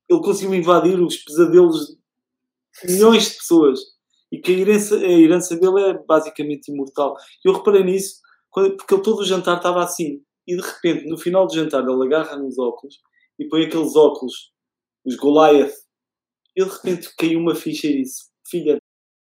ele 0.09 0.21
conseguiu 0.21 0.55
invadir 0.55 0.99
os 0.99 1.17
pesadelos 1.17 1.97
de 2.83 2.93
milhões 2.93 3.29
de 3.29 3.37
pessoas 3.37 3.79
e 4.31 4.39
que 4.39 4.53
a 4.53 4.57
herança, 4.57 4.95
a 4.95 5.11
herança 5.11 5.55
dele 5.57 5.81
é 5.81 5.93
basicamente 6.05 6.71
imortal. 6.71 7.15
Eu 7.43 7.53
reparei 7.53 7.83
nisso 7.83 8.21
porque 8.51 8.93
ele 8.93 9.03
todo 9.03 9.19
o 9.19 9.25
jantar 9.25 9.57
estava 9.57 9.83
assim 9.83 10.23
e 10.47 10.55
de 10.55 10.61
repente 10.61 11.07
no 11.07 11.17
final 11.17 11.45
do 11.45 11.53
jantar 11.53 11.83
ele 11.83 12.03
agarra 12.05 12.37
nos 12.37 12.57
óculos 12.57 12.99
e 13.37 13.47
põe 13.47 13.65
aqueles 13.65 13.95
óculos, 13.95 14.51
os 15.05 15.15
Goliath, 15.15 15.73
e 16.55 16.63
de 16.63 16.69
repente 16.69 17.15
caiu 17.17 17.39
uma 17.39 17.55
ficha 17.55 17.87
e 17.87 18.03
disse: 18.03 18.25
Filha 18.47 18.77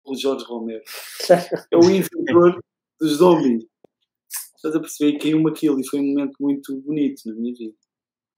do 0.05 0.15
Jorge 0.15 0.45
Romero, 0.45 0.83
é 1.71 1.77
o 1.77 1.83
inventor 1.91 2.59
dos 2.99 3.11
zombies 3.17 3.65
estás 4.59 4.75
a 4.75 4.79
perceber 4.79 5.17
caiu-me 5.17 5.49
aquilo 5.49 5.79
e 5.79 5.87
foi 5.87 5.99
um 5.99 6.07
momento 6.07 6.35
muito 6.39 6.75
bonito 6.81 7.21
na 7.25 7.33
minha 7.33 7.53
vida. 7.53 7.73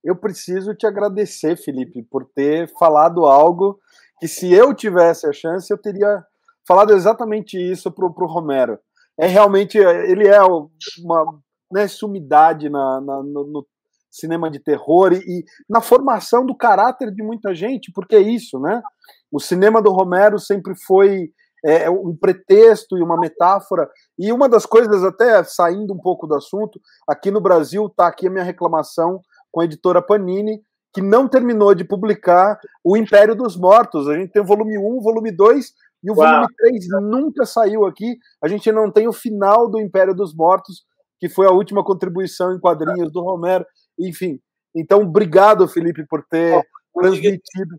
Eu 0.04 0.16
preciso 0.16 0.74
te 0.74 0.86
agradecer, 0.86 1.56
Felipe, 1.56 2.02
por 2.02 2.24
ter 2.34 2.68
falado 2.78 3.26
algo 3.26 3.78
que 4.18 4.26
se 4.26 4.52
eu 4.52 4.74
tivesse 4.74 5.26
a 5.26 5.32
chance, 5.32 5.72
eu 5.72 5.78
teria 5.78 6.24
falado 6.66 6.92
exatamente 6.92 7.56
isso 7.56 7.90
pro, 7.90 8.12
pro 8.12 8.26
Romero. 8.26 8.78
É 9.18 9.26
realmente, 9.26 9.78
ele 9.78 10.26
é 10.26 10.40
uma 10.42 11.40
né, 11.70 11.86
sumidade 11.86 12.68
na, 12.68 13.00
na 13.00 13.22
no, 13.22 13.46
no, 13.46 13.66
cinema 14.10 14.50
de 14.50 14.58
terror 14.58 15.12
e, 15.12 15.18
e, 15.18 15.44
na 15.68 15.80
formação 15.80 16.44
do 16.44 16.54
caráter 16.54 17.10
de 17.10 17.22
muita 17.22 17.54
gente, 17.54 17.90
porque 17.92 18.14
é 18.14 18.20
isso, 18.20 18.58
né? 18.60 18.82
O 19.30 19.40
cinema 19.40 19.80
do 19.80 19.90
Romero 19.90 20.38
sempre 20.38 20.74
foi 20.86 21.30
é, 21.64 21.84
é, 21.84 21.90
um 21.90 22.16
pretexto 22.16 22.98
e 22.98 23.02
uma 23.02 23.18
metáfora. 23.18 23.88
E 24.18 24.32
uma 24.32 24.48
das 24.48 24.66
coisas, 24.66 25.04
até 25.04 25.42
saindo 25.44 25.94
um 25.94 25.98
pouco 25.98 26.26
do 26.26 26.34
assunto, 26.34 26.80
aqui 27.08 27.30
no 27.30 27.40
Brasil 27.40 27.86
está 27.86 28.06
aqui 28.08 28.26
a 28.26 28.30
minha 28.30 28.44
reclamação 28.44 29.20
com 29.50 29.60
a 29.60 29.64
editora 29.64 30.02
Panini, 30.02 30.60
que 30.92 31.00
não 31.00 31.28
terminou 31.28 31.74
de 31.74 31.84
publicar 31.84 32.58
O 32.84 32.96
Império 32.96 33.34
dos 33.34 33.56
Mortos. 33.56 34.08
A 34.08 34.14
gente 34.14 34.32
tem 34.32 34.42
o 34.42 34.46
volume 34.46 34.78
1, 34.78 34.82
o 34.82 35.00
volume 35.00 35.30
2 35.30 35.72
e 36.04 36.10
o 36.10 36.14
Uau. 36.14 36.28
volume 36.28 36.54
3 36.56 36.86
nunca 37.02 37.46
saiu 37.46 37.86
aqui. 37.86 38.16
A 38.42 38.48
gente 38.48 38.70
não 38.72 38.90
tem 38.90 39.06
o 39.06 39.12
final 39.12 39.70
do 39.70 39.80
Império 39.80 40.14
dos 40.14 40.34
Mortos, 40.34 40.84
que 41.18 41.28
foi 41.28 41.46
a 41.46 41.52
última 41.52 41.84
contribuição 41.84 42.52
em 42.52 42.60
quadrinhos 42.60 43.12
do 43.12 43.22
Romero. 43.22 43.64
Enfim, 43.98 44.40
então 44.74 45.02
obrigado, 45.02 45.68
Felipe, 45.68 46.04
por 46.06 46.24
ter 46.28 46.60
transmitido 46.94 47.78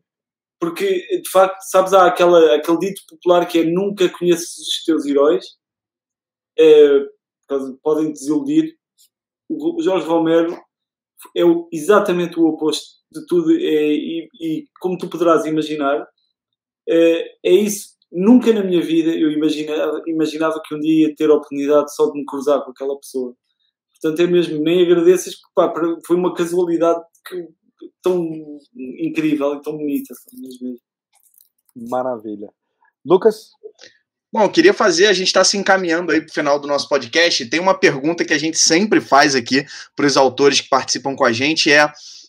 porque 0.64 1.06
de 1.22 1.30
facto, 1.30 1.60
sabes, 1.64 1.94
há 1.94 2.08
aquela, 2.08 2.56
aquele 2.56 2.80
dito 2.80 3.02
popular 3.10 3.46
que 3.46 3.60
é 3.60 3.66
nunca 3.66 4.08
conheces 4.08 4.58
os 4.58 4.86
teus 4.86 5.06
heróis, 5.06 5.46
é, 6.58 7.06
podem 7.84 8.14
desiludir. 8.14 8.74
O 9.50 9.82
Jorge 9.82 10.08
Romero 10.08 10.58
é 11.36 11.44
o, 11.44 11.68
exatamente 11.70 12.40
o 12.40 12.46
oposto 12.46 13.02
de 13.12 13.26
tudo, 13.28 13.52
é, 13.52 13.58
e, 13.58 14.30
e, 14.40 14.68
como 14.80 14.98
tu 14.98 15.10
poderás 15.10 15.46
imaginar, 15.46 16.08
é, 16.88 17.28
é, 17.44 17.52
isso. 17.52 17.90
Nunca 18.10 18.54
na 18.54 18.64
minha 18.64 18.82
vida 18.82 19.12
eu 19.14 19.32
imaginava, 19.34 20.02
imaginava 20.08 20.62
que 20.66 20.74
um 20.74 20.80
dia 20.80 21.10
ia 21.10 21.16
ter 21.16 21.30
a 21.30 21.34
oportunidade 21.34 21.94
só 21.94 22.10
de 22.10 22.18
me 22.18 22.26
cruzar 22.26 22.64
com 22.64 22.72
aquela 22.72 22.98
pessoa. 22.98 23.36
Portanto, 24.00 24.22
é 24.22 24.28
mesmo, 24.28 24.64
nem 24.64 24.82
agradeças, 24.82 25.36
pá, 25.54 25.74
foi 26.08 26.16
uma 26.16 26.34
casualidade 26.34 27.02
que 27.28 27.50
tão 28.02 28.60
incrível 28.76 29.56
e 29.56 29.62
tão 29.62 29.78
bonita. 29.78 30.14
Mesmo. 30.34 30.78
Maravilha. 31.76 32.50
Lucas? 33.06 33.52
Bom, 34.32 34.42
eu 34.42 34.50
queria 34.50 34.74
fazer, 34.74 35.08
a 35.08 35.14
gente 35.14 35.28
está 35.28 35.44
se 35.44 35.58
encaminhando 35.58 36.12
aí 36.12 36.20
para 36.20 36.30
o 36.30 36.34
final 36.34 36.60
do 36.60 36.68
nosso 36.68 36.90
podcast. 36.90 37.46
Tem 37.46 37.60
uma 37.60 37.78
pergunta 37.78 38.26
que 38.26 38.34
a 38.34 38.38
gente 38.38 38.58
sempre 38.58 39.00
faz 39.00 39.36
aqui 39.36 39.66
para 39.96 40.08
os 40.08 40.18
autores 40.18 40.60
que 40.60 40.70
participam 40.70 41.16
com 41.16 41.24
a 41.24 41.32
gente: 41.32 41.72
é 41.72 41.88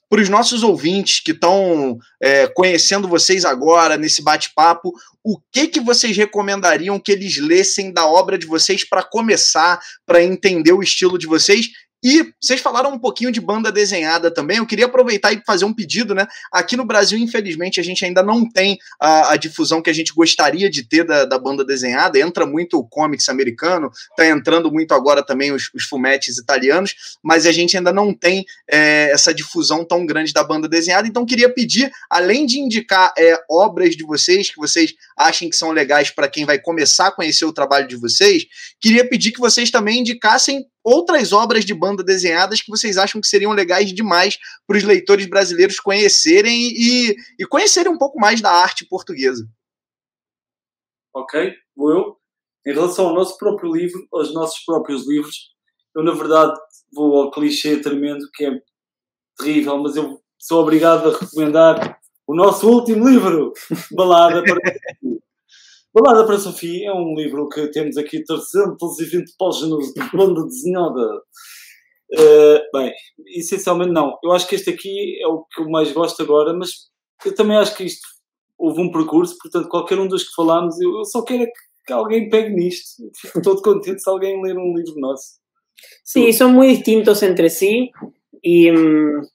para 0.09 0.21
os 0.21 0.29
nossos 0.29 0.63
ouvintes 0.63 1.21
que 1.21 1.33
estão 1.33 1.99
é, 2.23 2.47
conhecendo 2.47 3.09
vocês 3.09 3.45
agora 3.45 3.97
nesse 3.97 4.23
bate-papo, 4.23 4.93
o 5.25 5.39
que 5.51 5.67
que 5.67 5.81
vocês 5.81 6.17
recomendariam 6.17 7.01
que 7.01 7.11
eles 7.11 7.39
lessem 7.39 7.93
da 7.93 8.07
obra 8.07 8.37
de 8.37 8.47
vocês 8.47 8.87
para 8.87 9.03
começar, 9.03 9.81
para 10.07 10.23
entender 10.23 10.73
o 10.73 10.83
estilo 10.83 11.19
de 11.19 11.27
vocês 11.27 11.71
e 12.05 12.35
vocês 12.39 12.61
falaram 12.61 12.93
um 12.93 12.99
pouquinho 12.99 13.33
de 13.33 13.41
banda 13.41 13.73
desenhada 13.73 14.31
também. 14.31 14.59
Eu 14.59 14.67
queria 14.67 14.85
aproveitar 14.85 15.33
e 15.33 15.43
fazer 15.47 15.65
um 15.65 15.73
pedido, 15.73 16.15
né? 16.15 16.27
Aqui 16.53 16.77
no 16.77 16.85
Brasil, 16.85 17.19
infelizmente, 17.19 17.81
a 17.81 17.83
gente 17.83 18.05
ainda 18.05 18.23
não 18.23 18.47
tem 18.47 18.79
a, 19.01 19.33
a 19.33 19.37
difusão 19.39 19.81
que 19.81 19.89
a 19.89 19.93
gente 19.95 20.13
gostaria 20.13 20.69
de 20.69 20.87
ter 20.87 21.05
da, 21.05 21.25
da, 21.25 21.39
banda 21.39 21.65
desenhada. 21.65 22.19
Entra 22.19 22.45
muito 22.45 22.79
o 22.79 22.87
comics 22.87 23.31
americano, 23.31 23.91
tá 24.19 24.27
entrando 24.27 24.71
muito 24.71 24.93
agora 24.93 25.25
também 25.25 25.51
os, 25.51 25.71
os 25.75 25.85
fumetes 25.85 26.37
italianos, 26.37 26.95
mas 27.23 27.47
a 27.47 27.53
gente 27.53 27.75
ainda 27.75 27.91
não 27.91 28.13
tem 28.13 28.45
é, 28.71 29.11
essa 29.11 29.33
difusão 29.33 29.83
tão 29.83 30.05
grande 30.05 30.35
da 30.35 30.45
banda 30.45 30.69
desenhada. 30.69 31.09
Então, 31.09 31.25
queria 31.25 31.49
pedir, 31.49 31.91
além 32.11 32.45
de 32.45 32.59
indicar 32.59 33.15
é, 33.17 33.43
obras 33.51 33.97
de 33.97 34.05
vocês 34.05 34.51
que 34.51 34.59
vocês 34.59 34.93
achem 35.17 35.49
que 35.49 35.57
são 35.57 35.71
legais 35.71 36.11
para 36.11 36.29
quem 36.29 36.45
vai 36.45 36.59
começar 36.59 37.07
a 37.07 37.13
conhecer 37.13 37.47
o 37.47 37.53
trabalho 37.53 37.89
de 37.89 37.97
vocês, 37.97 38.45
queria 38.79 39.09
pedir 39.09 39.33
que 39.33 39.41
vocês 39.41 39.71
também 39.71 40.01
indicassem 40.01 40.67
outras 40.85 41.33
obras 41.33 41.65
de 41.65 41.73
banda 41.73 42.05
desenhadas 42.05 42.61
que 42.61 42.71
vocês 42.71 42.99
acham 42.99 43.21
que 43.21 43.27
seriam 43.27 43.53
legais 43.53 43.93
demais 43.93 44.39
para 44.67 44.77
os 44.77 44.85
leitores 44.85 45.27
brasileiros 45.27 45.81
conhecerem 45.81 46.71
e, 46.77 47.17
e 47.39 47.47
conhecerem 47.47 47.91
um 47.91 47.99
pouco 47.99 48.21
mais 48.21 48.41
da 48.41 48.51
arte 48.51 48.87
portuguesa. 48.87 49.49
Ok, 51.15 51.55
vou 51.75 51.91
eu. 51.91 52.17
Em 52.67 52.73
relação 52.73 53.09
ao 53.09 53.15
nosso 53.15 53.39
próprio 53.39 53.73
livro, 53.73 54.07
aos 54.13 54.33
nossos 54.35 54.63
próprios 54.65 55.09
livros, 55.09 55.55
eu 55.95 56.03
na 56.03 56.13
verdade 56.13 56.59
vou 56.93 57.23
ao 57.23 57.31
clichê 57.31 57.81
tremendo 57.81 58.29
que 58.33 58.45
é 58.45 58.61
terrível, 59.39 59.79
mas 59.79 59.97
eu 59.97 60.21
sou 60.39 60.63
obrigado 60.63 61.09
a 61.09 61.19
recomendar 61.19 61.99
o 62.27 62.35
nosso 62.35 62.69
último 62.69 63.09
livro, 63.09 63.53
Balada 63.93 64.43
para 64.43 64.61
Balada 65.95 66.27
para 66.27 66.39
Sofia 66.39 66.89
é 66.89 66.93
um 66.93 67.15
livro 67.15 67.49
que 67.49 67.69
temos 67.71 67.97
aqui 67.97 68.25
320 68.25 69.33
páginas 69.39 69.87
de 69.93 70.11
banda 70.13 70.45
desenhada. 70.45 71.23
Uh, 72.13 72.59
bem, 72.73 72.93
essencialmente 73.29 73.93
não. 73.93 74.19
Eu 74.21 74.33
acho 74.33 74.49
que 74.49 74.57
este 74.57 74.71
aqui 74.71 75.23
é 75.23 75.29
o 75.29 75.45
que 75.45 75.61
eu 75.61 75.71
mais 75.71 75.93
gosto 75.93 76.21
agora, 76.21 76.53
mas 76.53 76.71
eu 77.25 77.33
também 77.33 77.57
acho 77.57 77.77
que 77.77 77.85
isto 77.85 78.09
houve 78.59 78.81
um 78.81 78.91
percurso, 78.91 79.37
portanto, 79.41 79.69
qualquer 79.69 80.01
um 80.01 80.09
dos 80.09 80.25
que 80.25 80.35
falámos, 80.35 80.81
eu, 80.81 80.99
eu 80.99 81.05
só 81.05 81.23
quero 81.23 81.45
é 81.45 81.47
que, 81.87 81.93
alguém 81.93 82.29
pegue 82.29 82.53
nisto. 82.53 83.03
Fico 83.17 83.41
todo 83.41 83.63
contente 83.63 84.03
se 84.03 84.11
alguém 84.11 84.43
ler 84.43 84.59
um 84.59 84.75
livro 84.77 84.99
nosso. 84.99 85.39
Sí, 86.03 86.33
son 86.33 86.55
muy 86.55 86.69
distintos 86.69 87.23
entre 87.23 87.51
sí 87.51 87.93
y 88.43 88.71
mmm, 88.71 89.27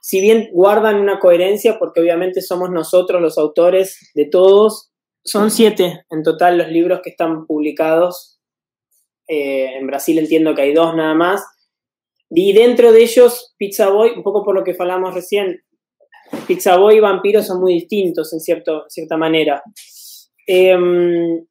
si 0.00 0.20
bien 0.20 0.48
guardan 0.52 0.96
una 0.96 1.18
coherencia, 1.18 1.78
porque 1.78 2.00
obviamente 2.00 2.40
somos 2.40 2.70
nosotros 2.70 3.20
los 3.20 3.38
autores 3.38 4.10
de 4.14 4.26
todos, 4.26 4.90
son 5.24 5.50
siete 5.50 6.04
en 6.10 6.22
total 6.22 6.58
los 6.58 6.68
libros 6.68 7.00
que 7.02 7.10
están 7.10 7.46
publicados. 7.46 8.40
Eh, 9.28 9.76
en 9.78 9.86
Brasil 9.86 10.18
entiendo 10.18 10.54
que 10.54 10.62
hay 10.62 10.74
dos 10.74 10.94
nada 10.94 11.14
más. 11.14 11.44
Y 12.30 12.52
dentro 12.52 12.92
de 12.92 13.02
ellos, 13.02 13.54
Pizza 13.58 13.90
Boy, 13.90 14.10
un 14.16 14.22
poco 14.22 14.44
por 14.44 14.54
lo 14.54 14.64
que 14.64 14.76
hablamos 14.78 15.14
recién, 15.14 15.62
Pizza 16.46 16.76
Boy 16.76 16.96
y 16.96 17.00
Vampiro 17.00 17.42
son 17.42 17.60
muy 17.60 17.74
distintos 17.74 18.32
en 18.32 18.40
cierto, 18.40 18.84
cierta 18.88 19.16
manera. 19.16 19.62
Em, 20.46 21.44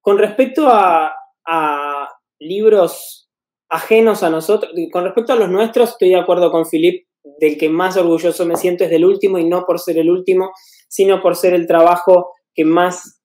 con 0.00 0.18
respecto 0.18 0.66
a, 0.66 1.12
a, 1.46 2.08
libros 2.38 3.30
ajenos 3.68 4.22
a 4.22 4.30
nosotros, 4.30 4.72
con 4.92 5.04
respecto 5.04 5.32
a 5.32 5.36
los 5.36 5.48
nuestros, 5.48 5.90
estoy 5.90 6.08
de 6.08 6.20
acuerdo 6.20 6.50
con 6.50 6.66
Filip 6.66 7.06
del 7.40 7.58
que 7.58 7.68
más 7.68 7.96
orgulloso 7.96 8.46
me 8.46 8.56
siento 8.56 8.84
es 8.84 8.90
del 8.90 9.04
último 9.04 9.38
y 9.38 9.44
no 9.44 9.64
por 9.64 9.78
ser 9.78 9.98
el 9.98 10.10
último, 10.10 10.50
sino 10.88 11.22
por 11.22 11.36
ser 11.36 11.54
el 11.54 11.66
trabajo 11.66 12.32
que 12.54 12.64
más 12.64 13.22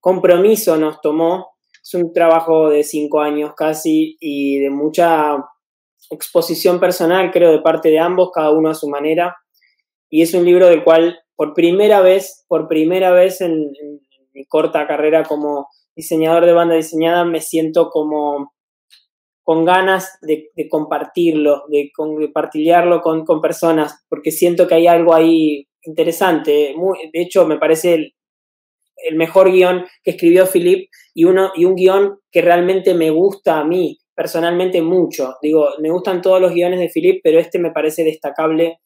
compromiso 0.00 0.76
nos 0.76 1.00
tomó. 1.00 1.48
Es 1.82 1.94
un 1.94 2.12
trabajo 2.12 2.70
de 2.70 2.82
cinco 2.82 3.20
años 3.20 3.52
casi 3.56 4.16
y 4.20 4.58
de 4.58 4.70
mucha 4.70 5.36
exposición 6.10 6.80
personal, 6.80 7.30
creo, 7.30 7.52
de 7.52 7.60
parte 7.60 7.90
de 7.90 7.98
ambos, 7.98 8.30
cada 8.32 8.50
uno 8.50 8.70
a 8.70 8.74
su 8.74 8.88
manera. 8.88 9.36
Y 10.08 10.22
es 10.22 10.34
un 10.34 10.44
libro 10.44 10.66
del 10.66 10.84
cual 10.84 11.18
por 11.36 11.54
primera 11.54 12.00
vez, 12.00 12.44
por 12.48 12.66
primera 12.66 13.12
vez 13.12 13.40
en, 13.40 13.70
mi 14.32 14.44
corta 14.46 14.86
carrera 14.86 15.22
como 15.22 15.68
diseñador 15.94 16.44
de 16.44 16.52
banda 16.52 16.74
diseñada, 16.74 17.24
me 17.24 17.40
siento 17.40 17.88
como 17.90 18.52
con 19.46 19.64
ganas 19.64 20.18
de, 20.22 20.50
compartirlo, 20.68 21.66
de 21.68 21.92
compartirlo 21.94 23.00
con, 23.00 23.40
personas, 23.40 24.04
porque 24.08 24.32
siento 24.32 24.66
que 24.66 24.74
hay 24.74 24.88
algo 24.88 25.14
ahí 25.14 25.68
interesante. 25.82 26.74
De 27.12 27.22
hecho, 27.22 27.46
me 27.46 27.56
parece 27.56 27.94
el, 27.94 29.14
mejor 29.14 29.52
guion 29.52 29.84
que 30.02 30.10
escribió 30.10 30.46
Philip 30.52 30.88
y, 31.14 31.26
uno, 31.26 31.52
y 31.54 31.64
un 31.64 31.76
guion 31.76 32.18
que 32.32 32.42
realmente 32.42 32.92
me 32.92 33.10
gusta 33.10 33.60
a 33.60 33.64
mí, 33.64 34.00
personalmente 34.16 34.82
mucho. 34.82 35.36
Digo, 35.40 35.68
me 35.78 35.92
gustan 35.92 36.20
todos 36.20 36.40
los 36.40 36.52
guiones 36.52 36.80
de 36.80 36.90
Philip, 36.92 37.20
pero 37.22 37.38
este 37.38 37.60
me 37.60 37.70
parece 37.70 38.02
destacable 38.02 38.80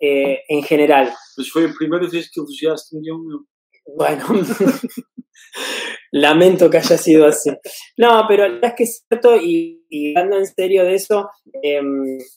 eh, 0.00 0.44
en 0.48 0.62
general. 0.62 1.12
Pues 1.34 1.52
fue 1.52 1.68
la 1.68 1.74
primera 1.78 2.08
vez 2.08 2.30
que 2.32 2.40
elogiaste 2.40 2.96
un 2.96 3.02
guion 3.02 3.46
Bueno, 3.94 4.24
lamento 6.12 6.68
que 6.70 6.78
haya 6.78 6.98
sido 6.98 7.26
así. 7.26 7.50
No, 7.96 8.24
pero 8.28 8.46
la 8.46 8.54
verdad 8.54 8.70
es 8.70 8.76
que 8.76 8.82
es 8.84 9.04
cierto 9.08 9.36
y, 9.36 9.84
hablando 10.16 10.38
en 10.38 10.46
serio 10.46 10.84
de 10.84 10.94
eso, 10.94 11.30
eh, 11.62 11.80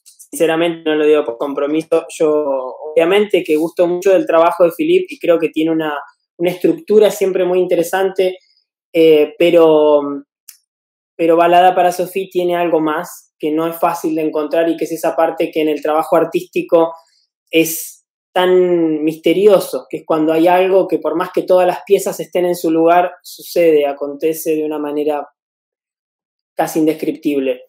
sinceramente 0.03 0.83
no 0.89 0.95
lo 0.95 1.05
digo 1.05 1.25
por 1.25 1.37
compromiso, 1.37 2.05
yo 2.09 2.29
obviamente 2.91 3.43
que 3.43 3.55
gusto 3.55 3.87
mucho 3.87 4.11
del 4.11 4.25
trabajo 4.25 4.63
de 4.63 4.71
Philip 4.77 5.05
y 5.09 5.19
creo 5.19 5.39
que 5.39 5.49
tiene 5.49 5.71
una, 5.71 5.93
una 6.37 6.51
estructura 6.51 7.09
siempre 7.11 7.45
muy 7.45 7.59
interesante, 7.59 8.37
eh, 8.93 9.33
pero, 9.37 10.01
pero 11.15 11.35
Balada 11.35 11.73
para 11.75 11.91
Sofía 11.91 12.27
tiene 12.31 12.55
algo 12.55 12.79
más 12.79 13.33
que 13.39 13.51
no 13.51 13.67
es 13.67 13.77
fácil 13.77 14.15
de 14.15 14.23
encontrar 14.23 14.69
y 14.69 14.77
que 14.77 14.85
es 14.85 14.91
esa 14.91 15.15
parte 15.15 15.49
que 15.51 15.61
en 15.61 15.69
el 15.69 15.81
trabajo 15.81 16.17
artístico 16.17 16.93
es 17.49 17.98
tan 18.39 19.03
misterioso, 19.03 19.85
que 19.89 19.97
es 19.97 20.03
cuando 20.05 20.31
hay 20.31 20.47
algo 20.47 20.87
que 20.87 20.97
por 20.97 21.17
más 21.17 21.31
que 21.33 21.43
todas 21.43 21.67
las 21.67 21.79
piezas 21.85 22.21
estén 22.21 22.45
en 22.45 22.55
su 22.55 22.71
lugar, 22.71 23.11
sucede, 23.21 23.85
acontece 23.85 24.55
de 24.55 24.63
una 24.63 24.79
manera 24.79 25.27
casi 26.55 26.79
indescriptible. 26.79 27.63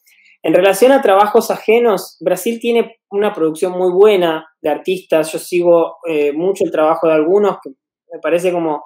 En 0.45 0.55
relación 0.55 0.93
a 0.93 1.03
trabajos 1.03 1.51
ajenos, 1.51 2.17
Brasil 2.21 2.61
tiene 2.61 3.01
una 3.11 3.35
producción 3.35 3.73
muy 3.73 3.93
buena 3.93 4.47
de 4.63 4.71
artistas. 4.71 5.33
Yo 5.33 5.41
sigo 5.41 5.97
eh, 6.09 6.33
mucho 6.33 6.65
el 6.65 6.71
trabajo 6.71 7.09
de 7.09 7.15
algunos 7.15 7.57
que 7.63 7.71
me 8.13 8.21
parece 8.21 8.53
como 8.53 8.85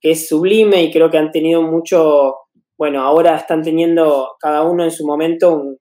que 0.00 0.10
es 0.10 0.28
sublime 0.28 0.82
y 0.82 0.90
creo 0.90 1.10
que 1.10 1.18
han 1.18 1.30
tenido 1.30 1.62
mucho, 1.62 2.38
bueno, 2.76 3.02
ahora 3.02 3.36
están 3.36 3.62
teniendo 3.62 4.34
cada 4.40 4.64
uno 4.64 4.82
en 4.82 4.90
su 4.90 5.06
momento 5.06 5.52
un, 5.54 5.78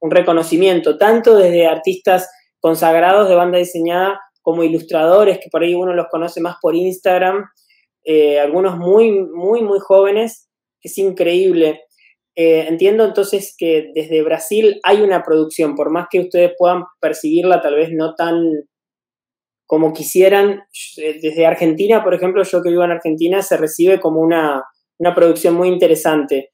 un 0.00 0.10
reconocimiento, 0.10 0.98
tanto 0.98 1.36
desde 1.36 1.68
artistas 1.68 2.28
consagrados 2.58 3.28
de 3.28 3.36
banda 3.36 3.58
diseñada 3.58 4.20
como 4.48 4.62
ilustradores, 4.62 5.40
que 5.40 5.50
por 5.50 5.62
ahí 5.62 5.74
uno 5.74 5.92
los 5.92 6.06
conoce 6.10 6.40
más 6.40 6.56
por 6.62 6.74
Instagram, 6.74 7.44
eh, 8.02 8.40
algunos 8.40 8.78
muy, 8.78 9.10
muy, 9.12 9.60
muy 9.60 9.78
jóvenes, 9.78 10.48
es 10.80 10.96
increíble. 10.96 11.82
Eh, 12.34 12.64
entiendo 12.66 13.04
entonces 13.04 13.54
que 13.58 13.90
desde 13.94 14.22
Brasil 14.22 14.80
hay 14.84 15.02
una 15.02 15.22
producción, 15.22 15.74
por 15.74 15.90
más 15.90 16.06
que 16.10 16.20
ustedes 16.20 16.52
puedan 16.56 16.84
percibirla 16.98 17.60
tal 17.60 17.74
vez 17.74 17.90
no 17.92 18.14
tan 18.14 18.42
como 19.66 19.92
quisieran, 19.92 20.62
eh, 20.96 21.18
desde 21.20 21.44
Argentina, 21.44 22.02
por 22.02 22.14
ejemplo, 22.14 22.42
yo 22.42 22.62
que 22.62 22.70
vivo 22.70 22.84
en 22.84 22.92
Argentina, 22.92 23.42
se 23.42 23.58
recibe 23.58 24.00
como 24.00 24.22
una, 24.22 24.64
una 24.96 25.14
producción 25.14 25.52
muy 25.52 25.68
interesante. 25.68 26.52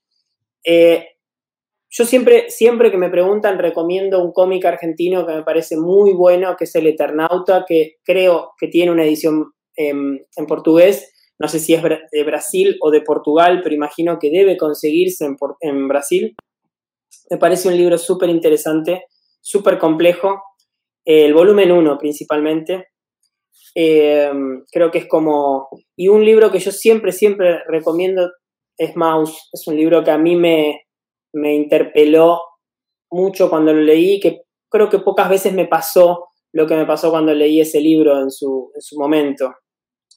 Yo 1.96 2.04
siempre, 2.04 2.50
siempre 2.50 2.90
que 2.90 2.96
me 2.96 3.08
preguntan, 3.08 3.56
recomiendo 3.56 4.20
un 4.20 4.32
cómic 4.32 4.64
argentino 4.64 5.24
que 5.24 5.32
me 5.32 5.44
parece 5.44 5.76
muy 5.76 6.12
bueno, 6.12 6.56
que 6.58 6.64
es 6.64 6.74
El 6.74 6.88
Eternauta, 6.88 7.64
que 7.68 7.98
creo 8.02 8.50
que 8.58 8.66
tiene 8.66 8.90
una 8.90 9.04
edición 9.04 9.52
en, 9.76 10.26
en 10.34 10.46
portugués. 10.46 11.12
No 11.38 11.46
sé 11.46 11.60
si 11.60 11.72
es 11.72 11.82
de 11.84 12.24
Brasil 12.24 12.76
o 12.80 12.90
de 12.90 13.00
Portugal, 13.00 13.60
pero 13.62 13.76
imagino 13.76 14.18
que 14.18 14.30
debe 14.30 14.56
conseguirse 14.56 15.24
en, 15.60 15.86
Brasil. 15.86 16.34
Me 17.30 17.38
parece 17.38 17.68
un 17.68 17.76
libro 17.76 17.96
súper 17.96 18.28
interesante, 18.28 19.04
súper 19.40 19.78
complejo. 19.78 20.42
el 21.04 21.32
volumen 21.32 21.70
1 21.70 21.96
principalmente. 21.98 22.88
Eh, 23.76 24.32
creo 24.72 24.90
que 24.90 24.98
es 24.98 25.06
como... 25.06 25.68
Y 25.96 26.08
un 26.08 26.24
libro 26.24 26.50
que 26.50 26.58
yo 26.58 26.72
siempre, 26.72 27.12
siempre 27.12 27.60
recomiendo 27.68 28.32
es 28.76 28.96
Mouse. 28.96 29.48
Es 29.52 29.68
un 29.68 29.76
libro 29.76 30.02
que 30.02 30.10
a 30.10 30.18
mí 30.18 30.34
me, 30.34 30.83
me 31.34 31.54
interpeló 31.54 32.40
mucho 33.10 33.48
cuando 33.50 33.72
lo 33.72 33.80
leí, 33.80 34.18
que 34.20 34.42
creo 34.70 34.88
que 34.88 34.98
pocas 34.98 35.28
veces 35.28 35.52
me 35.52 35.66
pasó 35.66 36.28
lo 36.52 36.66
que 36.66 36.76
me 36.76 36.86
pasó 36.86 37.10
cuando 37.10 37.34
leí 37.34 37.60
esse 37.60 37.80
livro 37.80 38.18
em 38.20 38.30
su, 38.30 38.70
em 38.74 38.80
su 38.80 38.98
momento. 38.98 39.52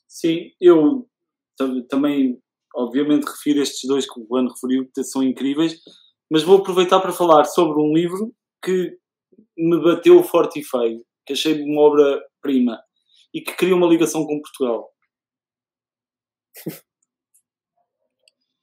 Sim, 0.07 0.51
eu 0.59 1.07
também 1.89 2.39
obviamente 2.76 3.26
refiro 3.26 3.61
estes 3.61 3.88
dois 3.88 4.05
que 4.05 4.20
o 4.20 4.26
Juan 4.28 4.47
referiu, 4.47 4.89
que 4.93 5.03
são 5.03 5.24
incríveis, 5.24 5.82
mas 6.30 6.43
vou 6.43 6.59
aproveitar 6.59 6.99
para 6.99 7.11
falar 7.11 7.45
sobre 7.45 7.82
um 7.82 7.93
livro 7.93 8.34
que 8.63 8.97
me 9.57 9.82
bateu 9.82 10.22
forte 10.24 10.59
e 10.59 10.63
feio, 10.63 11.03
que 11.26 11.34
achei 11.34 11.61
uma 11.63 11.82
obra-prima 11.82 12.80
e 13.34 13.41
que 13.41 13.55
cria 13.55 13.76
uma 13.76 13.88
ligação 13.88 14.26
com 14.26 14.39
Portugal. 14.39 14.89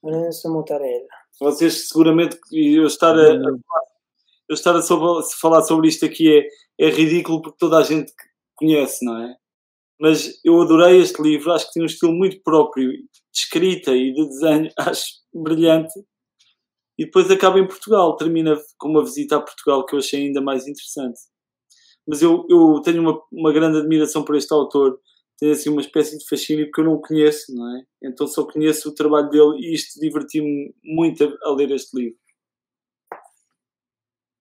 Lorenzo 0.03 0.53
Mutarella. 0.53 1.24
Vocês 1.39 1.89
seguramente 1.89 2.37
eu 2.51 2.85
estar 2.85 3.17
a, 3.17 3.33
eu 3.33 4.53
estar 4.53 4.75
a 4.75 4.81
sobre, 4.81 5.23
falar 5.39 5.63
sobre 5.63 5.87
isto 5.87 6.05
aqui 6.05 6.47
é, 6.79 6.87
é 6.87 6.89
ridículo 6.89 7.41
porque 7.41 7.57
toda 7.59 7.77
a 7.77 7.83
gente 7.83 8.11
conhece, 8.55 9.03
não 9.03 9.17
é? 9.21 9.35
Mas 9.99 10.39
eu 10.43 10.61
adorei 10.61 10.99
este 10.99 11.21
livro, 11.21 11.53
acho 11.53 11.67
que 11.67 11.73
tem 11.73 11.83
um 11.83 11.87
estilo 11.87 12.13
muito 12.13 12.41
próprio 12.43 12.91
de 12.91 13.07
escrita 13.33 13.95
e 13.95 14.13
de 14.13 14.27
desenho, 14.27 14.69
acho 14.79 15.05
brilhante. 15.33 15.93
E 16.97 17.05
depois 17.05 17.29
acaba 17.29 17.59
em 17.59 17.67
Portugal, 17.67 18.15
termina 18.15 18.57
com 18.77 18.89
uma 18.89 19.03
visita 19.03 19.37
a 19.37 19.41
Portugal 19.41 19.85
que 19.85 19.95
eu 19.95 19.99
achei 19.99 20.27
ainda 20.27 20.41
mais 20.41 20.67
interessante. 20.67 21.19
Mas 22.07 22.21
eu, 22.21 22.45
eu 22.49 22.81
tenho 22.81 23.01
uma, 23.01 23.21
uma 23.31 23.51
grande 23.51 23.79
admiração 23.79 24.23
por 24.23 24.35
este 24.35 24.53
autor, 24.53 24.99
tenho 25.37 25.51
assim 25.51 25.69
uma 25.69 25.81
espécie 25.81 26.17
de 26.17 26.27
fascínio 26.27 26.65
porque 26.65 26.81
eu 26.81 26.85
não 26.85 26.93
o 26.93 27.01
conheço, 27.01 27.53
não 27.53 27.77
é? 27.77 27.83
Então 28.03 28.27
só 28.27 28.45
conheço 28.45 28.89
o 28.89 28.95
trabalho 28.95 29.29
dele 29.29 29.57
e 29.59 29.73
isto 29.73 29.99
divertiu-me 29.99 30.73
muito 30.83 31.23
a, 31.23 31.49
a, 31.49 31.55
ler 31.55 31.71
este 31.71 31.97
livro. 31.97 32.17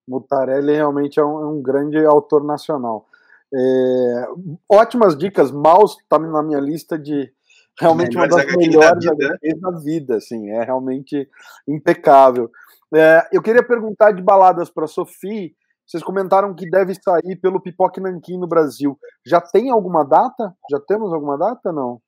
Mutarelli 0.08 0.72
realmente 0.74 1.18
é 1.18 1.24
um, 1.24 1.40
é 1.40 1.46
um 1.46 1.62
grande 1.62 1.98
autor 2.04 2.44
nacional. 2.44 3.06
É, 3.52 4.26
ótimas 4.68 5.16
dicas, 5.16 5.50
Maus 5.50 5.98
está 5.98 6.18
na 6.18 6.42
minha 6.42 6.60
lista 6.60 6.98
de 6.98 7.32
realmente 7.78 8.16
uma 8.16 8.28
das 8.28 8.46
melhores 8.56 9.04
da 9.04 9.14
vida. 9.14 9.38
da 9.60 9.70
vida, 9.78 10.16
assim, 10.16 10.50
é 10.50 10.62
realmente 10.62 11.28
impecável. 11.66 12.50
É, 12.94 13.28
eu 13.32 13.42
queria 13.42 13.62
perguntar 13.66 14.12
de 14.12 14.22
baladas 14.22 14.70
para 14.70 14.86
Sophie. 14.86 15.56
Vocês 15.86 16.02
comentaram 16.02 16.54
que 16.54 16.68
deve 16.68 16.94
sair 16.94 17.36
pelo 17.40 17.60
Pipoque 17.60 18.00
Nanquim 18.00 18.38
no 18.38 18.48
Brasil. 18.48 18.98
Já 19.26 19.40
tem 19.40 19.70
alguma 19.70 20.02
data? 20.02 20.54
Já 20.70 20.80
temos 20.80 21.12
alguma 21.12 21.36
data? 21.36 21.72
Não. 21.72 22.00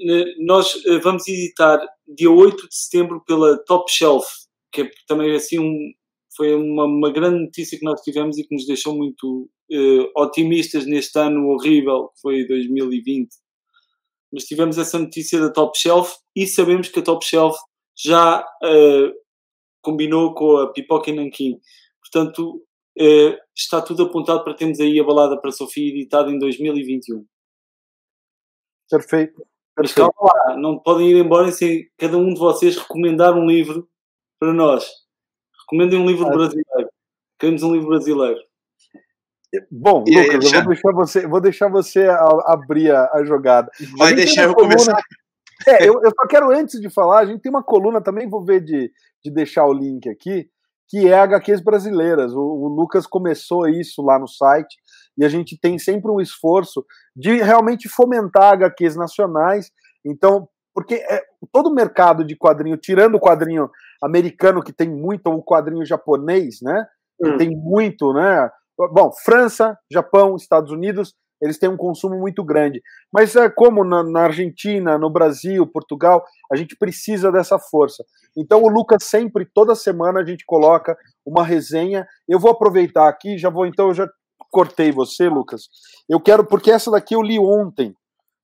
É, 0.00 0.24
nós 0.44 0.74
é, 0.86 0.98
vamos 0.98 1.26
editar 1.28 1.78
dia 2.06 2.30
8 2.30 2.68
de 2.68 2.74
setembro 2.74 3.22
pela 3.26 3.58
Top 3.64 3.90
Shelf, 3.90 4.24
que 4.72 4.82
é 4.82 4.90
também 5.06 5.34
assim 5.34 5.58
um, 5.58 5.92
foi 6.36 6.54
uma, 6.54 6.84
uma 6.84 7.12
grande 7.12 7.44
notícia 7.44 7.76
que 7.76 7.84
nós 7.84 8.00
tivemos 8.00 8.38
e 8.38 8.44
que 8.44 8.54
nos 8.54 8.64
deixou 8.64 8.96
muito 8.96 9.50
uh, 9.72 10.22
otimistas 10.22 10.86
neste 10.86 11.18
ano 11.18 11.48
horrível, 11.48 12.08
que 12.14 12.20
foi 12.20 12.46
2020. 12.46 13.28
Mas 14.32 14.44
tivemos 14.44 14.78
essa 14.78 14.98
notícia 14.98 15.40
da 15.40 15.50
Top 15.50 15.76
Shelf 15.76 16.14
e 16.36 16.46
sabemos 16.46 16.88
que 16.88 17.00
a 17.00 17.02
Top 17.02 17.26
Shelf 17.26 17.56
já 17.98 18.40
uh, 18.40 19.12
combinou 19.82 20.32
com 20.32 20.58
a 20.58 20.72
Pipoca 20.72 21.10
e 21.10 21.14
Nanquim. 21.14 21.58
Portanto, 22.00 22.62
uh, 23.00 23.38
está 23.54 23.80
tudo 23.80 24.04
apontado 24.04 24.44
para 24.44 24.54
termos 24.54 24.80
aí 24.80 24.98
a 24.98 25.04
balada 25.04 25.40
para 25.40 25.50
Sofia 25.52 25.88
editada 25.88 26.30
em 26.30 26.38
2021. 26.38 27.24
Perfeito. 28.90 29.46
Mas 29.76 29.92
calma 29.92 30.12
lá, 30.20 30.56
não 30.56 30.78
podem 30.78 31.10
ir 31.10 31.16
embora 31.16 31.52
sem 31.52 31.88
cada 31.96 32.18
um 32.18 32.34
de 32.34 32.40
vocês 32.40 32.76
recomendar 32.76 33.34
um 33.34 33.46
livro 33.46 33.88
para 34.40 34.52
nós. 34.52 34.90
Recomendem 35.60 36.00
um 36.00 36.06
livro 36.06 36.26
brasileiro. 36.26 36.90
Queremos 37.38 37.62
um 37.62 37.72
livro 37.72 37.88
brasileiro. 37.88 38.40
Bom, 39.70 40.04
e 40.06 40.14
Lucas, 40.14 40.52
aí, 40.52 40.58
eu 40.58 40.62
vou 40.62 40.68
deixar 40.68 40.92
você, 40.92 41.26
vou 41.26 41.40
deixar 41.40 41.68
você 41.68 42.08
abrir 42.46 42.90
a, 42.90 43.10
a 43.14 43.24
jogada. 43.24 43.70
Vai 43.96 44.14
deixar 44.14 44.44
eu 44.44 44.54
coluna, 44.54 44.74
começar. 44.74 45.00
É, 45.66 45.88
eu, 45.88 46.02
eu 46.02 46.10
só 46.10 46.26
quero, 46.26 46.50
antes 46.50 46.80
de 46.80 46.90
falar, 46.90 47.20
a 47.20 47.26
gente 47.26 47.40
tem 47.40 47.50
uma 47.50 47.62
coluna 47.62 48.00
também, 48.00 48.28
vou 48.28 48.44
ver 48.44 48.60
de, 48.60 48.92
de 49.24 49.30
deixar 49.30 49.64
o 49.66 49.72
link 49.72 50.08
aqui, 50.08 50.50
que 50.88 51.06
é 51.06 51.14
HQs 51.14 51.60
brasileiras. 51.60 52.32
O, 52.34 52.40
o, 52.40 52.68
Lucas 52.68 53.06
começou 53.06 53.68
isso 53.68 54.02
lá 54.02 54.18
no 54.18 54.26
site 54.26 54.76
e 55.16 55.24
a 55.24 55.28
gente 55.28 55.58
tem 55.58 55.78
sempre 55.78 56.10
um 56.10 56.20
esforço 56.20 56.84
de 57.14 57.42
realmente 57.42 57.88
fomentar 57.88 58.54
HQs 58.54 58.96
nacionais. 58.96 59.70
Então, 60.04 60.48
porque 60.74 60.94
é, 60.94 61.22
todo 61.52 61.68
o 61.68 61.74
mercado 61.74 62.24
de 62.24 62.36
quadrinho, 62.36 62.76
tirando 62.76 63.16
o 63.16 63.20
quadrinho 63.20 63.68
americano, 64.02 64.62
que 64.62 64.72
tem 64.72 64.88
muito, 64.88 65.26
ou 65.26 65.38
o 65.38 65.44
quadrinho 65.44 65.84
japonês, 65.84 66.60
né? 66.62 66.86
Que 67.20 67.30
hum. 67.30 67.36
tem 67.36 67.50
muito, 67.50 68.12
né? 68.12 68.48
Bom, 68.92 69.10
França, 69.24 69.76
Japão, 69.92 70.36
Estados 70.36 70.70
Unidos, 70.70 71.14
eles 71.40 71.58
têm 71.58 71.68
um 71.68 71.76
consumo 71.76 72.18
muito 72.18 72.44
grande. 72.44 72.82
Mas 73.12 73.34
é 73.36 73.48
como 73.48 73.84
na, 73.84 74.02
na, 74.02 74.20
Argentina, 74.22 74.98
no 74.98 75.10
Brasil, 75.10 75.66
Portugal, 75.66 76.24
a 76.50 76.56
gente 76.56 76.76
precisa 76.76 77.30
dessa 77.30 77.58
força. 77.58 78.04
Então 78.36 78.62
o 78.62 78.68
Lucas 78.68 79.04
sempre, 79.04 79.46
toda 79.46 79.74
semana, 79.74 80.20
a 80.20 80.24
gente 80.24 80.44
coloca 80.44 80.96
uma 81.24 81.44
resenha. 81.44 82.06
Eu 82.28 82.38
vou 82.38 82.50
aproveitar 82.50 83.08
aqui, 83.08 83.38
já 83.38 83.50
vou, 83.50 83.66
então 83.66 83.88
eu 83.88 83.94
já 83.94 84.08
cortei 84.50 84.90
você, 84.90 85.28
Lucas. 85.28 85.68
Eu 86.08 86.20
quero, 86.20 86.44
porque 86.44 86.70
essa 86.70 86.90
daqui 86.90 87.14
eu 87.14 87.22
li 87.22 87.38
ontem 87.38 87.94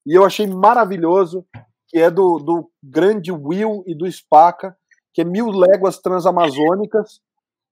e 0.07 0.15
eu 0.15 0.25
achei 0.25 0.47
maravilhoso, 0.47 1.45
que 1.89 1.99
é 1.99 2.11
do, 2.11 2.39
do 2.39 2.71
grande 2.83 3.33
Will 3.33 3.83
e 3.87 3.97
do 3.97 4.11
Spaca, 4.11 4.77
que 5.13 5.23
é 5.23 5.25
Mil 5.25 5.49
Léguas 5.49 5.99
Transamazônicas. 5.99 7.21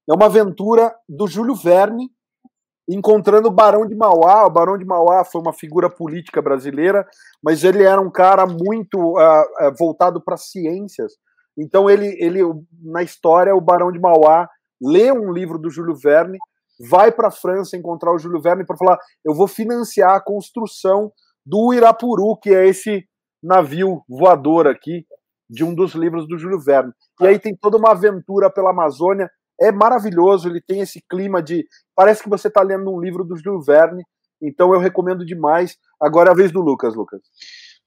É 0.09 0.15
uma 0.15 0.27
aventura 0.27 0.95
do 1.09 1.27
Júlio 1.27 1.55
Verne, 1.55 2.11
encontrando 2.95 3.49
o 3.49 3.53
Barão 3.53 3.87
de 3.87 3.95
Mauá. 3.95 4.47
O 4.47 4.51
Barão 4.51 4.77
de 4.77 4.85
Mauá 4.85 5.25
foi 5.25 5.41
uma 5.41 5.53
figura 5.53 5.89
política 5.89 6.43
brasileira, 6.43 7.07
mas 7.43 7.65
ele 7.65 7.83
era 7.83 8.01
um 8.01 8.11
cara 8.11 8.47
muito 8.47 8.99
uh, 8.99 9.75
voltado 9.79 10.21
para 10.21 10.37
ciências. 10.37 11.13
Então 11.57 11.89
ele, 11.89 12.17
ele, 12.19 12.41
na 12.83 13.03
história, 13.03 13.55
o 13.55 13.61
Barão 13.61 13.93
de 13.93 14.01
Mauá 14.01 14.49
lê 14.81 15.13
um 15.13 15.33
livro 15.33 15.59
do 15.59 15.71
Júlio 15.71 15.95
Verne, 15.95 16.39
vai 16.89 17.13
para 17.13 17.29
a 17.29 17.33
França 17.33 17.77
encontrar 17.77 18.13
o 18.13 18.19
Júlio 18.19 18.41
Verne 18.41 18.65
para 18.65 18.77
falar: 18.77 18.99
eu 19.25 19.35
vou 19.35 19.47
financiar 19.47 20.15
a 20.15 20.21
construção 20.21 21.13
do 21.45 21.73
Irapuru, 21.73 22.37
que 22.37 22.51
é 22.51 22.67
esse 22.67 23.05
navio 23.43 24.03
voador 24.09 24.67
aqui 24.67 25.05
de 25.51 25.65
um 25.65 25.75
dos 25.75 25.95
livros 25.95 26.27
do 26.27 26.39
Júlio 26.39 26.59
Verne. 26.59 26.93
E 27.21 27.27
aí 27.27 27.39
tem 27.39 27.55
toda 27.55 27.77
uma 27.77 27.91
aventura 27.91 28.51
pela 28.51 28.71
Amazônia 28.71 29.31
é 29.61 29.71
maravilhoso, 29.71 30.49
ele 30.49 30.61
tem 30.61 30.81
esse 30.81 31.03
clima 31.09 31.43
de. 31.43 31.67
Parece 31.95 32.23
que 32.23 32.29
você 32.29 32.49
está 32.49 32.63
lendo 32.63 32.93
um 32.93 33.01
livro 33.01 33.25
do 33.25 33.37
Júlio 33.37 33.61
Verne, 33.61 34.03
então 34.41 34.73
eu 34.73 34.81
recomendo 34.81 35.25
demais. 35.25 35.77
Agora 36.01 36.31
é 36.31 36.33
a 36.33 36.37
vez 36.37 36.51
do 36.51 36.61
Lucas, 36.61 36.95
Lucas. 36.95 37.21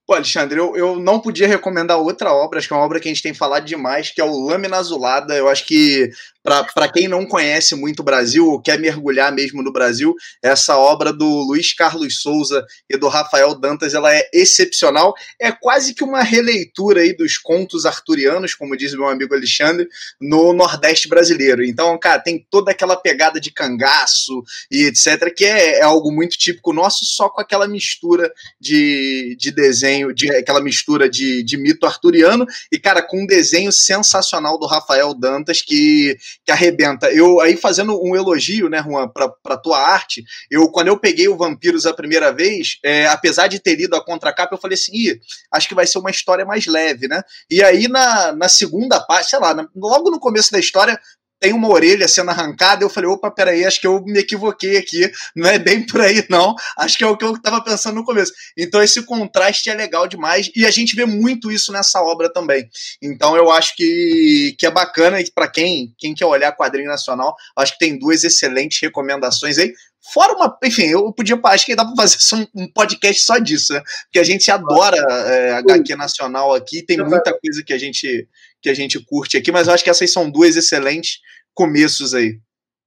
Pô, 0.08 0.14
Alexandre, 0.14 0.60
eu, 0.60 0.76
eu 0.76 1.00
não 1.00 1.20
podia 1.20 1.48
recomendar 1.48 1.98
outra 1.98 2.32
obra, 2.32 2.60
acho 2.60 2.68
que 2.68 2.74
é 2.74 2.78
uma 2.78 2.86
obra 2.86 3.00
que 3.00 3.10
a 3.10 3.12
gente 3.12 3.24
tem 3.24 3.34
falado 3.34 3.66
demais, 3.66 4.12
que 4.12 4.22
é 4.22 4.24
o 4.24 4.46
Lâmina 4.46 4.78
Azulada. 4.78 5.36
Eu 5.36 5.50
acho 5.50 5.66
que 5.66 6.10
para 6.46 6.88
quem 6.88 7.08
não 7.08 7.26
conhece 7.26 7.74
muito 7.74 8.02
o 8.02 8.04
Brasil, 8.04 8.48
ou 8.48 8.62
quer 8.62 8.80
mergulhar 8.80 9.32
mesmo 9.34 9.64
no 9.64 9.74
Brasil, 9.74 10.16
essa 10.44 10.78
obra 10.78 11.12
do 11.12 11.26
Luiz 11.26 11.74
Carlos 11.74 12.22
Souza 12.22 12.64
e 12.88 12.96
do 12.98 13.08
Rafael 13.08 13.56
Dantas, 13.56 13.96
ela 13.96 14.16
é 14.16 14.30
excepcional. 14.32 15.16
É 15.42 15.52
quase 15.52 15.96
que 15.96 16.04
uma 16.04 16.22
releitura 16.22 17.02
aí 17.02 17.16
dos 17.16 17.40
contos 17.40 17.86
arturianos, 17.86 18.54
como 18.54 18.78
diz 18.78 18.94
meu 18.94 19.08
amigo 19.08 19.34
Alexandre, 19.34 19.88
no 20.22 20.54
Nordeste 20.54 21.08
brasileiro. 21.08 21.64
Então, 21.64 21.98
cara, 21.98 22.20
tem 22.20 22.46
toda 22.52 22.72
aquela 22.72 22.96
pegada 22.96 23.40
de 23.40 23.52
cangaço 23.52 24.44
e 24.70 24.84
etc, 24.84 25.34
que 25.36 25.46
é, 25.46 25.80
é 25.80 25.82
algo 25.82 26.12
muito 26.12 26.38
típico 26.38 26.72
nosso, 26.72 27.06
só 27.06 27.28
com 27.28 27.42
aquela 27.42 27.68
mistura 27.68 28.32
de, 28.60 29.36
de 29.40 29.52
desenho, 29.52 30.14
de 30.14 30.30
aquela 30.32 30.62
mistura 30.62 31.10
de, 31.10 31.42
de 31.42 31.58
mito 31.58 31.88
arturiano, 31.88 32.46
e, 32.72 32.78
cara, 32.78 33.02
com 33.02 33.24
um 33.24 33.26
desenho 33.26 33.72
sensacional 33.72 34.60
do 34.60 34.68
Rafael 34.68 35.14
Dantas, 35.16 35.62
que 35.62 36.16
que 36.44 36.52
arrebenta. 36.52 37.12
Eu 37.12 37.40
aí 37.40 37.56
fazendo 37.56 38.00
um 38.04 38.16
elogio, 38.16 38.70
né, 38.70 38.84
Juan, 38.84 39.08
pra, 39.08 39.30
pra 39.30 39.58
tua 39.58 39.80
arte, 39.80 40.24
eu 40.50 40.70
quando 40.72 40.88
eu 40.88 40.98
peguei 40.98 41.28
o 41.28 41.38
Vampiros 41.38 41.86
a 41.86 41.94
primeira 41.94 42.34
vez, 42.34 42.78
é, 42.84 43.08
apesar 43.08 43.48
de 43.48 43.60
ter 43.60 43.76
lido 43.76 43.96
a 43.96 44.04
contracapa, 44.04 44.54
eu 44.54 44.60
falei 44.60 44.76
assim, 44.76 44.92
Ih, 44.94 45.20
acho 45.52 45.68
que 45.68 45.76
vai 45.76 45.88
ser 45.88 46.00
uma 46.00 46.12
história 46.12 46.46
mais 46.46 46.66
leve, 46.66 47.08
né? 47.08 47.22
E 47.50 47.64
aí 47.64 47.88
na, 47.88 48.32
na 48.32 48.50
segunda 48.50 49.00
parte, 49.00 49.30
sei 49.30 49.40
lá, 49.40 49.54
na, 49.54 49.68
logo 49.76 50.10
no 50.10 50.20
começo 50.20 50.52
da 50.52 50.60
história, 50.60 51.00
tem 51.46 51.54
uma 51.54 51.70
orelha 51.70 52.08
sendo 52.08 52.32
arrancada, 52.32 52.84
eu 52.84 52.90
falei, 52.90 53.08
opa, 53.08 53.30
peraí, 53.30 53.64
acho 53.64 53.80
que 53.80 53.86
eu 53.86 54.04
me 54.04 54.18
equivoquei 54.18 54.78
aqui, 54.78 55.12
não 55.36 55.48
é 55.48 55.60
bem 55.60 55.86
por 55.86 56.02
aí 56.02 56.26
não, 56.28 56.56
acho 56.76 56.98
que 56.98 57.04
é 57.04 57.08
o 57.08 57.16
que 57.16 57.24
eu 57.24 57.36
estava 57.36 57.64
pensando 57.64 57.94
no 57.94 58.04
começo. 58.04 58.34
Então 58.58 58.82
esse 58.82 59.04
contraste 59.04 59.70
é 59.70 59.76
legal 59.76 60.08
demais, 60.08 60.50
e 60.56 60.66
a 60.66 60.72
gente 60.72 60.96
vê 60.96 61.06
muito 61.06 61.52
isso 61.52 61.72
nessa 61.72 62.02
obra 62.02 62.34
também. 62.34 62.68
Então 63.00 63.38
eu 63.38 63.52
acho 63.52 63.76
que, 63.76 64.56
que 64.58 64.66
é 64.66 64.72
bacana, 64.72 65.22
e 65.22 65.32
para 65.32 65.48
quem, 65.48 65.94
quem 66.00 66.16
quer 66.16 66.26
olhar 66.26 66.52
quadrinho 66.52 66.88
nacional, 66.88 67.36
acho 67.56 67.74
que 67.74 67.80
tem 67.80 68.00
duas 68.00 68.24
excelentes 68.24 68.82
recomendações 68.82 69.60
aí, 69.60 69.72
Fora 70.14 70.34
uma. 70.34 70.56
Enfim, 70.64 70.84
eu 70.84 71.12
podia. 71.12 71.36
Acho 71.46 71.66
que 71.66 71.76
dá 71.76 71.84
para 71.84 71.96
fazer 71.96 72.48
um 72.54 72.68
podcast 72.72 73.24
só 73.24 73.40
disso, 73.40 73.74
né? 73.74 73.82
Porque 74.04 74.20
a 74.20 74.24
gente 74.24 74.52
adora 74.52 74.98
é, 74.98 75.54
HQ 75.54 75.96
nacional 75.96 76.54
aqui, 76.54 76.84
tem 76.84 76.98
muita 76.98 77.36
coisa 77.36 77.64
que 77.66 77.74
a 77.74 77.78
gente 77.80 78.28
que 78.66 78.70
a 78.70 78.74
gente 78.74 79.00
curte 79.00 79.38
aqui, 79.38 79.52
mas 79.52 79.68
eu 79.68 79.74
acho 79.74 79.84
que 79.84 79.92
essas 79.92 80.12
são 80.12 80.28
duas 80.28 80.56
excelentes 80.56 81.20
começos 81.56 82.14
aí. 82.14 82.40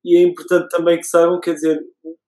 E 0.05 0.17
é 0.17 0.23
importante 0.23 0.69
também 0.69 0.99
que 0.99 1.05
saibam, 1.05 1.41
quer 1.41 1.55
dizer, 1.55 1.81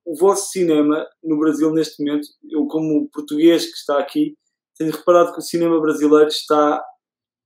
o 0.04 0.16
vosso 0.16 0.50
cinema 0.50 1.06
no 1.22 1.38
Brasil 1.38 1.72
neste 1.72 2.02
momento, 2.02 2.26
eu 2.50 2.66
como 2.66 3.08
português 3.10 3.64
que 3.64 3.76
está 3.76 3.98
aqui, 3.98 4.34
tenho 4.76 4.90
reparado 4.90 5.32
que 5.32 5.38
o 5.38 5.42
cinema 5.42 5.80
brasileiro 5.80 6.28
está 6.28 6.82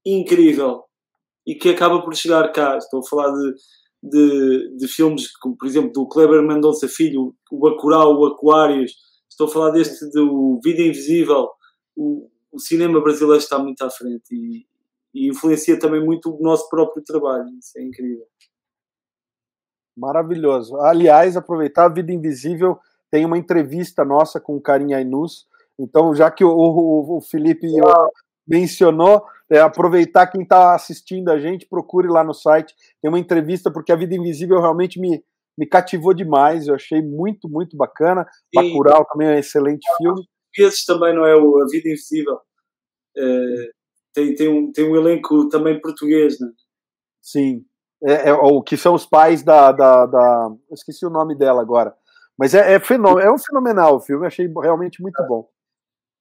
incrível 0.07 0.85
e 1.47 1.55
que 1.55 1.69
acaba 1.69 2.03
por 2.03 2.15
chegar 2.15 2.53
cá. 2.53 2.79
Estou 2.79 3.01
a 3.01 3.07
falar 3.09 3.33
de, 3.33 3.55
de, 4.03 4.77
de 4.77 4.89
filmes 4.89 5.31
como, 5.39 5.57
por 5.57 5.67
exemplo, 5.67 5.93
do 5.93 6.09
Kleber 6.09 6.43
Mendonça 6.43 6.89
Filho, 6.89 7.35
o 7.51 7.59
Bacurau, 7.59 8.17
o 8.17 8.27
Aquários. 8.27 8.95
Estou 9.29 9.47
a 9.49 9.51
falar 9.51 9.71
deste 9.71 10.09
do 10.11 10.61
Vida 10.63 10.81
Invisível. 10.81 11.49
O, 11.97 12.31
o 12.53 12.59
cinema 12.59 13.01
brasileiro 13.01 13.43
está 13.43 13.59
muito 13.59 13.83
à 13.83 13.91
frente 13.91 14.33
e, 14.33 14.67
e 15.13 15.29
influencia 15.29 15.79
também 15.79 16.03
muito 16.03 16.31
o 16.31 16.43
nosso 16.43 16.69
próprio 16.69 17.03
trabalho. 17.05 17.49
Isso 17.59 17.79
é 17.79 17.83
incrível. 17.83 18.27
Maravilhoso. 19.97 20.77
Aliás, 20.81 21.37
aproveitar 21.37 21.85
a 21.85 21.93
Vida 21.93 22.13
Invisível, 22.13 22.79
tem 23.11 23.25
uma 23.25 23.39
entrevista 23.39 24.05
nossa 24.05 24.41
com 24.41 24.57
o 24.57 24.61
Karim 24.61 24.93
Ainus. 24.93 25.47
Então, 25.79 26.15
já 26.15 26.31
que 26.31 26.45
o, 26.45 26.51
o, 26.51 27.19
o 27.19 27.21
Felipe 27.21 27.67
mencionou, 28.47 29.25
é, 29.51 29.61
aproveitar 29.61 30.27
quem 30.27 30.43
está 30.43 30.75
assistindo 30.75 31.31
a 31.31 31.39
gente, 31.39 31.67
procure 31.67 32.09
lá 32.09 32.25
no 32.25 32.35
site. 32.35 32.75
Tem 33.01 33.09
uma 33.09 33.19
entrevista, 33.19 33.73
porque 33.73 33.93
a 33.93 33.97
Vida 33.97 34.15
Invisível 34.15 34.61
realmente 34.61 35.01
me, 35.01 35.23
me 35.57 35.67
cativou 35.67 36.13
demais. 36.13 36.67
Eu 36.67 36.75
achei 36.75 37.01
muito, 37.01 37.49
muito 37.49 37.77
bacana. 37.77 38.27
E... 38.53 38.61
Bacurau 38.61 39.05
também 39.07 39.29
é 39.29 39.33
um 39.33 39.39
excelente 39.39 39.87
filme. 39.97 40.23
Esse 40.59 40.87
também 40.87 41.15
não 41.15 41.27
é 41.27 41.37
o 41.37 41.63
A 41.63 41.67
Vida 41.67 41.89
Invisível. 41.89 42.39
É, 43.17 43.71
tem, 44.13 44.35
tem, 44.35 44.49
um, 44.49 44.73
tem 44.73 44.89
um 44.89 44.97
elenco 44.97 45.49
também 45.49 45.81
português, 45.81 46.39
né? 46.41 46.49
Sim. 47.23 47.65
É, 48.07 48.29
é, 48.29 48.33
o 48.35 48.63
que 48.63 48.77
são 48.77 48.95
os 48.95 49.07
pais 49.07 49.43
da, 49.43 49.73
da, 49.73 50.05
da. 50.05 50.51
esqueci 50.73 51.07
o 51.07 51.11
nome 51.11 51.35
dela 51.35 51.63
agora. 51.63 51.95
Mas 52.39 52.55
é, 52.55 52.75
é, 52.75 52.77
é 52.77 53.33
um 53.33 53.39
fenomenal 53.39 53.97
o 53.97 54.01
filme, 54.01 54.27
achei 54.27 54.47
realmente 54.61 55.01
muito 55.01 55.23
bom. 55.27 55.49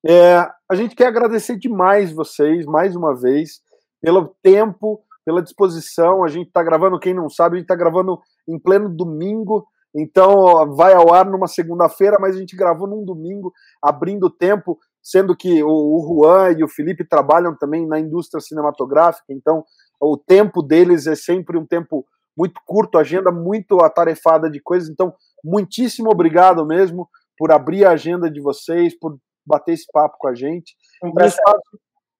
É, 0.05 0.37
a 0.69 0.75
gente 0.75 0.95
quer 0.95 1.07
agradecer 1.07 1.57
demais 1.57 2.13
vocês, 2.13 2.65
mais 2.65 2.95
uma 2.95 3.15
vez, 3.15 3.61
pelo 4.01 4.35
tempo, 4.41 5.01
pela 5.25 5.41
disposição. 5.41 6.23
A 6.23 6.27
gente 6.27 6.47
está 6.47 6.63
gravando, 6.63 6.99
quem 6.99 7.13
não 7.13 7.29
sabe, 7.29 7.55
a 7.55 7.59
gente 7.59 7.65
está 7.65 7.75
gravando 7.75 8.19
em 8.47 8.59
pleno 8.59 8.89
domingo. 8.89 9.65
Então 9.95 10.75
vai 10.75 10.93
ao 10.93 11.13
ar 11.13 11.25
numa 11.25 11.47
segunda-feira, 11.47 12.17
mas 12.19 12.35
a 12.35 12.39
gente 12.39 12.55
gravou 12.55 12.87
num 12.87 13.05
domingo, 13.05 13.53
abrindo 13.81 14.29
tempo, 14.29 14.79
sendo 15.01 15.35
que 15.35 15.61
o, 15.63 15.69
o 15.69 16.23
Juan 16.23 16.53
e 16.57 16.63
o 16.63 16.67
Felipe 16.67 17.07
trabalham 17.07 17.55
também 17.55 17.85
na 17.85 17.99
indústria 17.99 18.41
cinematográfica, 18.41 19.25
então 19.29 19.63
o 20.03 20.17
tempo 20.17 20.61
deles 20.61 21.07
é 21.07 21.15
sempre 21.15 21.57
um 21.57 21.65
tempo 21.65 22.05
muito 22.37 22.59
curto, 22.65 22.97
agenda 22.97 23.31
muito 23.31 23.83
atarefada 23.83 24.49
de 24.49 24.59
coisas. 24.61 24.89
Então, 24.89 25.13
muitíssimo 25.43 26.09
obrigado 26.09 26.65
mesmo 26.65 27.07
por 27.37 27.51
abrir 27.51 27.85
a 27.85 27.91
agenda 27.91 28.29
de 28.29 28.41
vocês, 28.41 28.97
por 28.97 29.17
bater 29.45 29.73
esse 29.73 29.85
papo 29.91 30.17
com 30.17 30.27
a 30.27 30.35
gente. 30.35 30.75
Um 31.03 31.11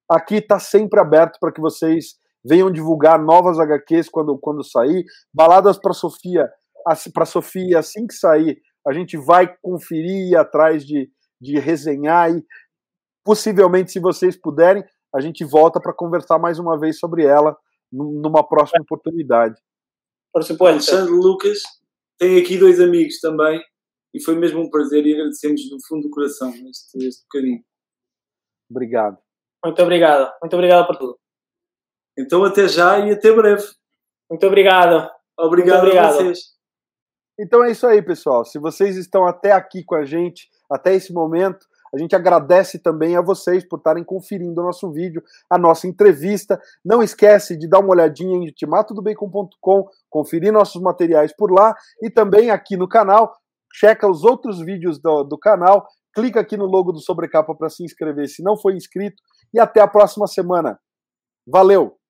aqui 0.10 0.36
está 0.36 0.60
sempre 0.60 1.00
aberto 1.00 1.38
para 1.40 1.52
que 1.52 1.62
vocês 1.62 2.16
venham 2.46 2.72
divulgar 2.72 3.20
novas 3.20 3.60
HQs 3.60 4.10
quando, 4.10 4.38
quando 4.38 4.64
sair. 4.64 5.06
Baladas 5.34 5.80
para 5.80 5.94
Sofia, 5.94 6.50
para 7.14 7.26
Sofia, 7.26 7.80
assim 7.80 8.06
que 8.06 8.14
sair, 8.14 8.60
a 8.86 8.92
gente 8.92 9.18
vai 9.18 9.56
conferir 9.62 10.30
e 10.30 10.36
atrás 10.36 10.86
de, 10.86 11.10
de 11.42 11.58
resenhar 11.58 12.32
e 12.32 12.44
possivelmente, 13.24 13.92
se 13.92 14.00
vocês 14.00 14.36
puderem, 14.40 14.84
a 15.16 15.22
gente 15.22 15.46
volta 15.46 15.80
para 15.80 15.94
conversar 15.94 16.38
mais 16.38 16.60
uma 16.60 16.78
vez 16.78 17.00
sobre 17.00 17.26
ela 17.26 17.56
numa 17.94 18.44
próxima 18.48 18.82
oportunidade. 18.82 19.62
Por 20.34 20.44
supuesto. 20.44 20.92
Alexandre 20.92 21.14
Lucas 21.14 21.60
tem 22.18 22.42
aqui 22.42 22.58
dois 22.58 22.80
amigos 22.80 23.20
também 23.20 23.62
e 24.14 24.22
foi 24.22 24.36
mesmo 24.36 24.62
um 24.62 24.70
prazer 24.70 25.06
e 25.06 25.14
agradecemos 25.14 25.70
do 25.70 25.78
fundo 25.88 26.04
do 26.04 26.10
coração 26.10 26.50
este, 26.70 27.06
este 27.06 27.24
bocadinho. 27.24 27.64
Obrigado. 28.70 29.18
Muito 29.64 29.82
obrigado. 29.82 30.34
Muito 30.42 30.54
obrigado 30.56 30.88
por 30.88 30.98
tudo. 30.98 31.20
Então 32.18 32.44
até 32.44 32.68
já 32.68 33.00
e 33.00 33.12
até 33.12 33.32
breve. 33.32 33.64
Muito 34.30 34.46
obrigado. 34.48 35.10
Obrigado, 35.38 35.82
Muito 35.82 35.88
obrigado. 35.88 36.14
a 36.14 36.24
vocês. 36.24 36.54
Então 37.40 37.64
é 37.64 37.72
isso 37.72 37.88
aí, 37.88 38.02
pessoal. 38.02 38.46
Se 38.46 38.60
vocês 38.60 38.98
estão 38.98 39.26
até 39.28 39.52
aqui 39.52 39.84
com 39.84 39.96
a 39.96 40.06
gente, 40.06 40.50
até 40.70 40.94
esse 40.94 41.12
momento, 41.12 41.66
a 41.94 41.98
gente 41.98 42.16
agradece 42.16 42.80
também 42.80 43.16
a 43.16 43.22
vocês 43.22 43.64
por 43.68 43.78
estarem 43.78 44.04
conferindo 44.04 44.60
o 44.60 44.64
nosso 44.64 44.92
vídeo, 44.92 45.22
a 45.50 45.58
nossa 45.58 45.88
entrevista. 45.88 46.60
Não 46.84 47.04
esquece 47.04 47.58
de 47.58 47.68
dar 47.68 47.80
uma 47.80 47.92
olhadinha 47.92 48.36
em 48.36 48.46
ultimatodobacon.com, 48.46 49.88
conferir 50.10 50.52
nossos 50.52 50.82
materiais 50.82 51.36
por 51.36 51.52
lá 51.52 51.76
e 52.02 52.10
também 52.10 52.50
aqui 52.50 52.76
no 52.76 52.88
canal 52.88 53.34
checa 53.74 54.08
os 54.08 54.24
outros 54.24 54.60
vídeos 54.60 55.00
do, 55.00 55.24
do 55.24 55.38
canal, 55.38 55.88
clica 56.14 56.40
aqui 56.40 56.56
no 56.56 56.66
logo 56.66 56.92
do 56.92 57.00
Sobrecapa 57.00 57.56
para 57.56 57.70
se 57.70 57.84
inscrever 57.84 58.28
se 58.28 58.44
não 58.44 58.56
foi 58.56 58.76
inscrito 58.76 59.22
e 59.54 59.60
até 59.60 59.82
a 59.82 59.88
próxima 59.88 60.28
semana. 60.28 60.80
Valeu! 61.48 62.03